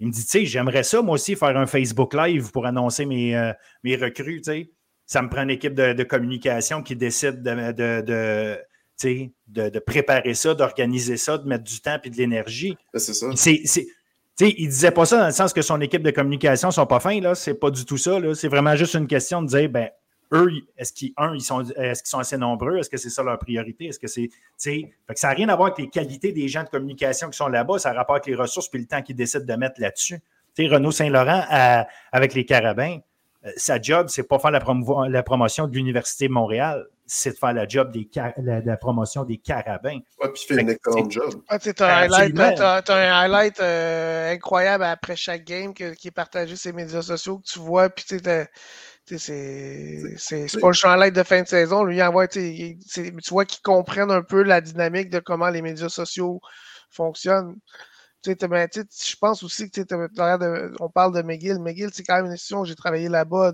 [0.00, 3.06] Il me dit, tu sais, j'aimerais ça, moi aussi, faire un Facebook Live pour annoncer
[3.06, 3.52] mes, euh,
[3.84, 4.70] mes recrues, tu sais.
[5.06, 8.58] Ça me prend une équipe de, communication qui décide de, de, de,
[9.02, 12.76] de préparer ça, d'organiser ça, de mettre du temps et de l'énergie.
[12.94, 13.26] C'est ça.
[13.34, 16.86] C'est, sais, il disait pas ça dans le sens que son équipe de communication sont
[16.86, 17.34] pas fins, là.
[17.34, 18.34] C'est pas du tout ça, là.
[18.34, 19.88] C'est vraiment juste une question de dire, ben,
[20.32, 22.78] eux, est-ce qu'ils, ils sont, est-ce qu'ils sont assez nombreux?
[22.78, 23.86] Est-ce que c'est ça leur priorité?
[23.86, 26.64] Est-ce que c'est, fait que ça n'a rien à voir avec les qualités des gens
[26.64, 29.16] de communication qui sont là-bas, ça a rapport avec les ressources et le temps qu'ils
[29.16, 30.20] décident de mettre là-dessus.
[30.58, 31.44] Renaud Saint-Laurent,
[32.12, 32.98] avec les Carabins,
[33.44, 34.62] euh, sa job, c'est pas faire la,
[35.08, 39.38] la promotion de l'Université de Montréal, c'est de faire la job des la, promotion des
[39.38, 39.98] carabins.
[40.20, 41.42] Ouais, puis il fait une excellente job.
[41.60, 47.02] tu as, un highlight, euh, incroyable après chaque game qui est partagé sur les médias
[47.02, 48.18] sociaux que tu vois, puis tu
[49.18, 51.84] c'est pas le champ de fin de saison.
[51.84, 52.78] Lui, envoie, tu
[53.30, 56.40] vois qu'ils comprennent un peu la dynamique de comment les médias sociaux
[56.90, 57.56] fonctionnent.
[58.26, 59.82] Je pense aussi que
[60.80, 61.58] on parle de McGill.
[61.58, 62.64] McGill, c'est quand même une institution.
[62.64, 63.52] J'ai travaillé là-bas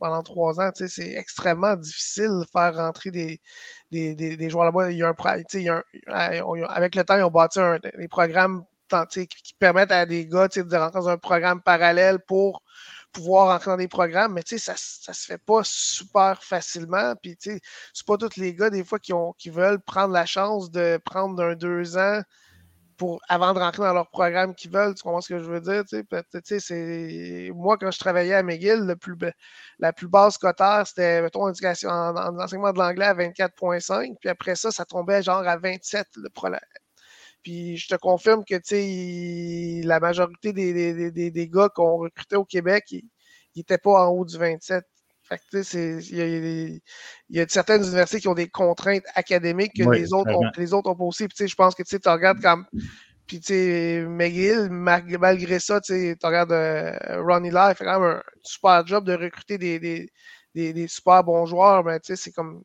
[0.00, 0.70] pendant trois ans.
[0.74, 3.40] C'est extrêmement difficile de faire rentrer des,
[3.90, 4.90] des, des, joueurs là-bas.
[4.90, 7.60] Il y a un, avec le temps, ils ont bâti
[7.98, 8.64] des programmes
[9.10, 12.62] qui, permettent à des gars de rentrer dans un programme parallèle pour
[13.12, 17.14] pouvoir entrer dans des programmes, mais ça, ça se fait pas super facilement.
[17.22, 17.60] Puis, c'est
[18.06, 21.42] pas tous les gars, des fois, qui, ont, qui veulent prendre la chance de prendre
[21.42, 22.22] un deux ans
[22.98, 24.94] pour, avant de rentrer dans leur programme qu'ils veulent.
[24.94, 25.84] Tu comprends ce que je veux dire?
[25.88, 29.16] C'est, moi, quand je travaillais à McGill, plus,
[29.78, 34.16] la plus basse cotère, c'était, mettons, en, enseignement de l'anglais à 24,5.
[34.20, 36.28] Puis après ça, ça tombait genre à 27, le,
[37.42, 38.56] puis je te confirme que
[39.86, 43.04] la majorité des, des, gars qu'on recrutait au Québec, ils
[43.56, 44.84] n'étaient pas en haut du 27.
[45.52, 46.80] Il
[47.30, 50.90] y, a certaines universités qui ont des contraintes académiques que les, autres ont, les autres
[50.90, 51.26] ont pas aussi.
[51.38, 52.66] je pense que tu regardes comme.
[53.26, 58.10] Puis, tu sais, McGill, malgré ça, tu regardes euh, Ronnie Lai, il fait quand même
[58.16, 59.78] un super job de recruter des,
[60.54, 61.84] des, super bons joueurs.
[61.84, 62.62] Mais, tu sais, c'est comme.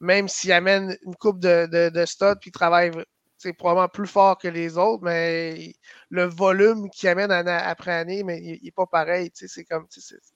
[0.00, 2.90] Même s'il amène une coupe de, de, de stud, puis il travaille
[3.42, 5.74] c'est probablement plus fort que les autres, mais
[6.10, 9.30] le volume qu'ils amène après année, mais il n'est pas pareil.
[9.34, 9.86] C'est comme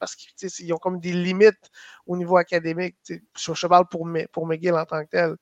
[0.00, 1.70] parce qu'ils ont comme des limites
[2.06, 2.96] au niveau académique.
[3.08, 5.36] Je, je, parle pour, pour McGill en tant que tel.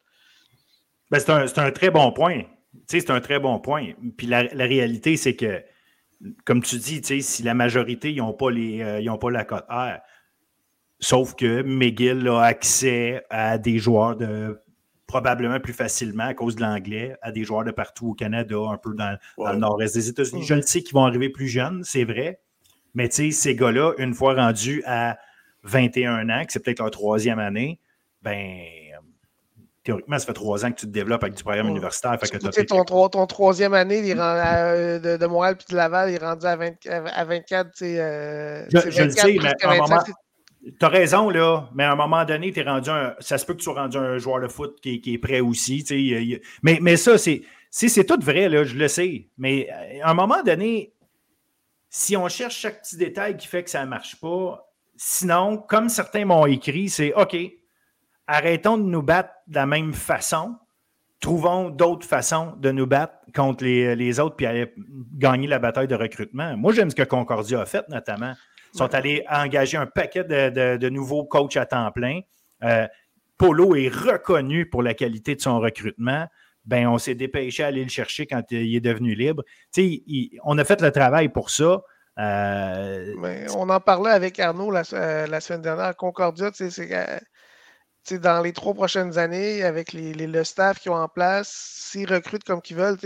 [1.10, 2.42] Ben, c'est un, un, très bon point.
[2.86, 3.92] C'est un très bon point.
[4.18, 5.62] Puis la, réalité, c'est que,
[6.44, 10.00] comme tu dis, si la majorité, ils n'ont pas, les, euh, pas la cote R,
[11.00, 14.63] sauf que McGill a accès à des joueurs de
[15.14, 18.76] probablement plus facilement à cause de l'anglais à des joueurs de partout au Canada, un
[18.76, 20.42] peu dans, le nord-est des États-Unis.
[20.42, 22.40] Je le sais qu'ils vont arriver plus jeunes, c'est vrai.
[22.94, 25.16] Mais tu sais, ces gars-là, une fois rendus à
[25.62, 27.78] 21 ans, que c'est peut-être leur troisième année,
[28.22, 28.58] ben
[29.84, 32.18] théoriquement, ça fait trois ans que tu te développes avec du programme universitaire.
[32.20, 36.44] Fait que ton, ton, troisième année euh, de, Montréal puis de Laval, il est rendu
[36.44, 37.82] à, 24.
[37.82, 40.02] Euh, je, je le sais, mais à un moment,
[40.78, 43.54] tu as raison, là, mais à un moment donné, es rendu un, ça se peut
[43.54, 45.84] que tu sois rendu un joueur de foot qui, est prêt aussi.
[46.62, 49.68] Mais, mais ça, c'est c'est tout vrai, là, je le sais, mais
[50.02, 50.94] à un moment donné,
[51.90, 54.64] si on cherche chaque petit détail qui fait que ça ne marche pas,
[54.96, 57.36] sinon, comme certains m'ont écrit, c'est OK,
[58.26, 60.56] arrêtons de nous battre de la même façon,
[61.20, 64.72] trouvons d'autres façons de nous battre contre les, autres puis aller
[65.14, 66.56] gagner la bataille de recrutement.
[66.56, 68.34] Moi, j'aime ce que Concordia a fait, notamment.
[68.74, 72.20] Ils sont allés engager un paquet de, nouveaux coachs à temps plein.
[72.62, 72.86] Euh,
[73.38, 76.26] Polo est reconnu pour la qualité de son recrutement
[76.64, 79.42] ben, on s'est dépêché à aller le chercher quand il est devenu libre.
[80.44, 81.82] on a fait le travail pour ça.
[82.18, 83.12] Euh,
[83.56, 85.96] on en parlait avec Arnaud la, euh, la semaine dernière.
[85.96, 86.70] Concordia, c'est
[88.12, 92.44] dans les trois prochaines années, avec les, le staff qu'ils ont en place, s'ils recrutent
[92.44, 92.98] comme qu'ils veulent,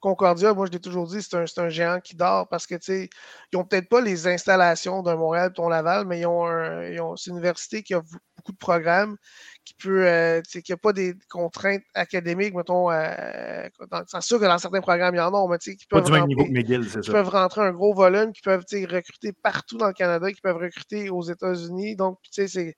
[0.00, 3.08] Concordia, moi je l'ai toujours dit, c'est un, géant qui dort parce que ils
[3.52, 6.46] n'ont peut-être pas les installations d'un Montréal ton Laval, mais ils ont,
[6.82, 8.02] ils ont c'est une université qui a
[8.36, 9.16] beaucoup de programmes,
[9.64, 13.68] qui peut euh, qui n'a pas des contraintes académiques, mettons, euh,
[14.08, 17.10] c'est sûr que dans certains programmes, il y en a, mais qui peuvent, rentrer, qui
[17.10, 21.10] peuvent rentrer un gros volume, qui peuvent recruter partout dans le Canada, qui peuvent recruter
[21.10, 21.96] aux États-Unis.
[21.96, 22.76] Donc, tu sais, c'est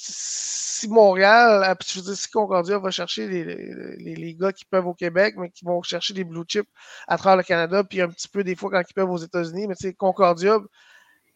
[0.00, 3.44] si Montréal, ah, je veux si Concordia va chercher les,
[4.14, 6.68] les, gars qui peuvent au Québec, mais qui vont chercher des blue chips
[7.08, 9.66] à travers le Canada, puis un petit peu des fois quand ils peuvent aux États-Unis,
[9.66, 10.58] mais tu sais, Concordia,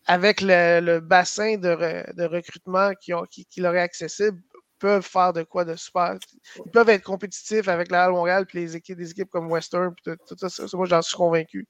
[0.06, 3.24] avec le, bassin de, de recrutement qui, ont,
[3.56, 4.40] leur est accessible,
[4.78, 6.16] peuvent faire de quoi de super.
[6.64, 9.94] Ils peuvent être compétitifs avec la Montréal et les équipes, des équipes comme Western.
[10.04, 11.66] Tout, ça, moi, j'en suis convaincu.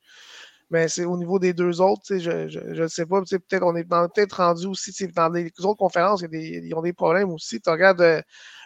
[0.72, 3.20] Mais c'est au niveau des deux autres, je ne sais pas.
[3.20, 7.60] Peut-être on est peut-être rendu aussi dans les autres conférences, ils ont des problèmes aussi.
[7.60, 8.22] Tu regardes euh,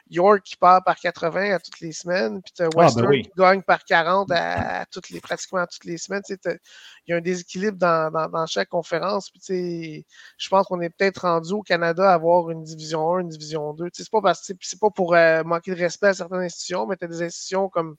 [0.08, 3.10] York qui part par 80 à toutes les semaines, puis tu as ah, ben Western
[3.10, 6.22] qui gagne par 40 à, toutes les, pratiquement à toutes les semaines.
[6.28, 6.58] Il
[7.08, 9.28] y a un déséquilibre dans, chaque conférence.
[9.30, 10.06] Puis
[10.38, 13.72] je pense qu'on est peut-être rendu au Canada à avoir une division 1, une division
[13.72, 13.88] 2.
[13.92, 17.08] C'est pas, c'est pas pour euh, manquer de respect à certaines institutions, mais tu as
[17.08, 17.96] des institutions comme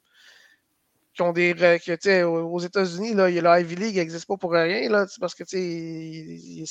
[1.34, 2.24] des.
[2.24, 4.90] Aux États-Unis, là, la Ivy League n'existe pas pour rien.
[4.90, 6.64] Là, parce que c'est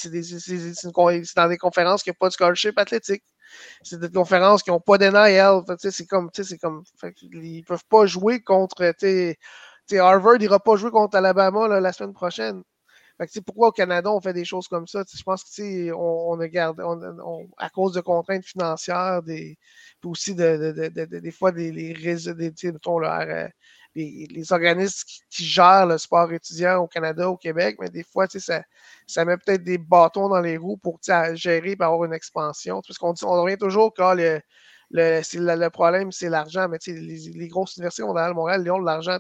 [1.37, 3.25] dans des conférences qui n'ont pas de scholarship athlétique.
[3.83, 5.63] C'est des conférences qui n'ont pas d'NIL.
[5.79, 6.31] C'est comme.
[6.33, 6.83] c'est comme
[7.23, 8.93] ils ne peuvent pas jouer contre.
[9.93, 12.63] Harvard n'ira pas jouer contre Alabama la semaine prochaine.
[13.47, 15.03] Pourquoi au Canada on fait des choses comme ça?
[15.11, 19.57] je pense que on, on a on, à cause de contraintes financières, des,
[20.01, 23.49] puis aussi de, de, de, des fois des, les réseaux, des, mettons, là,
[23.97, 28.63] les, organismes qui, gèrent le sport étudiant au Canada, au Québec, mais des fois, ça,
[29.07, 31.01] ça met peut-être des bâtons dans les roues pour
[31.35, 32.83] gérer et avoir une expansion.
[32.87, 34.41] Parce qu'on on revient toujours quand le,
[34.91, 35.21] le,
[35.55, 36.69] le, problème, c'est l'argent.
[36.69, 39.19] Mais les, les grosses universités, on a Montréal, Lyon, l'argent,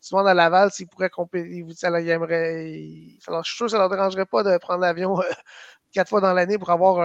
[0.00, 2.72] souvent à Laval, s'ils pourraient compétir, ça, ils aimeraient,
[3.18, 5.24] je suis sûr que ça ne leur dérangerait pas de prendre l'avion euh,
[5.92, 7.00] quatre fois dans l'année pour avoir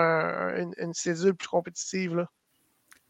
[0.55, 0.93] une, une,
[1.33, 2.15] plus compétitive.
[2.15, 2.25] Là.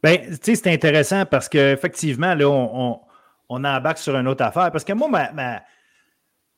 [0.02, 3.02] Ben, tu sais, c'est intéressant parce qu'effectivement, là, on
[3.50, 4.72] embarque sur une autre affaire.
[4.72, 5.10] Parce que moi,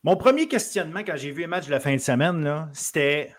[0.04, 3.34] mon premier questionnement quand j'ai vu les matchs de la fin de semaine, c'était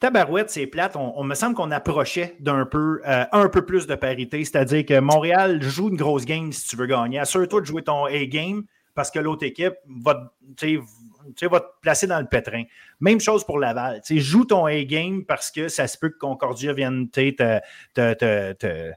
[0.00, 0.94] Tabarouette, c'est plate.
[0.94, 4.44] On, me semble qu'on approchait d'un peu, euh, peu plus de parité.
[4.44, 7.18] C'est-à-dire que Montréal joue une grosse game si tu veux gagner.
[7.18, 8.62] Assure-toi de jouer ton A-game
[8.94, 11.46] parce que l'autre équipe va, te
[11.80, 12.64] placer dans le pétrin.
[13.00, 14.00] Même chose pour Laval.
[14.08, 17.30] joue ton A-game parce que ça se peut que Concordia vienne te,
[17.94, 18.92] te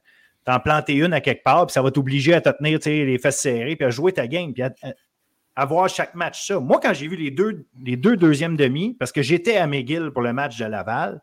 [0.45, 3.39] t'en planter une à quelque part, puis ça va t'obliger à te tenir les fesses
[3.39, 6.59] serrées, puis à jouer ta game, puis à, voir chaque match ça.
[6.59, 10.11] Moi, quand j'ai vu les deux, les deux deuxièmes demi, parce que j'étais à McGill
[10.11, 11.22] pour le match de Laval,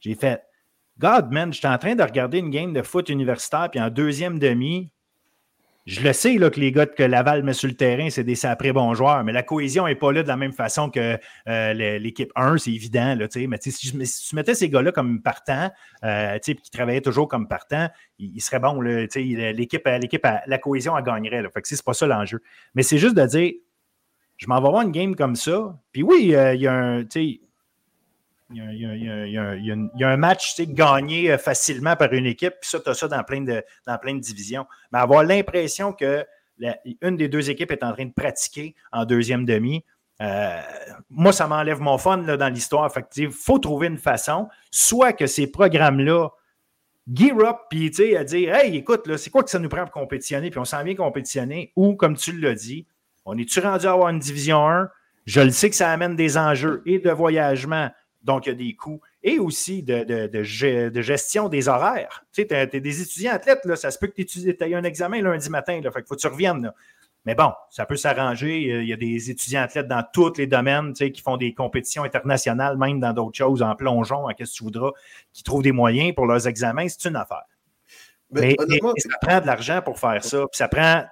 [0.00, 0.42] j'ai fait
[0.98, 4.38] God, man, j'étais en train de regarder une game de foot universitaire, puis en deuxième
[4.38, 4.92] demi,
[5.90, 8.46] je le sais là, que les gars que Laval met sur le terrain, c'est des
[8.46, 11.18] après bons joueurs, mais la cohésion n'est pas là de la même façon que
[11.48, 13.16] euh, l'équipe 1, c'est évident.
[13.16, 15.68] Là, mais si, tu mettais ces gars-là comme partants,
[16.04, 17.88] euh, qui travaillaient toujours comme partants,
[18.20, 18.80] ils, seraient bons.
[18.80, 21.42] L'équipe, la cohésion, elle gagnerait.
[21.42, 22.40] Là, fait que c'est pas ça l'enjeu.
[22.76, 23.52] Mais c'est juste de dire,
[24.36, 25.76] je m'en vais voir une game comme ça.
[25.90, 27.04] Puis oui, euh,
[28.52, 30.16] il y a un.
[30.16, 33.62] Match gagné euh, facilement par une équipe, puis ça, tu as ça dans plein, de,
[33.86, 34.66] dans plein de divisions.
[34.92, 36.24] Mais avoir l'impression que
[37.00, 39.82] une des deux équipes est en train de pratiquer en deuxième demi,
[40.20, 40.60] euh,
[41.08, 42.92] moi, ça m'enlève mon fun là, dans l'histoire.
[43.16, 46.28] Il faut trouver une façon, soit que ces programmes-là
[47.12, 50.50] gear up, puis à dire Hey, écoute, c'est quoi que ça nous prend pour compétitionner,
[50.50, 52.86] puis on s'en vient compétitionner, ou comme tu l'as dit,
[53.24, 54.88] on est-tu rendu à avoir une division 1?
[55.26, 57.90] Je le sais que ça amène des enjeux et de voyagement
[58.22, 59.00] donc, il y a des coûts.
[59.22, 62.24] Et aussi de, de, gestion des horaires.
[62.32, 64.84] Tu sais, tu as, des étudiants athlètes, là, ça se peut que tu aies un
[64.84, 66.72] examen lundi matin, là, fait qu'il faut que tu reviennes.
[67.26, 68.80] Mais bon, ça peut s'arranger.
[68.80, 71.52] Il y a des étudiants athlètes dans tous les domaines tu sais, qui font des
[71.52, 74.92] compétitions internationales, même dans d'autres choses, en plongeon, en qu'est-ce que tu voudras,
[75.32, 76.88] qui trouvent des moyens pour leurs examens.
[76.88, 77.44] C'est une affaire.
[78.30, 80.38] Mais, ça prend de l'argent pour faire ça.
[80.38, 81.04] Puis ça prend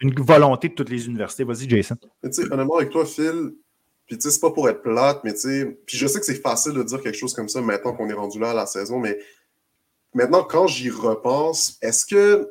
[0.00, 1.44] une volonté de toutes les universités.
[1.44, 1.96] Vas-y, Jason.
[2.22, 3.52] honnêtement, avec toi, Phil,
[4.08, 6.24] puis tu sais, c'est pas pour être plate, mais tu sais, puis je sais que
[6.24, 8.66] c'est facile de dire quelque chose comme ça maintenant qu'on est rendu là à la
[8.66, 9.18] saison, mais
[10.14, 12.50] maintenant, quand j'y repense, est-ce que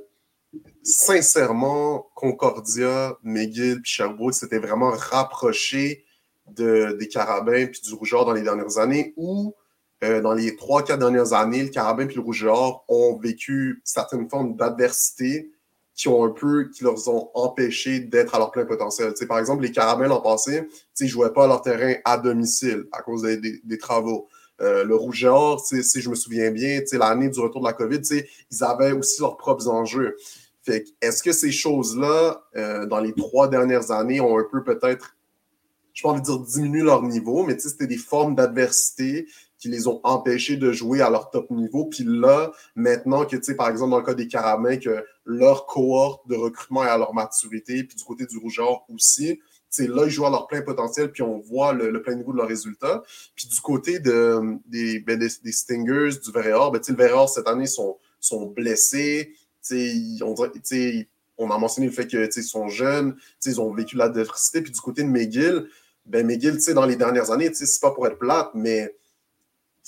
[0.84, 6.06] sincèrement, Concordia, McGill puis Sherbrooke s'étaient vraiment rapprochés
[6.48, 9.56] de, des Carabins puis du Rougeur dans les dernières années ou
[10.04, 14.30] euh, dans les trois, quatre dernières années, le Carabin puis le Rougeur ont vécu certaines
[14.30, 15.52] formes d'adversité
[15.98, 19.14] qui ont un peu, qui leur ont empêché d'être à leur plein potentiel.
[19.28, 20.69] par exemple, les Carabins l'an passé,
[20.99, 24.30] ils ne jouaient pas à leur terrain à domicile à cause des, travaux.
[24.61, 28.02] Euh, le Rougeur, si je me souviens bien, l'année du retour de la COVID,
[28.52, 30.15] ils avaient aussi leurs propres enjeux.
[31.02, 35.15] est-ce que ces choses-là, euh, dans les trois dernières années, ont un peu peut-être,
[35.94, 39.26] je pas envie de dire diminué leur niveau, mais c'était des formes d'adversité
[39.60, 41.86] qui les ont empêchés de jouer à leur top niveau.
[41.86, 45.66] Puis là, maintenant que, tu sais, par exemple, dans le cas des Caramins, que leur
[45.66, 49.40] cohorte de recrutement est à leur maturité, puis du côté du Rougeur aussi,
[49.70, 52.38] c'est là, ils jouent à leur plein potentiel, puis on voit le, plein niveau de
[52.38, 53.04] leurs résultats.
[53.36, 57.68] Puis du côté de, des, ben, des, Stingers, du Verreor, ben, le Verreor, cette année,
[57.68, 59.34] sont, sont blessés.
[60.22, 60.36] On,
[61.38, 63.16] on a mentionné le fait qu'ils sont jeunes,
[63.46, 64.62] ils ont vécu l'adversité.
[64.62, 65.68] Puis du côté de McGill,
[66.06, 68.96] ben McGill, dans les dernières années, c'est pas pour être plate, mais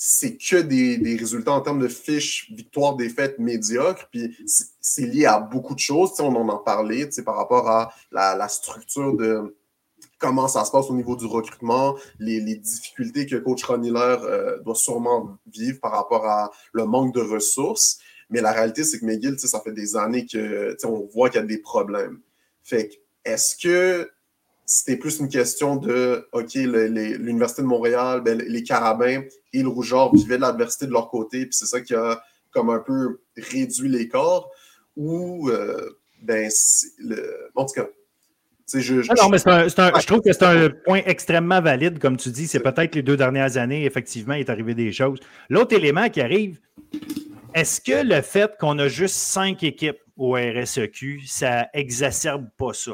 [0.02, 4.08] c'est que des, résultats en termes de fiches, victoires, défaites médiocres.
[4.10, 4.34] Puis
[4.80, 6.12] c'est lié à beaucoup de choses.
[6.20, 9.54] on en a parlé par rapport à la, structure de
[10.18, 14.74] comment ça se passe au niveau du recrutement, les, difficultés que coach Ron euh, doit
[14.74, 17.98] sûrement vivre par rapport à le manque de ressources.
[18.30, 21.44] Mais la réalité, c'est que McGill, ça fait des années que on voit qu'il y
[21.44, 22.20] a des problèmes.
[22.62, 22.94] Fait que,
[23.26, 24.10] est-ce que
[24.72, 29.22] c'était plus une question de, OK, l'Université de Montréal, ben, les Carabins
[29.52, 32.22] et le Rougeur vivaient de l'adversité de leur côté, puis c'est ça qui a
[32.52, 34.48] comme un peu réduit les corps,
[34.94, 36.48] ou, euh, ben,
[36.98, 37.88] le, en tout cas,
[38.72, 42.46] je, ah non, mais je trouve que c'est un point extrêmement valide, comme tu dis.
[42.46, 45.18] C'est peut-être les deux dernières années, effectivement, il est arrivé des choses.
[45.48, 46.60] L'autre élément qui arrive,
[47.56, 52.92] est-ce que le fait qu'on a juste cinq équipes au RSEQ, ça exacerbe pas ça?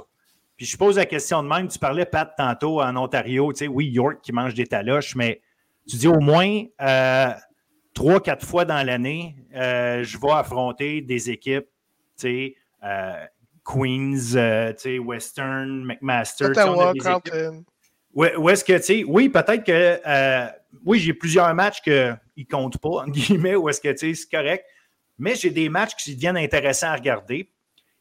[0.56, 1.68] Puis je pose la question de même.
[1.68, 5.42] Tu parlais, Pat, tantôt en Ontario, tu sais, oui, York qui mange des taloches, mais
[5.86, 7.30] tu dis au moins euh,
[7.94, 11.66] trois, quatre fois dans l'année, euh, je vais affronter des équipes,
[12.18, 13.24] tu sais, euh,
[13.64, 16.46] Queens, tu sais, Western, McMaster.
[16.46, 17.64] Ottawa, Carlton.
[18.14, 20.50] Où, est-ce que, tu sais, oui, peut-être que,
[20.86, 24.14] oui, j'ai plusieurs matchs qui ne comptent pas, en guillemets, où est-ce que, tu sais,
[24.14, 24.64] c'est correct,
[25.18, 27.52] mais j'ai des matchs qui deviennent intéressants à regarder.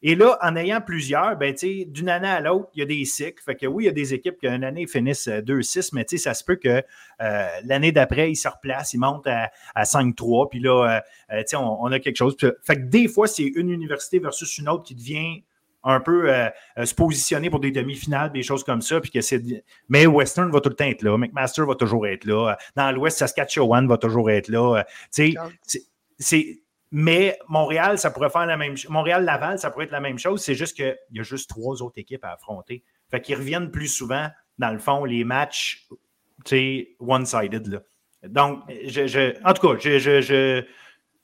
[0.01, 3.41] Et là, en ayant plusieurs, ben, d'une année à l'autre, il y a des cycles.
[3.43, 6.05] Fait que oui, il y a des équipes qui, une année, finissent 2-6, euh, mais
[6.17, 6.83] ça se peut que
[7.21, 9.51] euh, l'année d'après, ils se replacent, ils montent à,
[9.83, 11.01] 5-3, puis là,
[11.31, 12.35] euh, on, on, a quelque chose.
[12.61, 15.43] Fait que des fois, c'est une université versus une autre qui devient
[15.87, 16.31] un peu
[16.83, 18.99] se positionner pour des demi-finales, des choses comme ça.
[18.99, 19.39] Puis que c'est...
[19.87, 21.15] Mais Western va tout le temps être là.
[21.15, 22.57] McMaster va toujours être là.
[22.75, 24.83] Dans l'Ouest, Saskatchewan va toujours être là.
[25.11, 25.35] c'est,
[26.97, 28.89] mais Montréal, ça pourrait faire la même chose.
[28.89, 30.41] Montréal-Laval, ça pourrait être la même chose.
[30.41, 32.85] C'est juste qu'il y a juste trois autres équipes à affronter.
[33.11, 35.89] Fait qu'ils reviennent plus souvent, dans le fond, les matchs
[36.99, 37.83] one-sided.
[38.23, 40.63] Donc, je, en tout cas, je,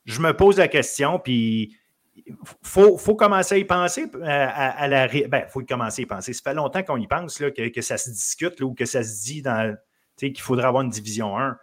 [0.06, 1.78] je, me pose la question, puis
[2.18, 5.08] il faut, commencer à y penser euh, à, la.
[5.08, 6.34] Ben, faut commencer à y penser.
[6.34, 9.04] Ça fait longtemps qu'on y pense, là, que, que, ça se discute ou que ça
[9.04, 9.78] se dit dans
[10.18, 11.58] qu'il faudrait avoir une division 1.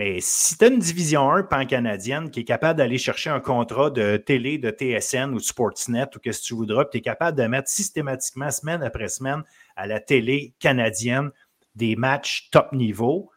[0.00, 3.90] Mais si tu as une division 1 pan-canadienne qui est capable d'aller chercher un contrat
[3.90, 7.00] de télé, de TSN ou de Sportsnet ou que ce que tu voudras, tu es
[7.02, 9.42] capable de mettre systématiquement, semaine après semaine,
[9.76, 11.32] à la télé canadienne
[11.74, 13.30] des matchs top niveau,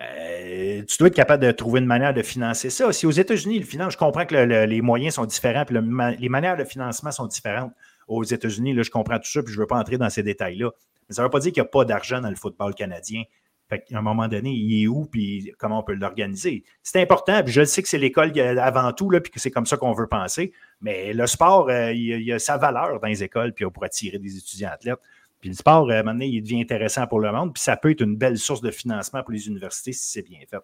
[0.00, 2.92] euh, tu dois être capable de trouver une manière de financer ça.
[2.92, 5.76] Si aux États-Unis, le finance, je comprends que les moyens sont différents, puis
[6.20, 7.72] les manières de financement sont différentes.
[8.06, 10.70] Aux États-Unis, je comprends tout ça, puis je ne veux pas entrer dans ces détails-là.
[11.08, 13.24] Mais ça ne veut pas dire qu'il n'y a pas d'argent dans le football canadien.
[13.68, 16.64] Fait qu'à un moment donné, il est où, puis comment on peut l'organiser?
[16.82, 19.64] C'est important, puis je sais que c'est l'école avant tout, là, puis que c'est comme
[19.64, 23.22] ça qu'on veut penser, mais le sport, euh, il, y a sa valeur dans les
[23.22, 25.00] écoles, puis on pourrait attirer des étudiants athlètes.
[25.40, 28.02] Puis le sport, euh, maintenant, il devient intéressant pour le monde, puis ça peut être
[28.02, 30.58] une belle source de financement pour les universités si c'est bien fait.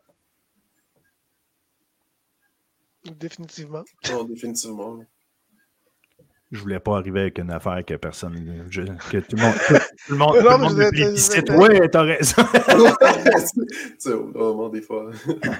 [3.18, 3.82] Définitivement.
[4.28, 4.98] définitivement
[6.50, 8.34] je voulais pas arriver avec une affaire que personne.
[8.70, 9.54] que tout le monde.
[9.66, 11.50] Tout, le monde, tout le monde me plébiscite.
[11.50, 12.42] Ouais, t'as raison.
[13.98, 15.10] C'est vraiment des fois.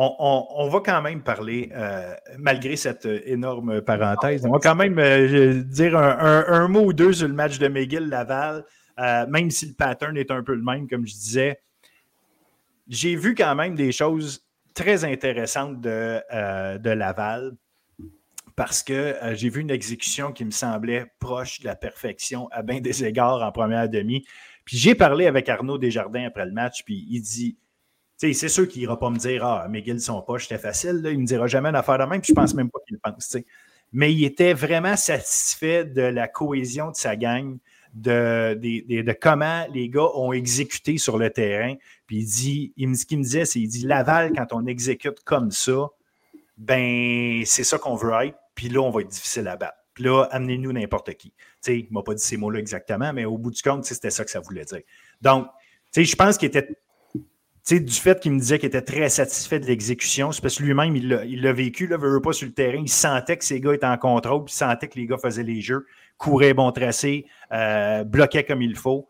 [0.00, 4.76] On, on, on, va quand même parler, euh, malgré cette énorme parenthèse, on va quand
[4.76, 8.64] même euh, dire un, un, mot ou deux sur le match de McGill-Laval,
[9.00, 11.58] euh, même si le pattern est un peu le même, comme je disais.
[12.86, 16.20] J'ai vu quand même des choses très intéressantes de,
[16.78, 17.56] de Laval
[18.58, 22.62] parce que euh, j'ai vu une exécution qui me semblait proche de la perfection à
[22.62, 24.26] bien des égards en première demi.
[24.64, 27.56] Puis j'ai parlé avec Arnaud Desjardins après le match, puis il dit
[28.16, 31.02] c'est sûr qu'il n'ira pas me dire Ah, McGill, son poche, c'était facile.
[31.02, 31.10] Là.
[31.12, 32.96] Il ne me dira jamais une affaire de même, puis je pense même pas qu'il
[32.96, 33.36] le pense.
[33.92, 37.58] Mais il était vraiment satisfait de la cohésion de sa gang,
[37.94, 41.76] de, comment les gars ont exécuté sur le terrain.
[42.08, 45.52] Puis il dit, ce qu'il me disait, c'est il dit Laval, quand on exécute comme
[45.52, 45.90] ça,
[46.56, 49.78] ben c'est ça qu'on veut être, puis là, on va être difficile à battre.
[49.94, 51.32] Puis là, amenez-nous n'importe qui.
[51.60, 54.10] sais, il ne m'a pas dit ces mots-là exactement, mais au bout du compte, c'était
[54.10, 54.80] ça que ça voulait dire.
[55.22, 55.46] Donc,
[55.96, 56.68] je pense qu'il était
[57.70, 60.96] du fait qu'il me disait qu'il était très satisfait de l'exécution, c'est parce que lui-même,
[60.96, 62.80] il l'a vécu, là, veut pas sur le terrain.
[62.80, 65.44] Il sentait que ses gars étaient en contrôle, puis il sentait que les gars faisaient
[65.44, 65.86] les jeux,
[66.16, 69.08] couraient bon tracé, euh, bloquaient comme il faut.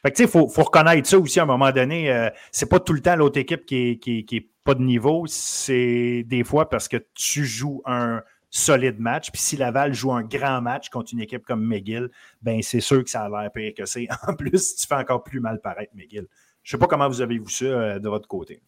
[0.00, 2.10] Fait que, il faut, reconnaître ça aussi à un moment donné.
[2.10, 5.24] Euh, c'est pas tout le temps l'autre équipe qui est, qui, pas de niveau.
[5.26, 9.30] C'est des fois parce que tu joues un solide match.
[9.30, 12.10] Puis si Laval joue un grand match contre une équipe comme McGill,
[12.42, 14.08] ben c'est sûr que ça a l'air pire que c'est.
[14.26, 16.26] En plus, tu fais encore plus mal paraître McGill.
[16.62, 18.60] Je ne sais pas comment vous avez vu ça euh, de votre côté.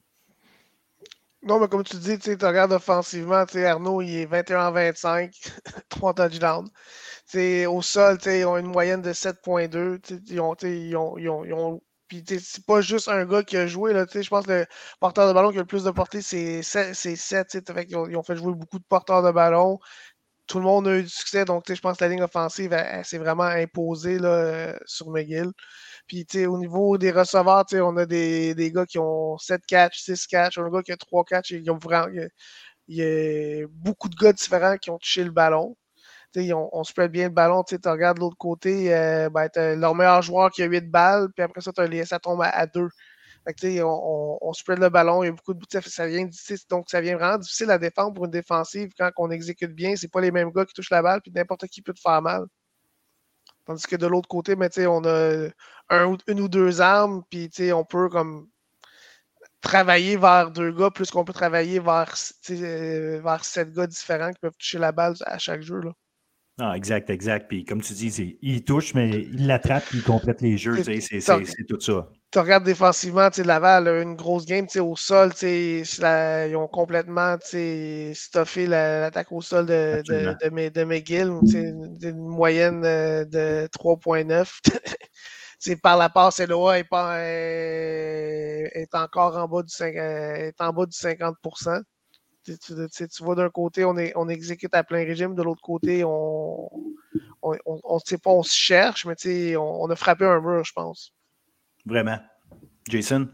[1.43, 5.53] Non, mais comme tu dis, tu regardes offensivement, Arnaud, il est 21-25,
[5.89, 6.69] 3 touchdowns.
[7.67, 10.21] au sol, ils ont une moyenne de 7.2.
[10.29, 11.81] Ils ont, ils ont, ils ont, ils ont
[12.11, 13.93] puis c'est pas juste un gars qui a joué.
[13.93, 14.67] Je pense que le
[14.99, 17.57] porteur de ballon qui a le plus de portée, c'est 7.
[17.89, 19.79] Ils ont, ils ont fait jouer beaucoup de porteurs de ballon.
[20.49, 21.45] Tout le monde a eu du succès.
[21.45, 25.53] Donc, je pense que la ligne offensive, s'est vraiment imposée là, euh, sur McGill.
[26.09, 30.27] Puis, au niveau des receveurs, on a des, des, gars qui ont 7 catchs, 6
[30.27, 31.53] catchs, un gars qui a 3 catchs.
[31.53, 31.63] Il
[32.89, 35.77] y a beaucoup de gars différents qui ont touché le ballon.
[36.37, 37.63] On, on spread bien le ballon.
[37.65, 39.49] Tu regardes de l'autre côté, euh, ben,
[39.79, 41.73] leur meilleur joueur qui a 8 balles, puis après ça,
[42.05, 42.89] ça tombe à, 2.
[43.83, 46.29] on, on, spread le ballon, il y a beaucoup de ça vient,
[46.71, 49.97] donc ça vient vraiment difficile à défendre pour une défensive quand on exécute bien.
[49.97, 52.23] C'est pas les mêmes gars qui touchent la balle, puis n'importe qui peut te faire
[52.23, 52.45] mal.
[53.67, 55.49] Tandis que de l'autre côté, ben, on a
[55.91, 58.49] un, une ou deux armes, puis on peut comme
[59.61, 62.15] travailler vers deux gars plus qu'on peut travailler vers,
[62.51, 65.81] euh, vers sept gars différents qui peuvent toucher la balle à chaque jeu.
[66.61, 67.49] Ah, exact, exact.
[67.49, 70.83] Puis comme tu dis, il touche, mais il l'attrape, il complète les jeux.
[70.83, 75.33] C'est tout ça tu regardes défensivement, Laval a une grosse game au sol.
[75.43, 81.33] ils ont complètement stuffé l'attaque au sol de, de, de, de McGill.
[82.03, 84.61] Une moyenne euh, de 3.9.
[85.83, 90.73] par la passe, Eloa est, pas, est encore en bas du, 5, euh, est en
[90.73, 91.37] bas du 50
[92.45, 96.05] tu, tu, vois, d'un côté, on, est, on exécute à plein régime, de l'autre côté,
[96.05, 96.71] on,
[97.43, 100.73] on, on, on, pas, on se cherche, mais on, on a frappé un mur, je
[100.73, 101.13] pense.
[101.87, 102.19] Vraiment.
[102.89, 103.29] Jason?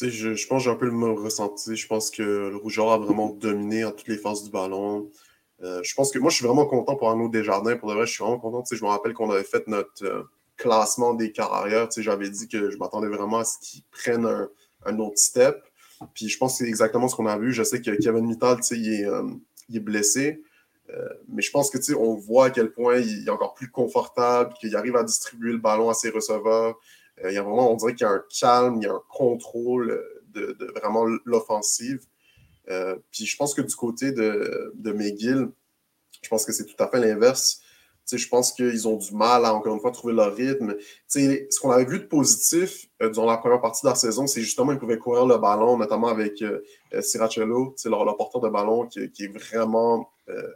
[0.00, 1.74] Je, je pense que j'ai un peu le même ressenti.
[1.74, 5.10] Je pense que le Rougeur a vraiment dominé en toutes les phases du ballon.
[5.62, 7.76] Euh, je pense que moi, je suis vraiment content pour Arnaud Desjardins.
[7.76, 8.62] Pour de vrai, je suis vraiment content.
[8.70, 10.22] Je me rappelle qu'on avait fait notre euh,
[10.56, 11.88] classement des carrières.
[11.96, 14.48] J'avais dit que je m'attendais vraiment à ce qu'ils prennent un,
[14.84, 15.56] un, autre step.
[16.14, 17.52] Puis je pense que c'est exactement ce qu'on a vu.
[17.52, 19.22] Je sais que Kevin Mittal, il est, euh,
[19.68, 20.42] il est blessé.
[21.28, 24.74] mais je pense que on voit à quel point il est encore plus confortable, qu'il
[24.74, 26.78] arrive à distribuer le ballon à ses receveurs,
[27.24, 28.92] euh, il y a vraiment, on dirait qu'il y a un calme, il y a
[28.92, 30.02] un contrôle
[30.34, 32.04] de, vraiment l'offensive.
[32.70, 35.48] Euh, puis je pense que du côté de, de McGill,
[36.22, 37.62] je pense que c'est tout à fait l'inverse.
[38.16, 40.76] Je pense qu'ils ont du mal à, encore une fois, trouver leur rythme.
[41.08, 44.40] ce qu'on avait vu de positif euh, durant la première partie de la saison, c'est
[44.40, 46.60] justement qu'ils pouvaient courir le ballon, notamment avec euh,
[47.00, 50.10] Siracello, leur, leur, porteur de ballon qui, est vraiment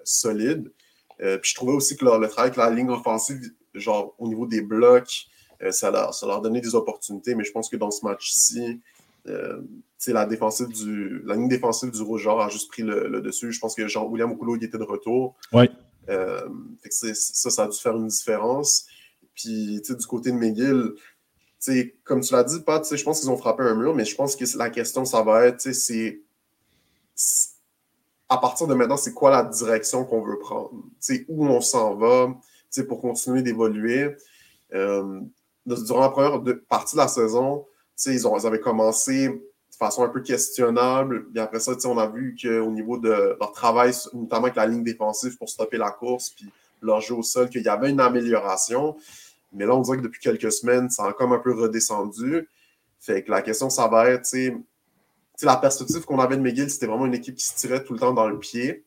[0.05, 0.71] solide.
[1.19, 3.41] puis je trouvais aussi que le travail avec la ligne offensive,
[3.75, 5.29] genre au niveau des blocs,
[5.63, 8.81] euh, ça, leur, ça leur donnait des opportunités, mais je pense que dans ce match-ci,
[9.29, 9.63] euh,
[10.09, 13.53] la, défensive du, la ligne défensive du Rougeur a juste pris le, dessus.
[13.53, 15.37] Je pense que Jean-William Okulo était de retour.
[15.53, 15.71] Ouais.
[16.09, 16.49] Euh,
[16.91, 18.87] ça, ça a dû faire une différence.
[19.35, 20.95] Puis, du côté de McGill,
[22.05, 24.37] comme tu l'as dit, Pat, je pense qu'ils ont frappé un mur, mais je pense
[24.37, 26.21] que la question, ça va être, c'est
[28.29, 30.71] à partir de maintenant, c'est quoi la direction qu'on veut prendre?
[31.29, 32.35] où on s'en va
[32.89, 34.17] pour continuer d'évoluer.
[34.73, 35.21] Euh,
[35.67, 37.67] durant la première partie de la saison,
[38.07, 39.31] ils, avaient commencé
[39.85, 41.27] façon un peu questionnable.
[41.37, 45.37] Après ça, on a vu qu'au niveau de leur travail, notamment avec la ligne défensive
[45.37, 46.51] pour stopper la course, puis
[46.81, 48.97] leur jeu au sol, qu'il y avait une amélioration.
[49.53, 52.49] Mais là, on dirait que depuis quelques semaines, ça a comme un peu redescendu.
[53.01, 54.29] Fait que la question, ça va être,
[55.43, 57.99] la perspective qu'on avait de McGill, c'était vraiment une équipe qui se tirait tout le
[57.99, 58.85] temps dans le pied,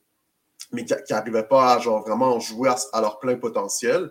[0.72, 4.09] mais qui n'arrivait pas à genre, vraiment jouer à, leur plein potentiel.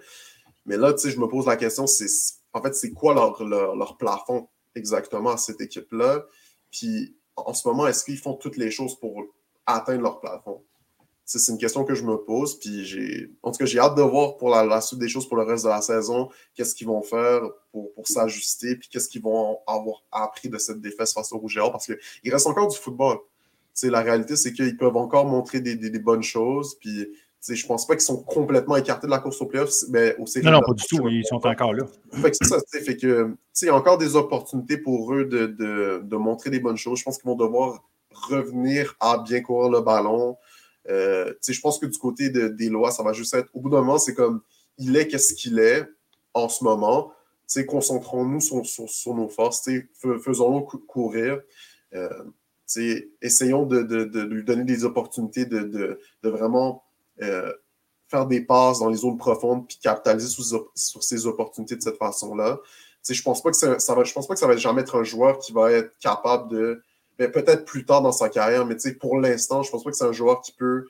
[0.67, 2.07] Mais là, je me pose la question, c'est
[2.53, 6.25] en fait, c'est quoi leur, plafond exactement à cette équipe-là?
[6.75, 9.23] Puis en ce moment, est-ce qu'ils font toutes les choses pour
[9.65, 10.61] atteindre leur plafond?
[11.27, 12.59] c'est une question que je me pose.
[12.59, 15.37] Puis j'ai, en tout cas, j'ai hâte de voir pour la, suite des choses pour
[15.37, 17.43] le reste de la saison, qu'est-ce qu'ils vont faire
[17.73, 21.87] pour, s'ajuster, puis qu'est-ce qu'ils vont avoir appris de cette défaite face au Rouge parce
[21.87, 23.19] qu'il reste encore du football.
[23.83, 26.79] la réalité, c'est qu'ils peuvent encore montrer des, bonnes choses.
[27.49, 30.51] Je pense pas qu'ils sont complètement écartés de la course aux playoffs, mais au Non,
[30.51, 31.09] non, pas du tout.
[31.09, 31.85] Ils sont encore là.
[32.13, 36.01] Fait que ça, fait que, il y a encore des opportunités pour eux de, de,
[36.03, 37.01] de montrer des bonnes choses.
[37.01, 40.37] Je pense qu'ils vont devoir revenir à bien courir le ballon.
[40.89, 43.81] Euh, je pense que du côté des lois, ça va juste être, au bout d'un
[43.81, 44.43] moment, c'est comme,
[44.79, 45.87] il est qu'est-ce qu'il est
[46.33, 47.13] en ce moment.
[47.69, 49.69] Concentrons-nous sur, sur, nos forces,
[50.23, 51.41] faisons-le courir.
[51.95, 52.09] Euh,
[53.23, 56.84] essayons de, de, de, lui donner des opportunités de, vraiment
[57.23, 57.53] euh,
[58.09, 62.61] faire des passes dans les zones profondes puis capitaliser sur, ces opportunités de cette façon-là.
[63.09, 65.05] Je pense pas que ça, va, je pense pas que ça va jamais être un
[65.05, 66.83] joueur qui va être capable de
[67.19, 68.67] mais peut-être plus tard dans sa carrière.
[68.67, 70.87] Mais pour l'instant, je pense pas que c'est un joueur qui peut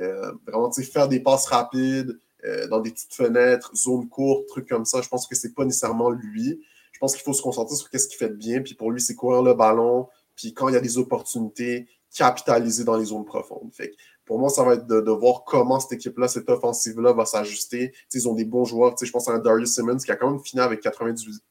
[0.00, 4.84] euh, vraiment faire des passes rapides euh, dans des petites fenêtres, zones courtes, trucs comme
[4.84, 5.00] ça.
[5.02, 6.60] Je pense que c'est pas nécessairement lui.
[6.92, 8.60] Je pense qu'il faut se concentrer sur qu'est-ce qu'il fait de bien.
[8.60, 10.08] Puis pour lui, c'est courir le ballon.
[10.34, 13.70] Puis quand il y a des opportunités, capitaliser dans les zones profondes.
[14.28, 17.94] Pour moi, ça va être de, voir comment cette équipe-là, cette offensive-là va s'ajuster.
[18.12, 18.94] Ils ont des bons joueurs.
[19.02, 21.42] Je pense à un Darius Simmons qui a quand même fini avec 98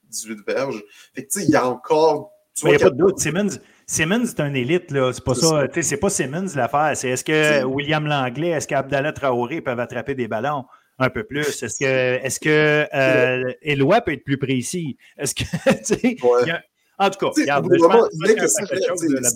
[0.47, 0.83] verges.
[1.15, 2.31] Fait il y a encore.
[2.63, 3.17] il n'y a pas de doute.
[3.19, 5.11] Simmons, Simmons, c'est un élite, là.
[5.11, 5.65] C'est pas ça.
[5.81, 6.91] C'est pas Simmons l'affaire.
[6.95, 10.65] C'est est-ce que William Langlais, est-ce qu'Abdallah Traoré peuvent attraper des ballons?
[10.99, 11.63] Un peu plus?
[11.63, 14.97] Est-ce que, est-ce que euh, Eloi peut être plus précis?
[15.17, 15.43] Est-ce que,
[16.99, 17.67] En tout cas, regarde,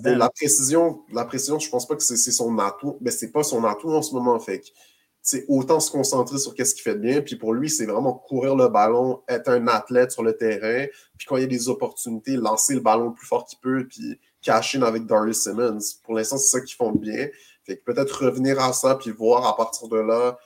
[0.06, 3.64] la précision, la précision, je pense pas que c'est son atout, mais c'est pas son
[3.64, 4.40] atout en ce moment.
[4.40, 4.64] Fait
[5.24, 7.22] c'est autant se concentrer sur qu'est-ce qu'il fait de bien.
[7.22, 10.88] Puis pour lui, c'est vraiment courir le ballon, être un athlète sur le terrain.
[11.18, 13.86] Puis quand il y a des opportunités, lancer le ballon le plus fort qu'il peut.
[13.88, 15.80] Puis cash avec Darius Simmons.
[16.04, 17.28] Pour l'instant, c'est ça qu'ils font bien.
[17.64, 20.40] Fait que peut-être revenir à ça puis voir à partir de là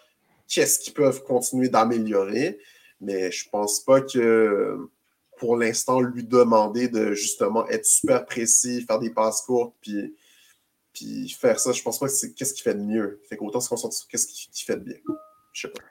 [0.48, 2.60] qu'est-ce qu'ils peuvent continuer d'améliorer.
[3.00, 4.78] Mais je pense pas que
[5.38, 10.16] pour l'instant, lui demander de justement être super précis, faire des passes courtes, puis,
[10.94, 13.22] puis faire ça, je pense pas que c'est qu'est-ce qu'il fait de mieux.
[13.30, 14.98] Fait qu'autant se concentrer sur qu'est-ce qu'il fait de bien.
[15.54, 15.82] Je sais pas.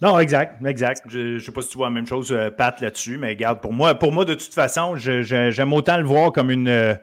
[0.00, 1.02] Non, exact, exact.
[1.08, 3.60] Je ne sais pas si tu vois la même chose, euh, Pat, là-dessus, mais regarde,
[3.60, 6.94] pour moi, pour moi, de toute façon, j'aime autant le voir comme une, euh,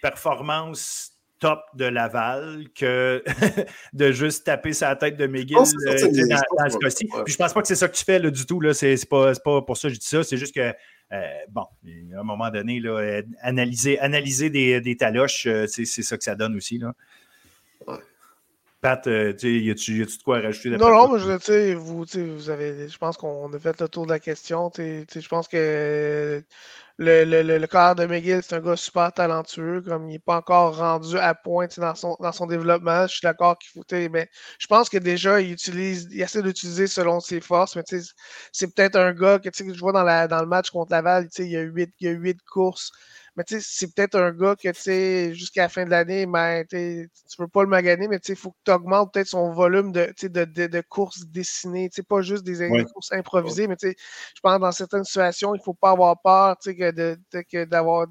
[0.00, 3.24] performance top de Laval que
[3.92, 7.08] de juste taper sa tête de McGill euh, dans, ce cas-ci.
[7.24, 8.60] Puis je pense pas que c'est ça que tu fais là, du tout.
[8.72, 10.22] Ce n'est pas, pas, pour ça que je dis ça.
[10.22, 10.72] C'est juste que,
[11.12, 11.66] euh, bon,
[12.14, 16.36] à un moment donné, là, euh, analyser, analyser des, des taloches, c'est ça que ça
[16.36, 16.78] donne aussi.
[16.78, 16.94] Là.
[18.82, 20.70] Pat, tu y a-tu de quoi rajouter?
[20.70, 24.12] Non, non, mais je, vous, vous avez, je pense qu'on a fait le tour de
[24.12, 24.70] la question.
[24.76, 26.42] Je pense que
[27.00, 30.36] le, le, le, corps de McGill, c'est un gars super talentueux, comme il n'est pas
[30.36, 33.06] encore rendu à point dans son, dans son développement.
[33.06, 33.84] Je suis d'accord qu'il faut.
[34.10, 34.28] Mais
[34.58, 37.84] je pense que déjà, il utilise, il essaie d'utiliser selon ses forces, mais
[38.52, 41.46] c'est peut-être un gars que je vois dans, la, dans le match contre Laval, il
[41.48, 42.92] y a huit courses.
[43.36, 46.26] Mais tu sais, c'est peut-être un gars que, tu sais, jusqu'à la fin de l'année,
[46.26, 49.28] ben, tu ne peux pas le maganer, mais tu il faut que tu augmentes peut-être
[49.28, 51.88] son volume de, de, de, de courses dessinées.
[51.88, 53.96] Tu sais, pas juste des courses improvisées, mais tu sais,
[54.34, 57.18] je pense que dans certaines situations, il ne faut pas avoir peur, tu sais, de,
[57.64, 58.06] d'avoir,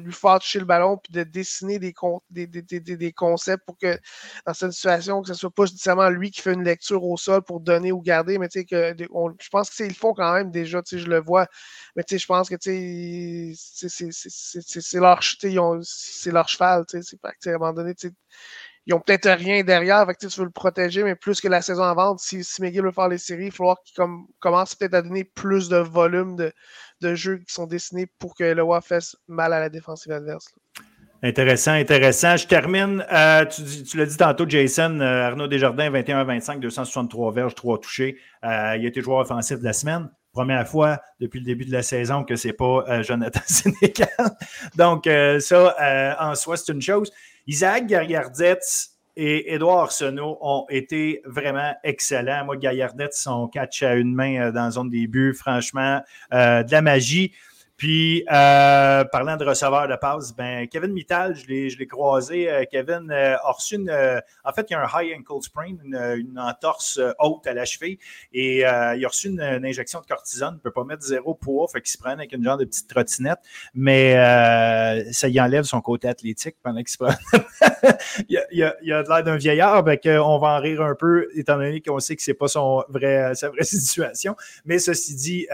[0.00, 1.94] de lui faire toucher le ballon puis de dessiner des,
[2.30, 3.98] des, des, des, concepts pour que
[4.46, 7.42] dans cette situation, que ce soit pas nécessairement lui qui fait une lecture au sol
[7.42, 10.50] pour donner ou garder, mais tu sais, que je pense qu'ils le font quand même
[10.50, 11.46] déjà, tu sais, je le vois.
[11.96, 15.20] Mais tu sais, je pense que tu c'est leur,
[16.26, 17.16] leur cheval, tu sais,
[17.46, 18.12] à un moment tu
[18.86, 22.16] ils ont peut-être rien derrière, tu veux le protéger, mais plus que la saison avant,
[22.18, 24.04] si, si McGill veut faire les séries, il va falloir qu'il
[24.38, 26.52] commence peut-être à donner plus de volume de,
[27.00, 30.54] de, jeux qui sont dessinés pour que le WA fasse mal à la défensive adverse.
[31.22, 32.36] Intéressant, intéressant.
[32.36, 33.04] Je termine.
[33.10, 38.18] Euh, tu, l'as dit tantôt, Jason, euh, Arnaud Desjardins, 21-25, 263 verges, 3 touchés.
[38.44, 40.10] Euh, il a été joueur offensif de la semaine.
[40.32, 44.08] Première fois depuis le début de la saison que ce n'est pas Jonathan Sénécal.
[44.76, 45.08] Donc,
[45.40, 47.10] ça, en soi, c'est une chose.
[47.46, 52.44] Isaac Garriardette et Edouard Arsenault ont été vraiment excellents.
[52.44, 56.02] Moi, Garriardette, son catch à une main euh, dans la zone des buts, franchement,
[56.34, 57.32] euh, de la magie.
[57.76, 62.50] Puis, euh, parlant de receveur de passe, ben, Kevin Mittal, je l'ai croisé.
[62.50, 63.90] Euh, Kevin euh, a reçu une.
[63.90, 67.98] en fait, il y a un high ankle sprain, une, entorse haute à la cheville.
[68.32, 70.54] Et il a reçu une, injection de cortisone.
[70.54, 72.64] Il ne peut pas mettre zéro poids, fait qu'il se prend avec une genre de
[72.64, 73.40] petite trottinette.
[73.74, 74.14] Mais
[75.12, 77.14] ça y enlève son côté athlétique pendant qu'il se prend.
[78.28, 81.56] il, a, il, a, l'air d'un vieillard, ben, on va en rire un peu, étant
[81.56, 84.34] donné qu'on sait que ce n'est pas son vrai, sa vraie situation.
[84.64, 85.46] Mais ceci dit,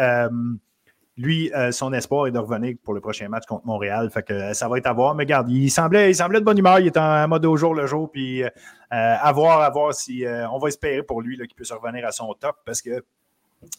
[1.17, 4.11] lui, euh, son espoir est de revenir pour le prochain match contre Montréal.
[4.11, 5.15] Fait que ça va être à voir.
[5.15, 6.79] Mais regarde, il semblait, il semblait de bonne humeur.
[6.81, 8.11] Il est en mode au jour le jour.
[8.11, 8.43] Puis
[8.91, 12.33] à voir, à voir si on va espérer pour lui qu'il puisse revenir à son
[12.35, 13.05] top parce que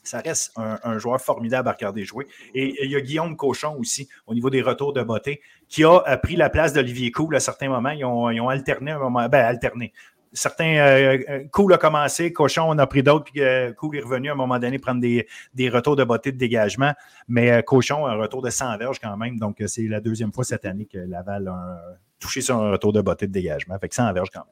[0.03, 2.27] ça reste un, joueur formidable à regarder jouer.
[2.53, 6.18] Et il y a Guillaume Cochon aussi, au niveau des retours de beauté, qui a
[6.18, 7.89] pris la place d'Olivier Cool à certains moments.
[7.89, 9.93] Ils ont, alterné un moment, ben alterné.
[10.34, 14.01] Certains euh, euh, Cool a commencé, Cochon on a pris d'autres, puis euh, Cool est
[14.01, 15.27] revenu à un moment donné prendre des,
[15.69, 16.93] retours de beauté de dégagement.
[17.27, 19.38] Mais Cochon a un retour de 100 verges quand même.
[19.38, 21.80] Donc, c'est la deuxième fois cette année que Laval a
[22.19, 23.77] touché sur un retour de beauté de dégagement.
[23.77, 24.47] Fait que 100 verges quand même.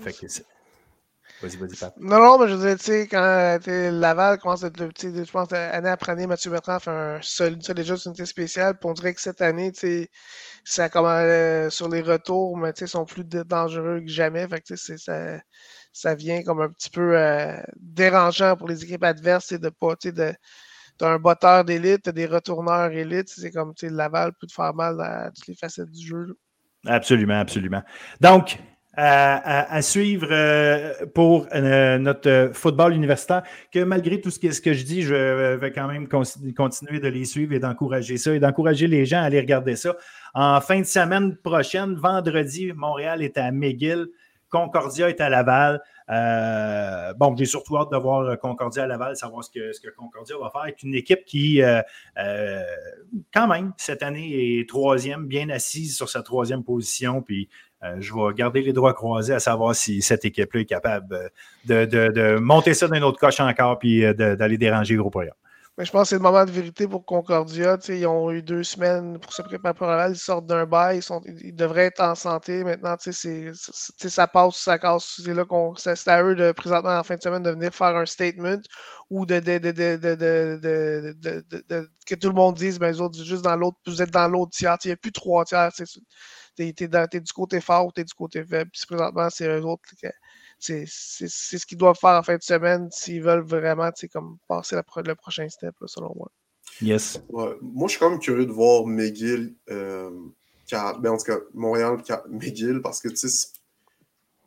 [0.00, 0.26] Fait que
[1.42, 1.94] Vas-y, vas-y, Pat.
[1.98, 5.52] Non, non, mais je veux dire, tu sais, quand Laval commence à être, je pense,
[5.52, 8.78] année après année, Mathieu Bertrand fait un seul, déjà une unité spéciale.
[8.78, 10.10] Puis on dirait que cette année, tu sais,
[10.64, 14.46] ça comme euh, sur les retours, mais tu sais, sont plus dangereux que jamais.
[14.46, 15.40] Fait que, tu sais, ça,
[15.92, 20.08] ça vient comme un petit peu euh, dérangeant pour les équipes adverses, de pas, tu
[20.08, 20.32] sais, de.
[20.98, 24.52] T'as un botteur d'élite, t'as des retourneurs élites, c'est comme, tu sais, Laval peut te
[24.52, 26.36] faire mal à toutes les facettes du jeu.
[26.86, 27.82] Absolument, absolument.
[28.20, 28.58] Donc,
[28.94, 33.42] à, suivre euh, pour euh, notre football universitaire,
[33.72, 37.54] que malgré tout ce que, je dis, je vais quand même continuer de les suivre
[37.54, 39.96] et d'encourager ça et d'encourager les gens à aller regarder ça.
[40.34, 44.08] En fin de semaine prochaine, vendredi, Montréal est à McGill,
[44.50, 45.80] Concordia est à Laval.
[46.10, 49.88] Euh, bon, j'ai surtout hâte de voir Concordia à Laval, savoir ce que, ce que
[49.88, 51.62] Concordia va faire avec une équipe qui,
[53.32, 57.22] quand même, cette année est troisième, bien assise sur sa troisième position.
[57.22, 57.48] Puis
[57.84, 61.30] euh, je vais garder les droits croisés à savoir si cette équipe-là est capable
[61.70, 65.18] euh, de, monter ça d'un autre coche encore puis euh, d'aller déranger le groupe
[65.76, 67.76] Mais je pense que c'est le moment de vérité pour Concordia.
[67.88, 70.12] ils ont eu deux semaines pour se préparer pour Laval.
[70.12, 71.00] Ils sortent d'un bail.
[71.42, 72.62] Ils, devraient être en santé.
[72.62, 75.20] Maintenant, ça passe, ça casse.
[75.24, 77.96] C'est là qu'on, c'est à eux de présentement en fin de semaine de venir faire
[77.96, 78.60] un statement
[79.10, 79.40] ou de,
[82.06, 84.76] que tout le monde dise, ben, autres, juste dans l'autre, vous êtes dans l'autre tiers.
[84.84, 85.70] Il n'y a plus trois tiers
[86.56, 88.70] t'es es, du côté fort ou t'es du côté faible.
[88.70, 89.82] Puis présentement, c'est eux autres.
[90.58, 95.14] C'est ce qu'ils doivent faire en fin de semaine s'ils veulent vraiment comme passer le
[95.14, 96.30] prochain step, selon moi.
[96.80, 97.22] Yes.
[97.30, 100.10] moi, je suis quand même curieux de voir McGill, euh,
[100.70, 101.98] ben, en tout cas, Montréal,
[102.30, 103.48] McGill, parce que, tu sais,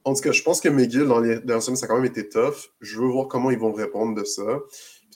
[0.03, 2.05] en tout cas, je pense que McGill, dans les dernières semaines, ça a quand même
[2.05, 2.71] été tough.
[2.79, 4.59] Je veux voir comment ils vont répondre de ça.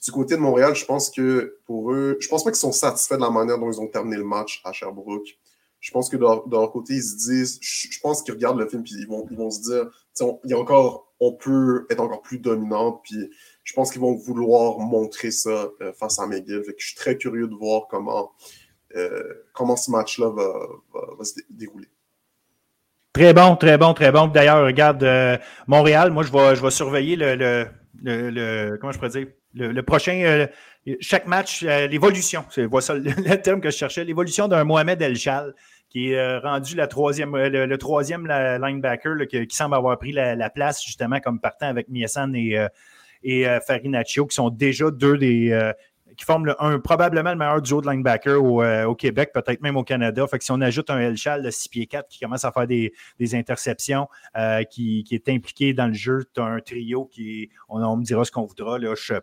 [0.04, 3.16] du côté de Montréal, je pense que pour eux, je pense pas qu'ils sont satisfaits
[3.16, 5.38] de la manière dont ils ont terminé le match à Sherbrooke
[5.80, 8.82] je pense que de leur, côté, ils se disent, je, pense qu'ils regardent le film
[8.82, 9.90] puis ils vont, ils vont se dire,
[10.20, 13.30] on, il y a encore, on peut être encore plus dominant, puis
[13.64, 16.62] je pense qu'ils vont vouloir montrer ça euh, face à McGill.
[16.64, 18.32] Fait que je suis très curieux de voir comment,
[18.94, 19.22] euh,
[19.54, 21.88] comment ce match-là va, se dérouler.
[23.14, 24.28] Très bon, très bon, très bon.
[24.28, 27.68] D'ailleurs, regarde euh, Montréal, moi je vais, je vais surveiller le, le,
[28.02, 30.46] le, comment je pourrais dire, le, prochain,
[31.00, 35.54] chaque match, l'évolution, c'est le, terme que je cherchais, l'évolution d'un Mohamed Elchal
[35.90, 40.82] qui est euh, rendu troisième, euh, le, troisième linebacker qui, semble avoir pris la, place
[40.82, 45.72] justement comme partant avec Miesan et, euh, Farinaccio, qui sont déjà deux des.
[46.16, 50.26] qui forment probablement le meilleur duo de linebacker au, Québec, peut-être même au Canada.
[50.28, 52.68] Fait que si on ajoute un Elchal de 6 pieds 4 qui commence à faire
[52.68, 52.92] des,
[53.34, 54.06] interceptions,
[54.70, 58.30] qui, est impliqué dans le jeu, tu as un trio qui, on, me dira ce
[58.30, 58.78] qu'on voudra.
[58.78, 59.14] Là, je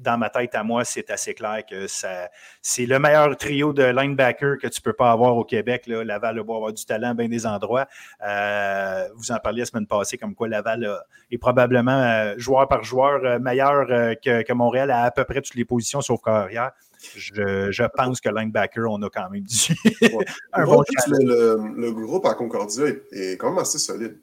[0.00, 4.58] dans ma tête à moi, c'est assez clair que c'est le meilleur trio de linebacker
[4.58, 5.86] que tu ne peux pas avoir au Québec.
[5.86, 6.04] Là.
[6.04, 7.86] Laval va avoir du talent à bien des endroits.
[8.26, 10.88] Euh, vous en parliez la semaine passée, comme quoi Laval
[11.30, 13.86] est probablement euh, joueur par joueur euh, meilleur
[14.22, 16.72] que, Montréal à à peu près toutes les positions sauf carrière.
[17.14, 19.74] Je, pense que linebacker, on a quand même du.
[20.52, 24.18] un bon le, le, groupe à Concordia est quand même assez solide.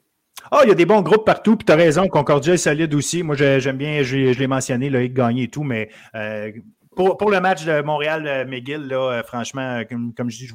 [0.51, 2.93] Ah, il y a des bons groupes partout, puis tu as raison, Concordia est solide
[2.93, 3.23] aussi.
[3.23, 6.51] Moi, j'aime bien, je, l'ai mentionné, il gagné et tout, mais euh,
[6.95, 10.51] pour, le match de Montréal-McGill, là, euh, franchement, comme, je dis,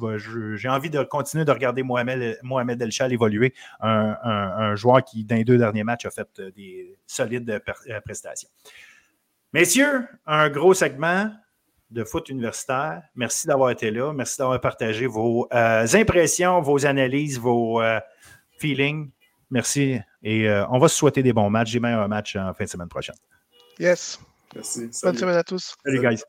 [0.55, 5.43] j'ai envie de continuer de regarder Mohamed, Mohamed Elchal évoluer, un, joueur qui, dans les
[5.43, 7.61] deux derniers matchs, a fait euh, des solides
[8.05, 8.49] prestations.
[9.53, 11.31] Messieurs, un gros segment
[11.89, 13.01] de foot universitaire.
[13.15, 14.13] Merci d'avoir été là.
[14.13, 17.81] Merci d'avoir partagé vos impressions, vos analyses, vos
[18.59, 19.09] feelings
[19.51, 19.99] Merci.
[20.23, 21.71] Et euh, on va se souhaiter des bons matchs.
[21.71, 23.15] J'ai même un match en fin de semaine prochaine.
[23.79, 24.19] Yes.
[24.55, 24.89] Merci.
[25.03, 25.75] Bonne semaine à tous.
[25.83, 26.23] Salut, guys.